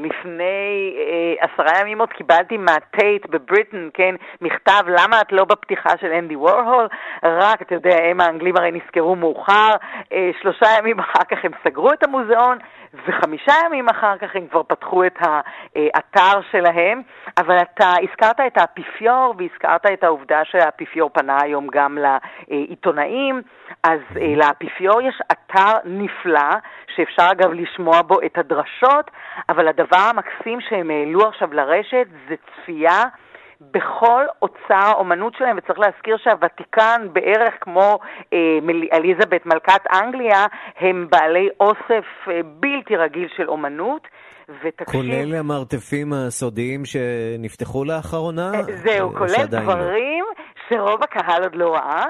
לפני 0.00 0.96
אה, 0.98 1.46
עשרה 1.46 1.80
ימים 1.80 2.00
עוד 2.00 2.08
קיבלתי 2.08 2.56
מהטייט 2.56 3.26
בבריטן, 3.26 3.88
כן, 3.94 4.14
מכתב, 4.40 4.82
למה 4.86 5.20
את 5.20 5.32
לא 5.32 5.44
בפתיחה 5.44 5.90
של 6.00 6.12
אנדי 6.12 6.36
וורהול? 6.36 6.88
רק, 7.22 7.62
אתה 7.62 7.74
יודע, 7.74 7.96
הם 8.10 8.20
האנגלים 8.20 8.56
הרי 8.56 8.70
נזכרו 8.70 9.16
מאוחר. 9.16 9.70
שלושה 10.42 10.66
ימים 10.78 10.98
אחר 10.98 11.24
כך 11.30 11.44
הם 11.44 11.50
סגרו 11.64 11.92
את 11.92 12.02
המוזיאון. 12.02 12.58
וחמישה 12.94 13.52
ימים 13.66 13.88
אחר 13.88 14.18
כך 14.18 14.36
הם 14.36 14.46
כבר 14.46 14.62
פתחו 14.62 15.04
את 15.06 15.18
האתר 15.20 16.40
שלהם, 16.50 17.02
אבל 17.38 17.56
אתה 17.58 17.92
הזכרת 18.02 18.40
את 18.46 18.58
האפיפיור 18.58 19.34
והזכרת 19.38 19.86
את 19.92 20.04
העובדה 20.04 20.40
שהאפיפיור 20.44 21.10
פנה 21.10 21.38
היום 21.42 21.66
גם 21.72 21.98
לעיתונאים, 22.48 23.42
אז 23.82 24.00
אה, 24.20 24.34
לאפיפיור 24.36 25.02
יש 25.02 25.18
אתר 25.32 25.78
נפלא, 25.84 26.50
שאפשר 26.96 27.28
אגב 27.32 27.52
לשמוע 27.52 28.02
בו 28.02 28.16
את 28.26 28.38
הדרשות, 28.38 29.10
אבל 29.48 29.68
הדבר 29.68 30.10
המקסים 30.10 30.60
שהם 30.60 30.90
העלו 30.90 31.28
עכשיו 31.28 31.54
לרשת 31.54 32.06
זה 32.28 32.34
צפייה 32.36 33.02
בכל 33.60 34.24
אוצר 34.42 34.86
האומנות 34.86 35.34
שלהם, 35.38 35.58
וצריך 35.58 35.78
להזכיר 35.78 36.16
שהוותיקן, 36.24 37.06
בערך 37.12 37.54
כמו 37.60 37.98
אה, 38.32 38.58
אליזבת 38.92 39.46
מלכת 39.46 39.80
אנגליה, 39.92 40.46
הם 40.78 41.06
בעלי 41.10 41.48
אוסף 41.60 42.04
אה, 42.28 42.40
בלתי 42.60 42.96
רגיל 42.96 43.28
של 43.36 43.48
אומנות. 43.48 44.08
ותקשיב... 44.64 45.00
כולל 45.00 45.34
המרתפים 45.34 46.12
הסודיים 46.12 46.84
שנפתחו 46.84 47.84
לאחרונה? 47.84 48.52
אה, 48.54 48.62
זהו, 48.62 49.10
כולל 49.10 49.38
לא. 49.38 49.44
דברים. 49.44 50.24
שרוב 50.68 51.02
הקהל 51.02 51.42
עוד 51.42 51.54
לא 51.54 51.74
ראה. 51.74 52.04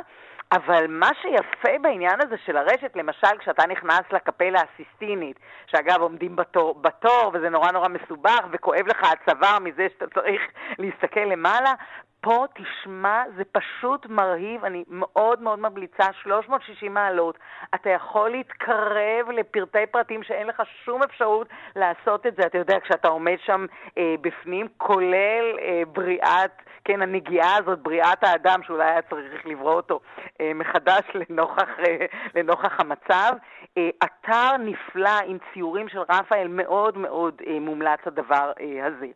אבל 0.52 0.86
מה 0.88 1.10
שיפה 1.22 1.78
בעניין 1.80 2.20
הזה 2.20 2.36
של 2.46 2.56
הרשת, 2.56 2.96
למשל 2.96 3.38
כשאתה 3.38 3.66
נכנס 3.66 4.02
לקפלה 4.12 4.60
הסיסטינית, 4.60 5.40
שאגב 5.66 6.00
עומדים 6.00 6.36
בתור, 6.36 6.74
בתור 6.80 7.30
וזה 7.34 7.48
נורא 7.48 7.70
נורא 7.72 7.88
מסובך 7.88 8.46
וכואב 8.50 8.86
לך 8.86 9.02
הצוואר 9.12 9.58
מזה 9.58 9.86
שאתה 9.92 10.20
צריך 10.20 10.42
להסתכל 10.78 11.20
למעלה, 11.20 11.74
פה 12.20 12.44
תשמע, 12.54 13.22
זה 13.36 13.42
פשוט 13.52 14.06
מרהיב, 14.06 14.64
אני 14.64 14.84
מאוד 14.88 15.42
מאוד 15.42 15.58
ממליצה, 15.58 16.12
360 16.22 16.94
מעלות. 16.94 17.38
אתה 17.74 17.90
יכול 17.90 18.30
להתקרב 18.30 19.30
לפרטי 19.34 19.86
פרטים 19.90 20.22
שאין 20.22 20.46
לך 20.46 20.62
שום 20.84 21.02
אפשרות 21.02 21.48
לעשות 21.76 22.26
את 22.26 22.36
זה. 22.36 22.46
אתה 22.46 22.58
יודע, 22.58 22.80
כשאתה 22.80 23.08
עומד 23.08 23.36
שם 23.44 23.66
אה, 23.98 24.14
בפנים, 24.20 24.68
כולל 24.76 25.58
אה, 25.60 25.82
בריאת, 25.92 26.62
כן, 26.84 27.02
הנגיעה 27.02 27.56
הזאת, 27.56 27.78
בריאת 27.78 28.24
האדם, 28.24 28.62
שאולי 28.62 28.84
היה 28.84 29.02
צריך 29.02 29.46
לברוא 29.46 29.72
אותו 29.72 30.00
אה, 30.40 30.52
מחדש 30.54 31.02
לנוכח, 31.20 31.68
אה, 31.86 32.06
לנוכח 32.34 32.80
המצב. 32.80 33.32
אה, 33.78 33.88
אתר 34.04 34.56
נפלא 34.56 35.18
עם 35.26 35.38
ציורים 35.52 35.88
של 35.88 36.00
רפאל, 36.00 36.48
מאוד 36.48 36.98
מאוד 36.98 37.42
אה, 37.46 37.60
מומלץ 37.60 38.00
הדבר 38.06 38.52
אה, 38.60 38.86
הזה. 38.86 39.06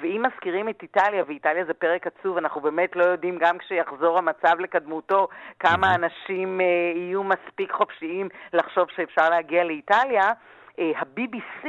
ואם 0.00 0.22
מזכירים 0.26 0.68
את 0.68 0.82
איטליה, 0.82 1.24
ואיטליה 1.26 1.64
זה 1.64 1.74
פרק 1.74 2.06
עצוב, 2.06 2.36
אנחנו 2.36 2.60
באמת 2.60 2.96
לא 2.96 3.04
יודעים, 3.04 3.38
גם 3.38 3.58
כשיחזור 3.58 4.18
המצב 4.18 4.60
לקדמותו, 4.60 5.28
כמה 5.58 5.94
אנשים 5.94 6.60
אה, 6.60 6.66
יהיו 6.94 7.24
מספיק 7.24 7.72
חופשיים 7.72 8.28
לחשוב 8.52 8.88
שאפשר 8.96 9.30
להגיע 9.30 9.64
לאיטליה. 9.64 10.32
אה, 10.78 10.92
ה-BBC 10.96 11.68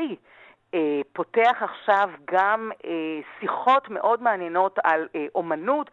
פותח 1.14 1.58
עכשיו 1.62 2.10
גם 2.32 2.72
אה, 2.86 2.92
שיחות 3.40 3.90
מאוד 3.90 4.24
מעניינות 4.24 4.80
על 4.84 5.08
אה, 5.16 5.26
אומנות, 5.36 5.90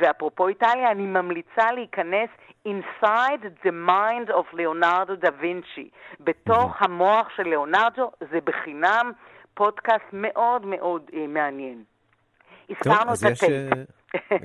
ואפרופו 0.00 0.48
איטליה, 0.48 0.90
אני 0.90 1.06
ממליצה 1.06 1.72
להיכנס 1.72 2.28
Inside 2.68 3.44
the 3.64 3.72
Mind 3.88 4.30
of 4.30 4.54
Leonardo 4.54 5.24
da 5.24 5.30
Vinci, 5.42 5.88
בתוך 6.20 6.82
המוח 6.82 7.28
של 7.36 7.42
ליאונרדו, 7.42 8.10
זה 8.30 8.38
בחינם 8.44 9.12
פודקאסט 9.54 10.04
מאוד 10.12 10.66
מאוד 10.66 11.02
אה, 11.14 11.26
מעניין. 11.26 11.84
הזכרנו 12.70 13.12
את. 13.12 13.44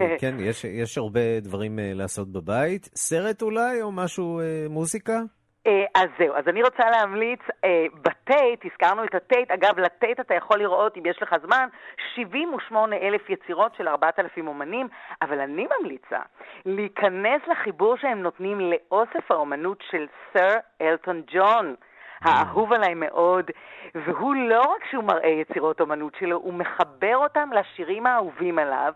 אה, 0.02 0.18
כן, 0.20 0.36
יש, 0.40 0.64
יש 0.64 0.98
הרבה 0.98 1.40
דברים 1.40 1.80
uh, 1.80 1.82
לעשות 1.98 2.32
בבית. 2.32 2.90
סרט 2.96 3.42
אולי, 3.42 3.82
או 3.82 3.92
משהו, 3.92 4.40
uh, 4.40 4.70
מוזיקה? 4.70 5.20
Uh, 5.68 5.72
אז 5.96 6.10
זהו, 6.20 6.36
אז 6.36 6.48
אני 6.48 6.64
רוצה 6.64 6.90
להמליץ, 6.90 7.40
uh, 7.40 7.68
בטייט, 8.02 8.66
הזכרנו 8.66 9.04
את 9.04 9.16
הטייט, 9.16 9.52
אגב, 9.52 9.80
לטייט 9.80 10.20
אתה 10.20 10.34
יכול 10.34 10.60
לראות, 10.60 10.98
אם 10.98 11.06
יש 11.06 11.22
לך 11.22 11.36
זמן, 11.46 11.68
78 12.16 12.96
אלף 12.96 13.30
יצירות 13.30 13.76
של 13.76 13.88
4,000 13.88 14.48
אומנים, 14.48 14.88
אבל 15.22 15.40
אני 15.40 15.68
ממליצה 15.80 16.20
להיכנס 16.66 17.42
לחיבור 17.48 17.98
שהם 17.98 18.22
נותנים 18.22 18.60
לאוסף 18.60 19.32
האומנות 19.32 19.84
של 19.92 20.06
סר 20.34 20.58
אלטון 20.82 21.22
ג'ון. 21.28 21.76
האהוב 22.22 22.74
עליי 22.74 22.94
מאוד, 22.94 23.52
והוא 23.96 24.36
לא 24.36 24.62
רק 24.62 24.86
שהוא 24.92 25.04
מראה 25.04 25.30
יצירות 25.30 25.82
אומנות 25.82 26.16
שלו, 26.20 26.38
הוא 26.38 26.54
מחבר 26.54 27.18
אותם 27.18 27.50
לשירים 27.54 28.06
האהובים 28.06 28.60
עליו, 28.60 28.94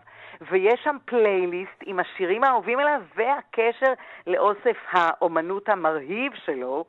ויש 0.50 0.80
שם 0.84 0.96
פלייליסט 1.04 1.82
עם 1.84 2.00
השירים 2.00 2.44
האהובים 2.44 2.78
עליו 2.78 3.00
והקשר 3.16 3.92
לאוסף 4.26 4.76
האומנות 4.90 5.68
המרהיב 5.68 6.32
שלו. 6.44 6.84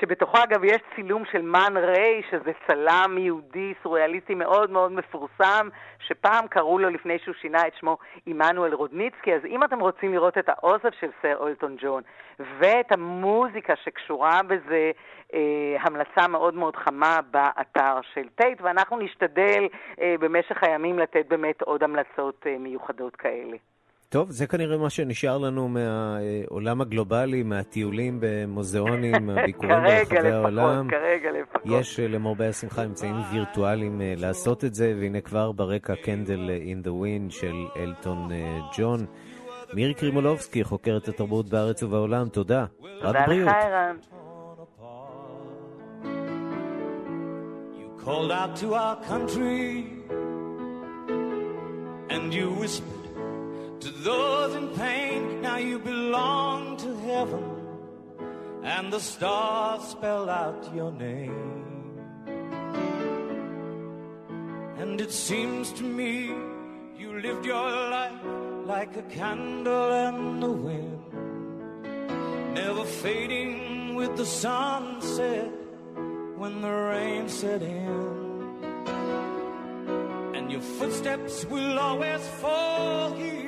שבתוכו 0.00 0.38
אגב 0.44 0.64
יש 0.64 0.80
צילום 0.94 1.24
של 1.32 1.42
מן 1.42 1.76
ריי, 1.76 2.22
שזה 2.30 2.52
צלם 2.66 3.16
יהודי 3.18 3.74
סוריאליסטי 3.82 4.34
מאוד 4.34 4.70
מאוד 4.70 4.92
מפורסם, 4.92 5.68
שפעם 5.98 6.46
קראו 6.48 6.78
לו 6.78 6.90
לפני 6.90 7.18
שהוא 7.18 7.34
שינה 7.40 7.66
את 7.66 7.72
שמו 7.80 7.98
עמנואל 8.26 8.74
רודניצקי, 8.74 9.34
אז 9.34 9.40
אם 9.44 9.64
אתם 9.64 9.80
רוצים 9.80 10.12
לראות 10.12 10.38
את 10.38 10.48
האוסף 10.48 10.94
של 11.00 11.10
סר 11.22 11.36
אלטון 11.36 11.76
ג'ון 11.80 12.02
ואת 12.58 12.92
המוזיקה 12.92 13.76
שקשורה 13.84 14.40
בזה, 14.42 14.90
אה, 15.34 15.76
המלצה 15.80 16.28
מאוד 16.28 16.54
מאוד 16.54 16.76
חמה 16.76 17.20
באתר 17.30 18.00
של 18.14 18.28
טייט, 18.34 18.60
ואנחנו 18.62 18.98
נשתדל 18.98 19.68
אה, 20.00 20.14
במשך 20.20 20.62
הימים 20.62 20.98
לתת 20.98 21.26
באמת 21.28 21.62
עוד 21.62 21.82
המלצות 21.82 22.46
אה, 22.46 22.58
מיוחדות 22.58 23.16
כאלה. 23.16 23.56
טוב, 24.14 24.30
זה 24.30 24.46
כנראה 24.46 24.78
מה 24.78 24.90
שנשאר 24.90 25.38
לנו 25.38 25.68
מהעולם 25.68 26.80
הגלובלי, 26.80 27.42
מהטיולים 27.42 28.18
במוזיאונים, 28.20 29.14
מהביקורים 29.26 29.76
ברחבי 29.82 30.30
העולם. 30.30 30.88
כרגע 30.90 31.30
לפחות. 31.32 31.62
יש 31.80 32.00
למרבה 32.00 32.48
השמחה 32.48 32.84
אמצעים 32.84 33.14
וירטואליים 33.32 34.00
אה, 34.00 34.14
לעשות 34.16 34.64
את 34.64 34.74
זה, 34.74 34.94
והנה 35.00 35.20
כבר 35.20 35.52
ברקע 35.52 35.94
Candle 35.96 36.50
in 36.50 36.82
the 36.82 36.92
Wind 36.92 37.30
של 37.30 37.54
אלטון 37.76 38.32
אה, 38.32 38.60
ג'ון. 38.78 39.06
מירי 39.72 39.94
קרימולובסקי, 39.94 40.64
חוקרת 40.64 41.08
התרבות 41.08 41.48
בארץ 41.48 41.82
ובעולם, 41.82 42.28
תודה. 42.28 42.64
תודה 43.02 43.26
לך, 43.26 43.48
ערן. 43.48 43.96
called 48.04 48.32
out 48.32 48.54
to 48.62 48.74
our 48.74 48.96
country 49.10 49.86
and 52.14 52.34
you 52.34 52.50
whispered 52.60 53.03
To 53.84 53.90
those 53.90 54.54
in 54.54 54.68
pain, 54.70 55.42
now 55.42 55.58
you 55.58 55.78
belong 55.78 56.78
to 56.78 56.96
heaven, 57.00 57.44
and 58.62 58.90
the 58.90 58.98
stars 58.98 59.82
spell 59.82 60.30
out 60.30 60.74
your 60.74 60.90
name. 60.90 62.00
And 64.78 64.98
it 64.98 65.12
seems 65.12 65.70
to 65.72 65.82
me 65.82 66.32
you 66.96 67.20
lived 67.20 67.44
your 67.44 67.70
life 67.90 68.24
like 68.64 68.96
a 68.96 69.02
candle 69.02 69.92
in 70.08 70.40
the 70.40 70.50
wind, 70.50 71.12
never 72.54 72.86
fading 72.86 73.96
with 73.96 74.16
the 74.16 74.24
sunset 74.24 75.52
when 76.38 76.62
the 76.62 76.72
rain 76.72 77.28
set 77.28 77.60
in. 77.60 78.64
And 80.34 80.50
your 80.50 80.62
footsteps 80.62 81.44
will 81.44 81.78
always 81.78 82.26
fall 82.40 83.12
here 83.12 83.43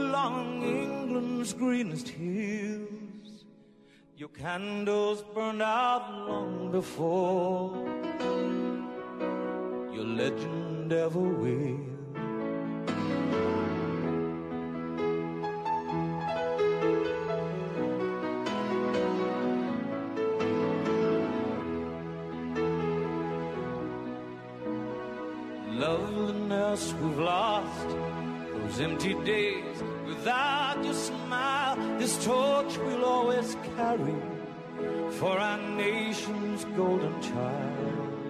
along 0.00 0.62
England's 0.62 1.52
greenest 1.52 2.08
hills. 2.08 3.44
Your 4.16 4.30
candles 4.30 5.22
burned 5.34 5.62
out 5.62 6.04
long 6.28 6.70
before 6.72 7.72
your 9.94 10.08
legend 10.20 10.92
ever 10.92 11.26
will. 11.44 11.89
Empty 28.80 29.14
days 29.24 29.82
without 30.06 30.82
your 30.82 30.94
smile, 30.94 31.76
this 31.98 32.24
torch 32.24 32.78
we'll 32.78 33.04
always 33.04 33.56
carry 33.76 34.16
for 35.18 35.38
our 35.38 35.58
nation's 35.76 36.64
golden 36.76 37.20
child. 37.20 38.20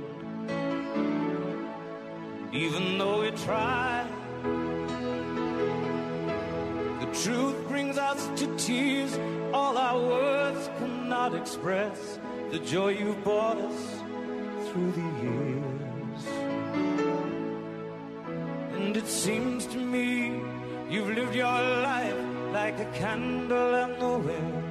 Even 2.53 2.99
though 2.99 3.21
we 3.21 3.31
try, 3.31 4.05
the 7.01 7.07
truth 7.23 7.57
brings 7.69 7.97
us 7.97 8.29
to 8.41 8.47
tears. 8.57 9.17
All 9.53 9.79
our 9.79 10.01
words 10.01 10.69
cannot 10.79 11.35
express 11.35 12.19
the 12.51 12.59
joy 12.59 12.89
you've 12.89 13.23
brought 13.23 13.59
us 13.59 14.01
through 14.69 14.93
the 14.93 15.10
a 22.81 22.85
candle 22.93 23.75
in 23.75 23.99
the 23.99 24.19
wind, 24.27 24.65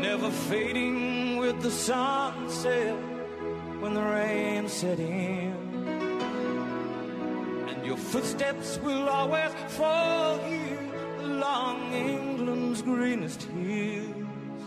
never 0.00 0.30
fading 0.30 1.38
with 1.38 1.60
the 1.60 1.70
sunset 1.70 2.94
when 3.80 3.94
the 3.94 4.02
rain 4.02 4.68
set 4.68 5.00
in. 5.00 5.52
And 7.68 7.84
your 7.84 7.96
footsteps 7.96 8.78
will 8.78 9.08
always 9.08 9.52
fall 9.70 10.38
here 10.38 10.78
along 11.18 11.92
England's 11.92 12.82
greenest 12.82 13.42
hills. 13.42 14.62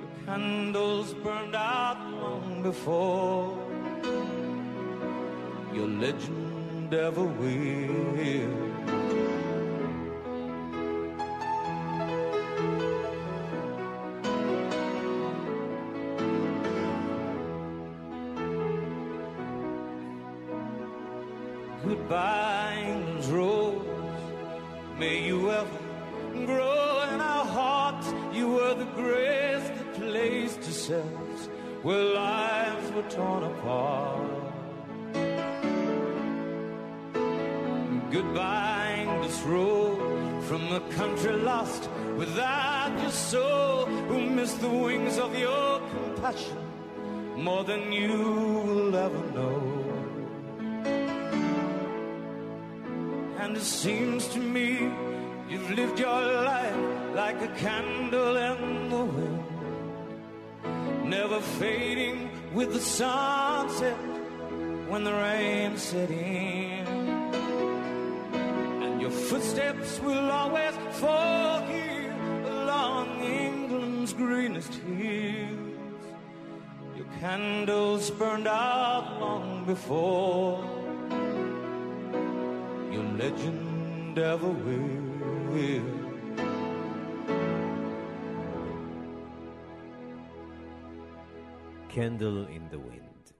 Your 0.00 0.12
candles 0.26 1.14
burned 1.14 1.54
out 1.54 1.98
long 2.10 2.62
before 2.64 3.56
your 5.72 5.86
legend 5.86 6.92
ever 6.92 7.22
will. 7.22 8.67
Goodbye, 21.84 22.84
England's 22.86 23.28
rose. 23.28 23.86
May 24.98 25.24
you 25.24 25.50
ever 25.50 25.78
grow 26.44 27.02
in 27.12 27.20
our 27.20 27.44
hearts. 27.44 28.12
You 28.32 28.48
were 28.48 28.74
the 28.74 28.90
grace 28.96 29.68
that 29.68 29.94
placed 29.94 30.62
yourselves 30.62 31.48
where 31.82 32.02
lives 32.02 32.90
were 32.92 33.08
torn 33.08 33.44
apart. 33.44 34.48
Goodbye, 38.10 39.06
English 39.06 39.40
rose 39.42 40.48
from 40.48 40.72
a 40.72 40.80
country 40.96 41.32
lost 41.32 41.88
without 42.16 42.98
your 43.00 43.12
soul, 43.12 43.86
who 44.08 44.28
missed 44.30 44.60
the 44.60 44.68
wings 44.68 45.18
of 45.18 45.38
your 45.38 45.80
compassion 45.90 46.58
more 47.36 47.62
than 47.62 47.92
you 47.92 48.16
will 48.66 48.96
ever 48.96 49.22
know. 49.32 49.77
And 53.48 53.56
it 53.56 53.62
seems 53.62 54.28
to 54.28 54.38
me 54.38 54.92
you've 55.48 55.70
lived 55.70 55.98
your 55.98 56.20
life 56.44 56.76
like 57.14 57.40
a 57.40 57.48
candle 57.56 58.36
in 58.36 58.90
the 58.90 59.04
wind, 59.06 59.44
never 61.08 61.40
fading 61.40 62.28
with 62.52 62.74
the 62.74 62.80
sunset 62.80 63.96
when 64.90 65.02
the 65.02 65.14
rain 65.14 65.78
set 65.78 66.10
in. 66.10 66.86
And 68.82 69.00
your 69.00 69.12
footsteps 69.12 69.98
will 70.00 70.30
always 70.30 70.74
fall 71.00 71.62
here 71.62 72.14
along 72.44 73.22
England's 73.22 74.12
greenest 74.12 74.74
hills. 74.74 75.78
Your 76.98 77.06
candles 77.18 78.10
burned 78.10 78.46
out 78.46 79.18
long 79.18 79.64
before 79.64 80.77
legend 83.18 84.16
ever 84.32 84.52
will. 85.54 85.88
Candle 91.88 92.46
in 92.56 92.64
the 92.72 92.78
Wind. 92.78 93.32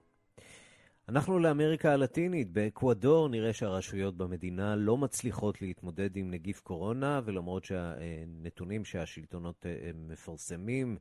אנחנו 1.09 1.39
לאמריקה 1.39 1.93
הלטינית. 1.93 2.53
באקוודור 2.53 3.29
נראה 3.29 3.53
שהרשויות 3.53 4.17
במדינה 4.17 4.77
לא 4.77 4.97
מצליחות 4.97 5.63
להתמודד 5.63 6.17
עם 6.17 6.31
נגיף 6.31 6.61
קורונה, 6.61 7.21
ולמרות 7.25 7.65
שהנתונים 7.65 8.85
שהשלטונות 8.85 9.67
אה, 9.67 9.91
מפרסמים 9.95 10.97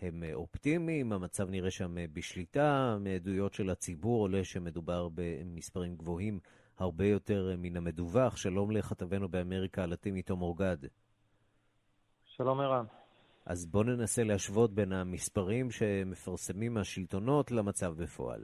הם 0.00 0.22
אופטימיים, 0.32 1.12
המצב 1.12 1.50
נראה 1.50 1.70
שם 1.70 1.94
בשליטה. 2.12 2.98
מעדויות 3.00 3.54
של 3.54 3.70
הציבור 3.70 4.20
עולה 4.20 4.44
שמדובר 4.44 5.08
במספרים 5.14 5.96
גבוהים 5.96 6.40
הרבה 6.78 7.06
יותר 7.06 7.54
מן 7.58 7.76
המדווח. 7.76 8.36
שלום 8.36 8.70
לכתבנו 8.70 9.28
באמריקה 9.28 9.82
הלטינית, 9.82 10.26
תום 10.26 10.42
אורגד. 10.42 10.76
שלום 12.24 12.60
ערן. 12.60 12.84
אז 13.46 13.66
בואו 13.66 13.82
ננסה 13.82 14.24
להשוות 14.24 14.70
בין 14.70 14.92
המספרים 14.92 15.70
שמפרסמים 15.70 16.76
השלטונות 16.76 17.50
למצב 17.50 17.92
בפועל. 18.02 18.40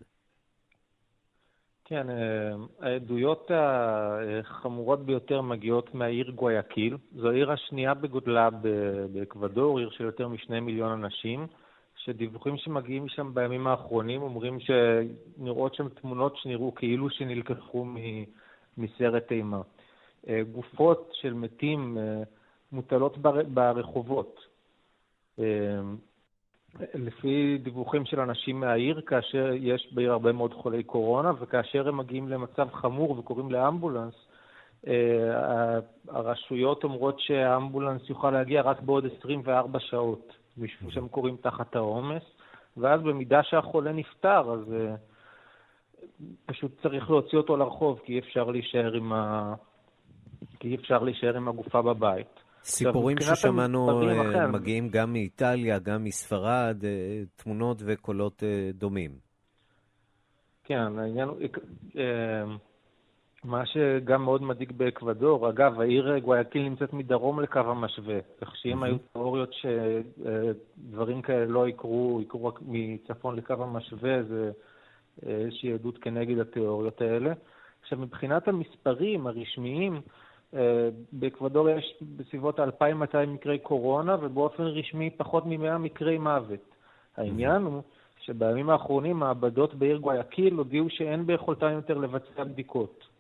כן, 1.84 2.06
העדויות 2.80 3.50
החמורות 3.54 5.06
ביותר 5.06 5.40
מגיעות 5.40 5.94
מהעיר 5.94 6.30
גויאקיל. 6.30 6.96
זו 7.12 7.30
העיר 7.30 7.52
השנייה 7.52 7.94
בגודלה 7.94 8.48
באקוודור, 9.12 9.78
עיר 9.78 9.90
של 9.90 10.04
יותר 10.04 10.28
משני 10.28 10.60
מיליון 10.60 10.92
אנשים, 11.04 11.46
שדיווחים 12.04 12.56
שמגיעים 12.56 13.04
משם 13.04 13.34
בימים 13.34 13.66
האחרונים 13.66 14.22
אומרים 14.22 14.58
שנראות 14.60 15.74
שם 15.74 15.88
תמונות 15.88 16.36
שנראו 16.36 16.74
כאילו 16.74 17.10
שנלקחו 17.10 17.86
מסרט 18.78 19.32
אימה. 19.32 19.60
גופות 20.52 21.10
של 21.12 21.34
מתים 21.34 21.98
מוטלות 22.72 23.18
ברחובות. 23.48 24.40
לפי 26.94 27.58
דיווחים 27.62 28.04
של 28.04 28.20
אנשים 28.20 28.60
מהעיר, 28.60 29.00
כאשר 29.00 29.50
יש 29.54 29.92
בעיר 29.92 30.12
הרבה 30.12 30.32
מאוד 30.32 30.54
חולי 30.54 30.82
קורונה, 30.82 31.32
וכאשר 31.40 31.88
הם 31.88 31.96
מגיעים 31.96 32.28
למצב 32.28 32.68
חמור 32.72 33.18
וקוראים 33.18 33.52
לאמבולנס, 33.52 34.14
הרשויות 36.08 36.84
אומרות 36.84 37.20
שהאמבולנס 37.20 38.10
יוכל 38.10 38.30
להגיע 38.30 38.62
רק 38.62 38.80
בעוד 38.80 39.06
24 39.18 39.80
שעות, 39.80 40.43
משום 40.58 40.90
שהם 40.90 41.08
קוראים 41.08 41.36
תחת 41.36 41.76
העומס, 41.76 42.22
ואז 42.76 43.02
במידה 43.02 43.42
שהחולה 43.42 43.92
נפטר, 43.92 44.52
אז 44.52 44.74
פשוט 46.46 46.82
צריך 46.82 47.10
להוציא 47.10 47.38
אותו 47.38 47.56
לרחוב, 47.56 48.00
כי 48.04 48.12
אי 48.12 48.18
אפשר 48.18 48.44
להישאר 48.44 48.92
עם, 48.92 49.12
ה... 49.12 49.54
כי 50.60 50.68
אי 50.68 50.74
אפשר 50.74 50.98
להישאר 50.98 51.36
עם 51.36 51.48
הגופה 51.48 51.82
בבית. 51.82 52.40
סיפורים 52.62 53.16
ששמענו 53.20 54.00
מגיעים 54.52 54.88
גם 54.88 55.12
מאיטליה, 55.12 55.78
גם 55.78 56.04
מספרד, 56.04 56.76
תמונות 57.36 57.82
וקולות 57.86 58.42
דומים. 58.74 59.10
כן, 60.64 60.98
העניין 60.98 61.28
הוא... 61.28 61.38
מה 63.44 63.66
שגם 63.66 64.24
מאוד 64.24 64.42
מדאיג 64.42 64.72
באקוודור, 64.72 65.48
אגב, 65.48 65.80
העיר 65.80 66.18
גואיאקיל 66.18 66.62
נמצאת 66.62 66.92
מדרום 66.92 67.40
לקו 67.40 67.58
המשווה, 67.58 68.18
כך 68.40 68.56
שאם 68.56 68.82
היו 68.82 68.96
תיאוריות 69.12 69.50
שדברים 69.52 71.22
כאלה 71.22 71.46
לא 71.46 71.68
יקרו, 71.68 72.18
יקרו 72.22 72.46
רק 72.46 72.58
מצפון 72.66 73.36
לקו 73.36 73.54
המשווה, 73.54 74.22
זה 74.22 74.50
איזושהי 75.22 75.72
עדות 75.72 75.98
כנגד 75.98 76.38
התיאוריות 76.38 77.00
האלה. 77.00 77.32
עכשיו, 77.82 77.98
מבחינת 77.98 78.48
המספרים 78.48 79.26
הרשמיים, 79.26 80.00
באקוודור 81.12 81.68
יש 81.68 82.02
בסביבות 82.16 82.60
2,200 82.60 83.34
מקרי 83.34 83.58
קורונה, 83.58 84.16
ובאופן 84.20 84.62
רשמי 84.62 85.10
פחות 85.10 85.46
מ-100 85.46 85.78
מקרי 85.78 86.18
מוות. 86.18 86.74
העניין 87.16 87.62
הוא 87.62 87.82
שבימים 88.20 88.70
האחרונים 88.70 89.16
מעבדות 89.16 89.74
בעיר 89.74 89.96
גואיאקיל 89.96 90.54
הודיעו 90.54 90.90
שאין 90.90 91.26
ביכולתן 91.26 91.72
יותר 91.72 91.98
לבצע 91.98 92.44
בדיקות, 92.44 93.13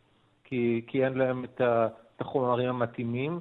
כי, 0.44 0.82
כי 0.86 1.04
אין 1.04 1.18
להם 1.18 1.44
את 1.44 1.60
החומרים 2.20 2.68
המתאימים. 2.68 3.40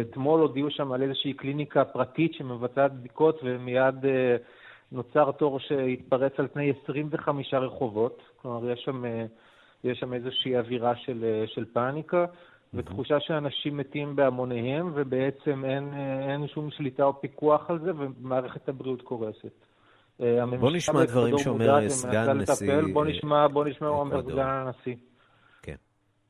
אתמול 0.00 0.40
הודיעו 0.40 0.70
שם 0.70 0.92
על 0.92 1.02
איזושהי 1.02 1.32
קליניקה 1.32 1.84
פרטית 1.84 2.34
שמבצעת 2.34 2.92
בדיקות, 2.92 3.40
ומיד 3.44 3.94
נוצר 4.92 5.30
תור 5.32 5.60
שהתפרץ 5.60 6.32
על 6.38 6.48
פני 6.48 6.72
25 6.82 7.54
רחובות. 7.54 8.22
כלומר, 8.42 8.70
יש 8.70 8.80
שם, 8.84 9.04
יש 9.84 9.98
שם 9.98 10.12
איזושהי 10.12 10.56
אווירה 10.56 10.96
של, 10.96 11.44
של 11.46 11.64
פאניקה. 11.72 12.26
ותחושה 12.74 13.20
שאנשים 13.20 13.76
מתים 13.76 14.16
בהמוניהם, 14.16 14.92
ובעצם 14.94 15.64
אין, 15.64 15.94
אין 16.28 16.48
שום 16.48 16.70
שליטה 16.70 17.04
או 17.04 17.20
פיקוח 17.20 17.70
על 17.70 17.78
זה, 17.78 17.90
ומערכת 17.96 18.68
הבריאות 18.68 19.02
קורסת. 19.02 19.66
בוא 20.60 20.70
נשמע 20.70 21.04
דברים 21.04 21.38
שאומר 21.38 21.88
סגן 21.88 22.38
נשיא... 22.38 22.72
בוא 22.92 23.04
נשמע, 23.04 23.48
בוא 23.48 23.64
נשמע 23.64 23.88
סגן 24.22 24.38
הנשיא. 24.38 24.94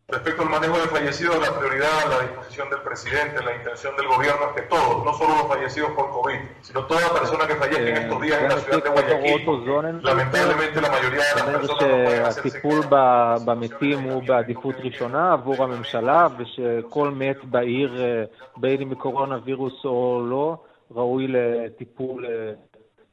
Respecto 0.08 0.42
al 0.42 0.50
manejo 0.50 0.78
de 0.78 0.86
fallecidos, 0.86 1.36
la 1.40 1.58
prioridad, 1.58 2.08
la 2.08 2.20
disposición 2.28 2.70
del 2.70 2.80
presidente, 2.82 3.42
la 3.42 3.56
intención 3.56 3.96
del 3.96 4.06
gobierno 4.06 4.50
es 4.50 4.62
que 4.62 4.68
todos, 4.68 5.04
no 5.04 5.12
solo 5.14 5.34
los 5.34 5.48
fallecidos 5.48 5.90
por 5.98 6.10
COVID, 6.10 6.38
sino 6.60 6.86
toda 6.86 7.12
persona 7.12 7.44
que 7.48 7.56
fallezca 7.56 7.88
en 7.88 7.96
estos 7.96 8.22
días 8.22 8.40
en 8.40 8.48
la 8.48 8.58
ciudad 8.58 8.84
de 8.84 8.90
Guayaquil, 8.90 10.00
lamentablemente 10.04 10.80
la 10.80 10.90
mayoría 10.90 11.22
de 11.24 11.34
las 11.34 11.42
personas 11.42 11.62
no 11.68 11.76
pueden 11.76 12.24
hacerse 12.24 12.50
שהטיפול 12.50 12.80
במתים 13.44 13.98
הוא 13.98 14.22
בעדיפות 14.22 14.74
ראשונה 14.78 15.32
עבור 15.32 15.64
הממשלה, 15.64 16.28
ושכל 16.38 17.10
מת 17.10 17.44
בעיר, 17.44 17.92
בין 18.56 18.82
אם 18.82 18.90
מקורונה 18.90 19.38
וירוס 19.44 19.84
או 19.84 20.26
לא, 20.30 20.56
ראוי 20.90 21.26
לטיפול 21.28 22.26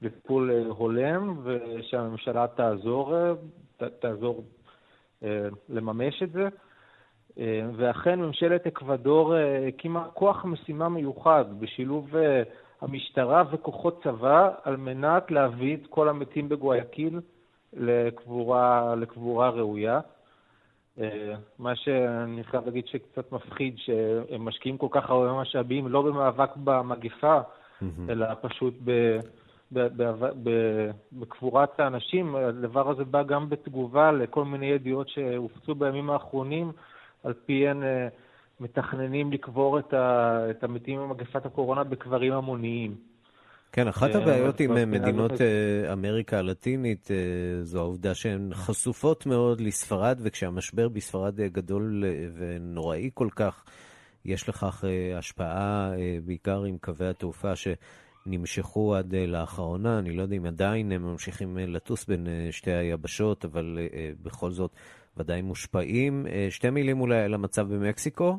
לטיפול 0.02 0.52
הולם, 0.70 1.38
ושהממשלה 1.44 2.46
תעזור, 2.56 3.16
תעזור 4.00 4.44
לממש 5.70 6.24
את 6.24 6.32
זה. 6.32 6.48
ואכן 7.76 8.20
ממשלת 8.20 8.68
אקוודור 8.68 9.34
הקימה 9.68 10.08
כוח 10.14 10.46
משימה 10.46 10.90
מיוחד 10.90 11.46
בשילוב 11.60 12.16
המשטרה 12.82 13.44
וכוחות 13.52 14.04
צבא 14.04 14.50
על 14.64 14.78
מנת 14.78 15.32
להביא 15.32 15.76
את 15.76 15.88
כל 15.90 16.10
המתים 16.10 16.50
בגואיקיל 16.50 17.20
לקבורה, 17.74 18.96
לקבורה 18.96 19.50
ראויה. 19.50 20.00
אה, 21.00 21.34
מה 21.60 21.76
שאני 21.76 22.44
חייב 22.44 22.66
להגיד 22.66 22.88
שקצת 22.88 23.32
מפחיד, 23.32 23.76
שהם 23.78 24.46
משקיעים 24.46 24.78
כל 24.78 24.88
כך 24.92 25.10
הרבה 25.10 25.42
משאבים, 25.42 25.88
לא 25.88 26.02
במאבק 26.02 26.50
במגפה, 26.64 27.40
אלא 28.10 28.28
פשוט 28.42 28.74
ב... 28.84 29.20
בקבורת 31.14 31.80
האנשים, 31.80 32.36
הדבר 32.36 32.90
הזה 32.90 33.06
בא 33.06 33.24
גם 33.24 33.50
בתגובה 33.50 34.12
לכל 34.12 34.46
מיני 34.46 34.66
ידיעות 34.66 35.10
שהופצו 35.10 35.76
בימים 35.76 36.10
האחרונים, 36.10 36.72
על 37.24 37.34
פיהן 37.46 37.84
אה, 37.84 38.08
מתכננים 38.60 39.32
לקבור 39.32 39.80
את, 39.80 39.94
ה, 39.94 40.38
את 40.50 40.64
המתים 40.64 41.00
ממגפת 41.00 41.46
הקורונה 41.46 41.84
בקברים 41.84 42.34
המוניים. 42.34 42.96
כן, 43.72 43.88
אחת 43.88 44.16
אה, 44.16 44.22
הבעיות 44.22 44.60
עם 44.60 44.78
אה, 44.78 44.86
מדינות 44.86 45.32
אמריקה 45.94 46.40
הלטינית 46.40 47.10
זו 47.62 47.80
העובדה 47.80 48.16
שהן 48.16 48.50
חשופות 48.54 49.26
מאוד 49.26 49.62
לספרד, 49.62 50.20
וכשהמשבר 50.22 50.90
בספרד 50.90 51.42
גדול 51.42 52.04
ונוראי 52.38 53.10
כל 53.14 53.28
כך, 53.36 53.64
יש 54.26 54.50
לכך 54.50 54.84
השפעה 55.18 55.92
בעיקר 56.26 56.64
עם 56.64 56.78
קווי 56.78 57.08
התעופה 57.08 57.52
שנמשכו 57.56 58.96
עד 58.96 59.16
לאחרונה. 59.16 60.00
אני 60.00 60.12
לא 60.12 60.22
יודע 60.22 60.36
אם 60.36 60.46
עדיין 60.46 60.92
הם 60.92 61.04
ממשיכים 61.04 61.58
לטוס 61.58 62.06
בין 62.06 62.28
שתי 62.52 62.72
היבשות, 62.72 63.46
אבל 63.46 63.80
בכל 64.24 64.52
זאת 64.52 64.72
ודאי 65.18 65.42
מושפעים. 65.42 66.26
שתי 66.50 66.70
מילים 66.70 67.02
אולי 67.02 67.22
על 67.22 67.34
המצב 67.34 67.74
במקסיקו. 67.74 68.38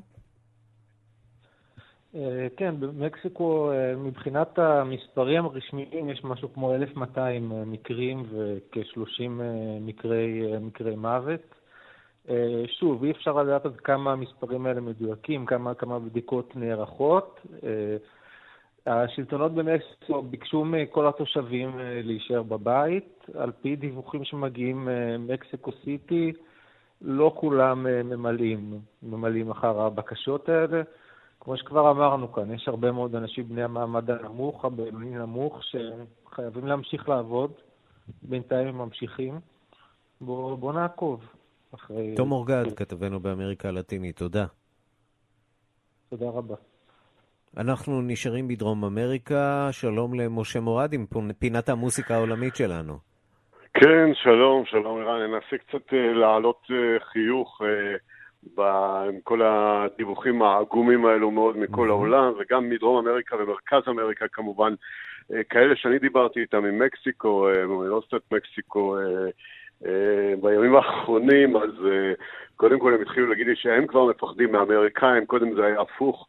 אה, 2.14 2.47
כן, 2.57 2.75
במקסיקו 2.81 3.72
אה, 3.72 3.97
מבחינת 3.97 4.59
המספרים 4.59 5.45
הרשמיים 5.45 6.09
יש 6.09 6.25
משהו 6.25 6.53
כמו 6.55 6.75
1,200 6.75 7.53
אה, 7.53 7.64
מקרים 7.64 8.22
וכ-30 8.31 9.29
מקרי, 9.81 10.43
מקרי 10.61 10.97
מוות. 10.97 11.41
שוב, 12.66 13.05
אי 13.05 13.11
אפשר 13.11 13.33
לדעת 13.33 13.66
עד 13.66 13.77
כמה 13.77 14.12
המספרים 14.12 14.66
האלה 14.66 14.81
מדויקים, 14.81 15.47
כמה, 15.47 15.75
כמה 15.75 15.99
בדיקות 15.99 16.57
נערכות. 16.57 17.41
השלטונות 18.87 19.55
במקסיקו 19.55 20.22
ביקשו 20.22 20.64
מכל 20.64 21.09
התושבים 21.09 21.79
להישאר 21.79 22.43
בבית. 22.43 23.27
על 23.35 23.53
פי 23.62 23.77
דיווחים 23.77 24.25
שמגיעים 24.25 24.85
ממקסיקו 24.85 25.70
סיטי, 25.85 26.33
לא 27.05 27.33
כולם 27.37 27.87
ממלאים, 28.05 28.81
ממלאים 29.03 29.51
אחר 29.51 29.81
הבקשות 29.81 30.49
האלה. 30.49 30.83
כמו 31.41 31.57
שכבר 31.57 31.91
אמרנו 31.91 32.33
כאן, 32.33 32.51
יש 32.55 32.69
הרבה 32.69 32.93
מאוד 32.93 33.15
אנשים 33.15 33.49
בני 33.49 33.63
המעמד 33.63 34.11
הנמוך, 34.11 34.65
הבינוני 34.65 35.11
נמוך, 35.11 35.61
שחייבים 35.63 36.67
להמשיך 36.67 37.09
לעבוד. 37.09 37.53
בינתיים 38.23 38.69
הם 38.69 38.79
ממשיכים. 38.79 39.41
בואו 40.21 40.57
בוא 40.57 40.73
נעקוב 40.73 41.25
אחרי... 41.75 42.15
תום 42.17 42.33
אורגד, 42.33 42.65
כתבנו 42.77 43.21
באמריקה 43.21 43.69
הלטינית, 43.69 44.17
תודה. 44.17 44.47
תודה 46.09 46.29
רבה. 46.29 46.55
אנחנו 47.57 48.03
נשארים 48.03 48.49
בדרום 48.49 48.85
אמריקה. 48.85 49.69
שלום 49.73 50.15
למשה 50.15 50.61
מורד 50.61 50.93
עם 50.93 51.07
פינת 51.39 51.69
המוסיקה 51.69 52.15
העולמית 52.15 52.57
שלנו. 52.57 53.14
כן, 53.75 54.14
שלום, 54.14 54.64
שלום 54.64 55.01
ערן. 55.01 55.31
ננסה 55.31 55.59
קצת 55.59 55.89
uh, 55.89 55.95
להעלות 55.95 56.62
uh, 56.70 57.05
חיוך. 57.05 57.62
Uh, 57.62 57.64
עם 58.59 59.20
כל 59.22 59.43
הדיווחים 59.43 60.43
העגומים 60.43 61.07
האלו 61.07 61.31
מאוד 61.31 61.57
מכל 61.57 61.91
העולם, 61.91 62.33
וגם 62.39 62.68
מדרום 62.68 63.07
אמריקה 63.07 63.37
ומרכז 63.37 63.83
אמריקה 63.89 64.29
כמובן, 64.33 64.75
אה, 65.33 65.45
כאלה 65.45 65.77
שאני 65.77 65.99
דיברתי 65.99 66.41
איתם 66.41 66.64
ממקסיקו, 66.64 67.49
אה, 67.49 67.66
מאוניברסיטת 67.66 68.33
מקסיקו, 68.33 68.97
אה, 68.99 70.35
בימים 70.43 70.77
האחרונים, 70.77 71.57
אז 71.57 71.70
קודם 72.57 72.79
כל 72.81 72.95
הם 72.95 73.03
התחילו 73.03 73.27
להגיד 73.27 73.47
לי 73.47 73.57
שהם 73.57 73.87
כבר 73.87 74.05
מפחדים 74.05 74.53
מהאמריקאים, 74.53 75.27
קודם 75.27 75.55
זה 75.55 75.66
היה 75.66 75.81
הפוך. 75.81 76.29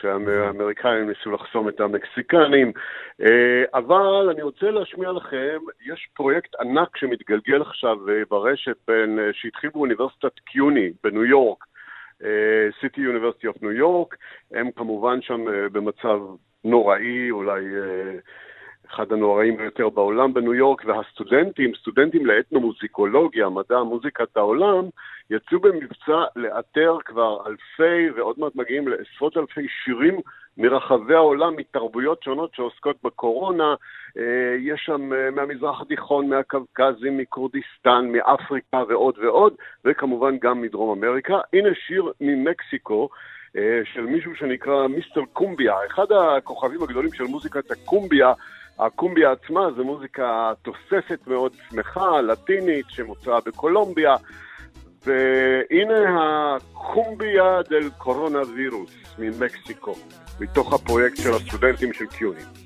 שהאמריקאים 0.00 1.08
ניסו 1.08 1.30
לחסום 1.30 1.68
את 1.68 1.80
המקסיקנים. 1.80 2.72
אה, 3.20 3.64
אבל 3.74 4.28
אני 4.30 4.42
רוצה 4.42 4.70
להשמיע 4.70 5.12
לכם, 5.12 5.58
יש 5.86 6.08
פרויקט 6.14 6.54
ענק 6.60 6.96
שמתגלגל 6.96 7.62
עכשיו 7.62 8.08
אה, 8.08 8.22
ברשת 8.30 8.76
בין, 8.88 9.18
אה, 9.18 9.30
שהתחיל 9.32 9.70
באוניברסיטת 9.74 10.38
קיוני 10.38 10.90
בניו 11.04 11.24
יורק, 11.24 11.64
סיטי 12.80 13.00
יוניברסיטי 13.00 13.46
אוף 13.46 13.62
ניו 13.62 13.72
יורק, 13.72 14.16
הם 14.52 14.70
כמובן 14.76 15.22
שם 15.22 15.44
במצב 15.72 16.20
נוראי, 16.64 17.30
אולי 17.30 17.64
אחד 18.90 19.12
הנוראים 19.12 19.56
ביותר 19.56 19.88
בעולם 19.88 20.34
בניו 20.34 20.54
יורק, 20.54 20.84
והסטודנטים, 20.84 21.72
סטודנטים 21.80 22.26
לאתנומוזיקולוגיה, 22.26 23.48
מדע 23.48 23.82
מוזיקת 23.82 24.36
העולם, 24.36 24.84
יצאו 25.30 25.60
במבצע 25.60 26.24
לאתר 26.36 26.96
כבר 27.04 27.46
אלפי, 27.46 28.10
ועוד 28.16 28.36
מעט 28.38 28.56
מגיעים 28.56 28.88
לעשרות 28.88 29.36
אלפי 29.36 29.66
שירים 29.84 30.20
מרחבי 30.58 31.14
העולם, 31.14 31.56
מתרבויות 31.56 32.22
שונות 32.22 32.54
שעוסקות 32.54 32.96
בקורונה. 33.04 33.74
אה, 34.18 34.56
יש 34.58 34.82
שם 34.86 35.12
אה, 35.12 35.30
מהמזרח 35.30 35.80
התיכון, 35.80 36.28
מהקווקזים, 36.28 37.18
מכורדיסטן, 37.18 38.08
מאפריקה 38.12 38.82
ועוד 38.88 39.18
ועוד, 39.18 39.54
וכמובן 39.84 40.38
גם 40.38 40.62
מדרום 40.62 40.98
אמריקה. 40.98 41.40
הנה 41.52 41.68
שיר 41.86 42.12
ממקסיקו. 42.20 43.08
אה, 43.56 43.80
של 43.84 44.00
מישהו 44.00 44.34
שנקרא 44.34 44.86
מיסטר 44.86 45.20
קומביה, 45.32 45.74
אחד 45.86 46.12
הכוכבים 46.12 46.82
הגדולים 46.82 47.12
של 47.12 47.24
מוזיקת 47.24 47.70
הקומביה, 47.70 48.32
הקומביה 48.78 49.32
עצמה 49.32 49.68
זה 49.76 49.82
מוזיקה 49.82 50.52
תוססת 50.62 51.26
מאוד 51.26 51.52
שמחה, 51.70 52.20
לטינית, 52.20 52.86
שמוצאה 52.88 53.40
בקולומביה, 53.46 54.14
והנה 55.06 56.56
הקומביה 56.56 57.62
דל 57.70 57.90
קורונה 57.98 58.38
וירוס 58.54 58.94
ממקסיקו, 59.18 59.94
מתוך 60.40 60.72
הפרויקט 60.72 61.16
של 61.16 61.30
הסטודנטים 61.30 61.92
של 61.92 62.06
קיוני. 62.06 62.65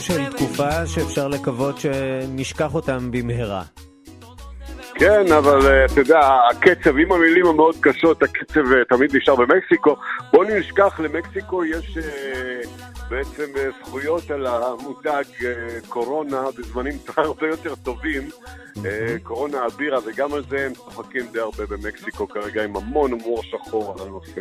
של 0.00 0.30
תקופה 0.30 0.86
שאפשר 0.86 1.28
לקוות 1.28 1.78
שנשכח 1.78 2.74
אותם 2.74 3.10
במהרה. 3.10 3.62
כן, 4.98 5.32
אבל 5.32 5.66
אה, 5.66 5.84
אתה 5.84 6.00
יודע, 6.00 6.20
הקצב, 6.50 6.98
עם 6.98 7.12
המילים 7.12 7.46
המאוד 7.46 7.76
קשות, 7.80 8.22
הקצב 8.22 8.72
אה, 8.72 8.84
תמיד 8.88 9.16
נשאר 9.16 9.34
במקסיקו. 9.36 9.96
בואו 10.32 10.58
נשכח, 10.58 11.00
למקסיקו 11.00 11.64
יש 11.64 11.98
אה, 11.98 12.60
בעצם 13.10 13.44
זכויות 13.80 14.30
על 14.30 14.46
המותג 14.46 15.24
קורונה 15.88 16.42
בזמנים 16.58 16.94
הרבה 17.16 17.48
יותר 17.48 17.74
טובים. 17.74 18.28
קורונה 19.22 19.58
הבירה, 19.64 19.98
וגם 20.06 20.34
על 20.34 20.42
זה 20.48 20.66
הם 20.66 20.74
צוחקים 20.74 21.26
די 21.32 21.40
הרבה 21.40 21.66
במקסיקו 21.66 22.28
כרגע, 22.28 22.64
עם 22.64 22.76
המון 22.76 23.12
הומור 23.12 23.42
שחור 23.42 23.92
על 23.92 24.06
הנושא. 24.06 24.40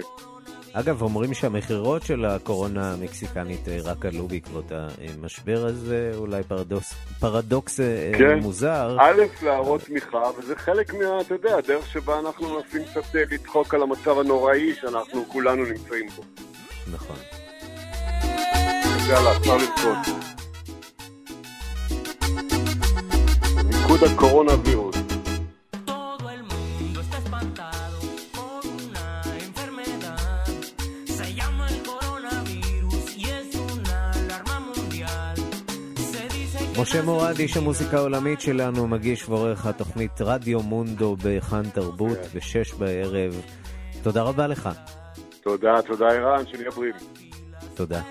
אגב, 0.77 1.01
אומרים 1.01 1.33
שהמכירות 1.33 2.03
של 2.03 2.25
הקורונה 2.25 2.93
המקסיקנית 2.93 3.67
אה, 3.67 3.77
רק 3.83 4.05
עלו 4.05 4.27
בעקבות 4.27 4.71
המשבר 4.71 5.65
הזה, 5.65 6.11
אולי 6.15 6.43
פרדוקס, 6.43 6.93
פרדוקס 7.19 7.79
אה, 7.79 8.11
כן. 8.17 8.39
מוזר. 8.39 8.97
א', 8.99 9.21
להראות 9.43 9.81
תמיכה, 9.81 10.23
וזה 10.37 10.55
חלק 10.55 10.93
מה, 10.93 11.21
אתה 11.21 11.33
יודע, 11.33 11.57
הדרך 11.57 11.87
שבה 11.87 12.19
אנחנו 12.19 12.55
מנסים 12.55 12.81
קצת 12.83 13.15
אה, 13.15 13.23
לדחוק 13.31 13.73
על 13.73 13.81
המצב 13.83 14.19
הנוראי 14.19 14.73
שאנחנו 14.81 15.25
כולנו 15.27 15.65
נמצאים 15.65 16.07
בו. 16.15 16.23
נכון. 16.93 17.17
יאללה, 19.09 19.37
אפשר 19.37 19.57
לבכות. 19.57 20.15
מיקוד 23.65 24.03
הקורונה 24.03 24.51
וירוס. 24.65 24.94
משה 36.79 37.01
מורד, 37.01 37.39
איש 37.39 37.57
המוסיקה 37.57 37.97
העולמית 37.97 38.41
שלנו, 38.41 38.87
מגיש 38.87 39.29
ועורך 39.29 39.65
התוכנית 39.65 40.21
רדיו 40.21 40.59
מונדו 40.59 41.15
בכאן 41.23 41.69
תרבות 41.73 42.17
בשש 42.35 42.73
בערב. 42.73 43.41
תודה 44.03 44.21
רבה 44.21 44.47
לך. 44.47 44.69
תודה, 45.41 45.81
תודה 45.81 46.05
ערן, 46.05 46.47
שנהיה 46.47 46.71
בריאים. 46.71 46.95
תודה. 47.75 48.01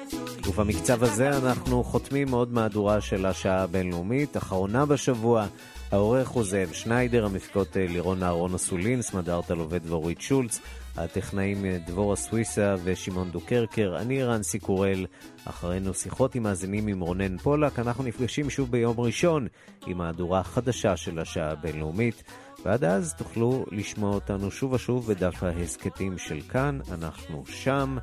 ובמקצב 0.47 1.03
הזה 1.05 1.29
אנחנו 1.29 1.85
חותמים 1.85 2.33
עוד 2.33 2.53
מהדורה 2.53 3.01
של 3.01 3.27
השעה 3.27 3.62
הבינלאומית, 3.62 4.37
אחרונה 4.37 4.87
בשבוע. 4.87 5.47
העורך 5.93 6.29
הוא 6.29 6.45
זאב 6.45 6.73
שניידר, 6.73 7.25
המפקות 7.25 7.77
אה, 7.77 7.87
לירון 7.89 8.23
אהרון 8.23 8.55
אסולין, 8.55 9.03
סמדארטה 9.03 9.55
לובד 9.55 9.81
ואורית 9.91 10.21
שולץ, 10.21 10.61
הטכנאים 10.97 11.64
אה, 11.64 11.78
דבורה 11.86 12.16
סוויסה 12.16 12.74
ושמעון 12.84 13.30
דוקרקר, 13.30 13.97
אני 13.99 14.22
רנסי 14.22 14.59
קורל, 14.59 15.07
אחרינו 15.45 15.95
שיחות 15.95 16.34
עם 16.34 16.42
מאזינים 16.42 16.86
עם 16.86 17.01
רונן 17.01 17.38
פולק, 17.38 17.78
אנחנו 17.78 18.05
נפגשים 18.05 18.51
שוב 18.51 18.70
ביום 18.70 19.01
ראשון 19.01 19.47
עם 19.86 19.99
מהדורה 19.99 20.40
החדשה 20.40 20.97
של 20.97 21.18
השעה 21.18 21.51
הבינלאומית. 21.51 22.22
ועד 22.64 22.84
אז 22.84 23.14
תוכלו 23.14 23.64
לשמוע 23.70 24.14
אותנו 24.14 24.51
שוב 24.51 24.72
ושוב 24.72 25.07
בדף 25.07 25.42
ההסכתים 25.42 26.18
של 26.18 26.40
כאן, 26.40 26.78
אנחנו 26.92 27.42
שם. 27.47 27.97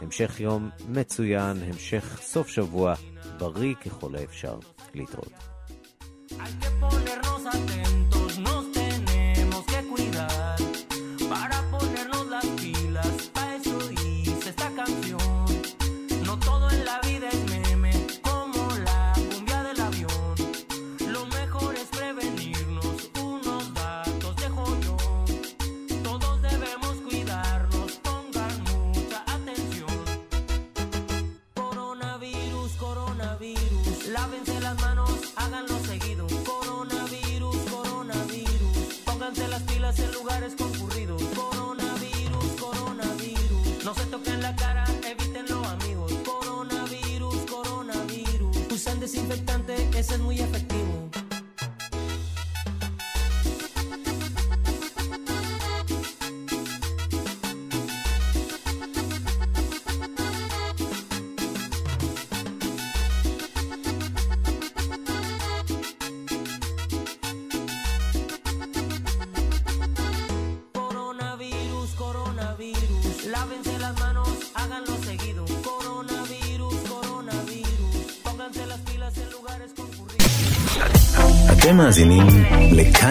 המשך 0.00 0.40
יום 0.40 0.70
מצוין, 0.88 1.56
המשך 1.62 2.18
סוף 2.22 2.48
שבוע 2.48 2.94
בריא 3.38 3.74
ככל 3.74 4.14
האפשר. 4.14 4.58
להתראות. 4.94 5.32
Hay 6.38 6.52
que 6.60 6.70
ponernos 6.80 7.44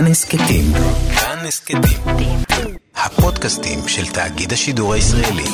לכאן 0.01 0.11
הסכתים. 0.11 0.65
כאן 1.15 1.45
הסכתים. 1.47 1.81
הפודקאסטים 2.95 3.87
של 3.87 4.05
תאגיד 4.05 4.53
השידור 4.53 4.93
הישראלי. 4.93 5.45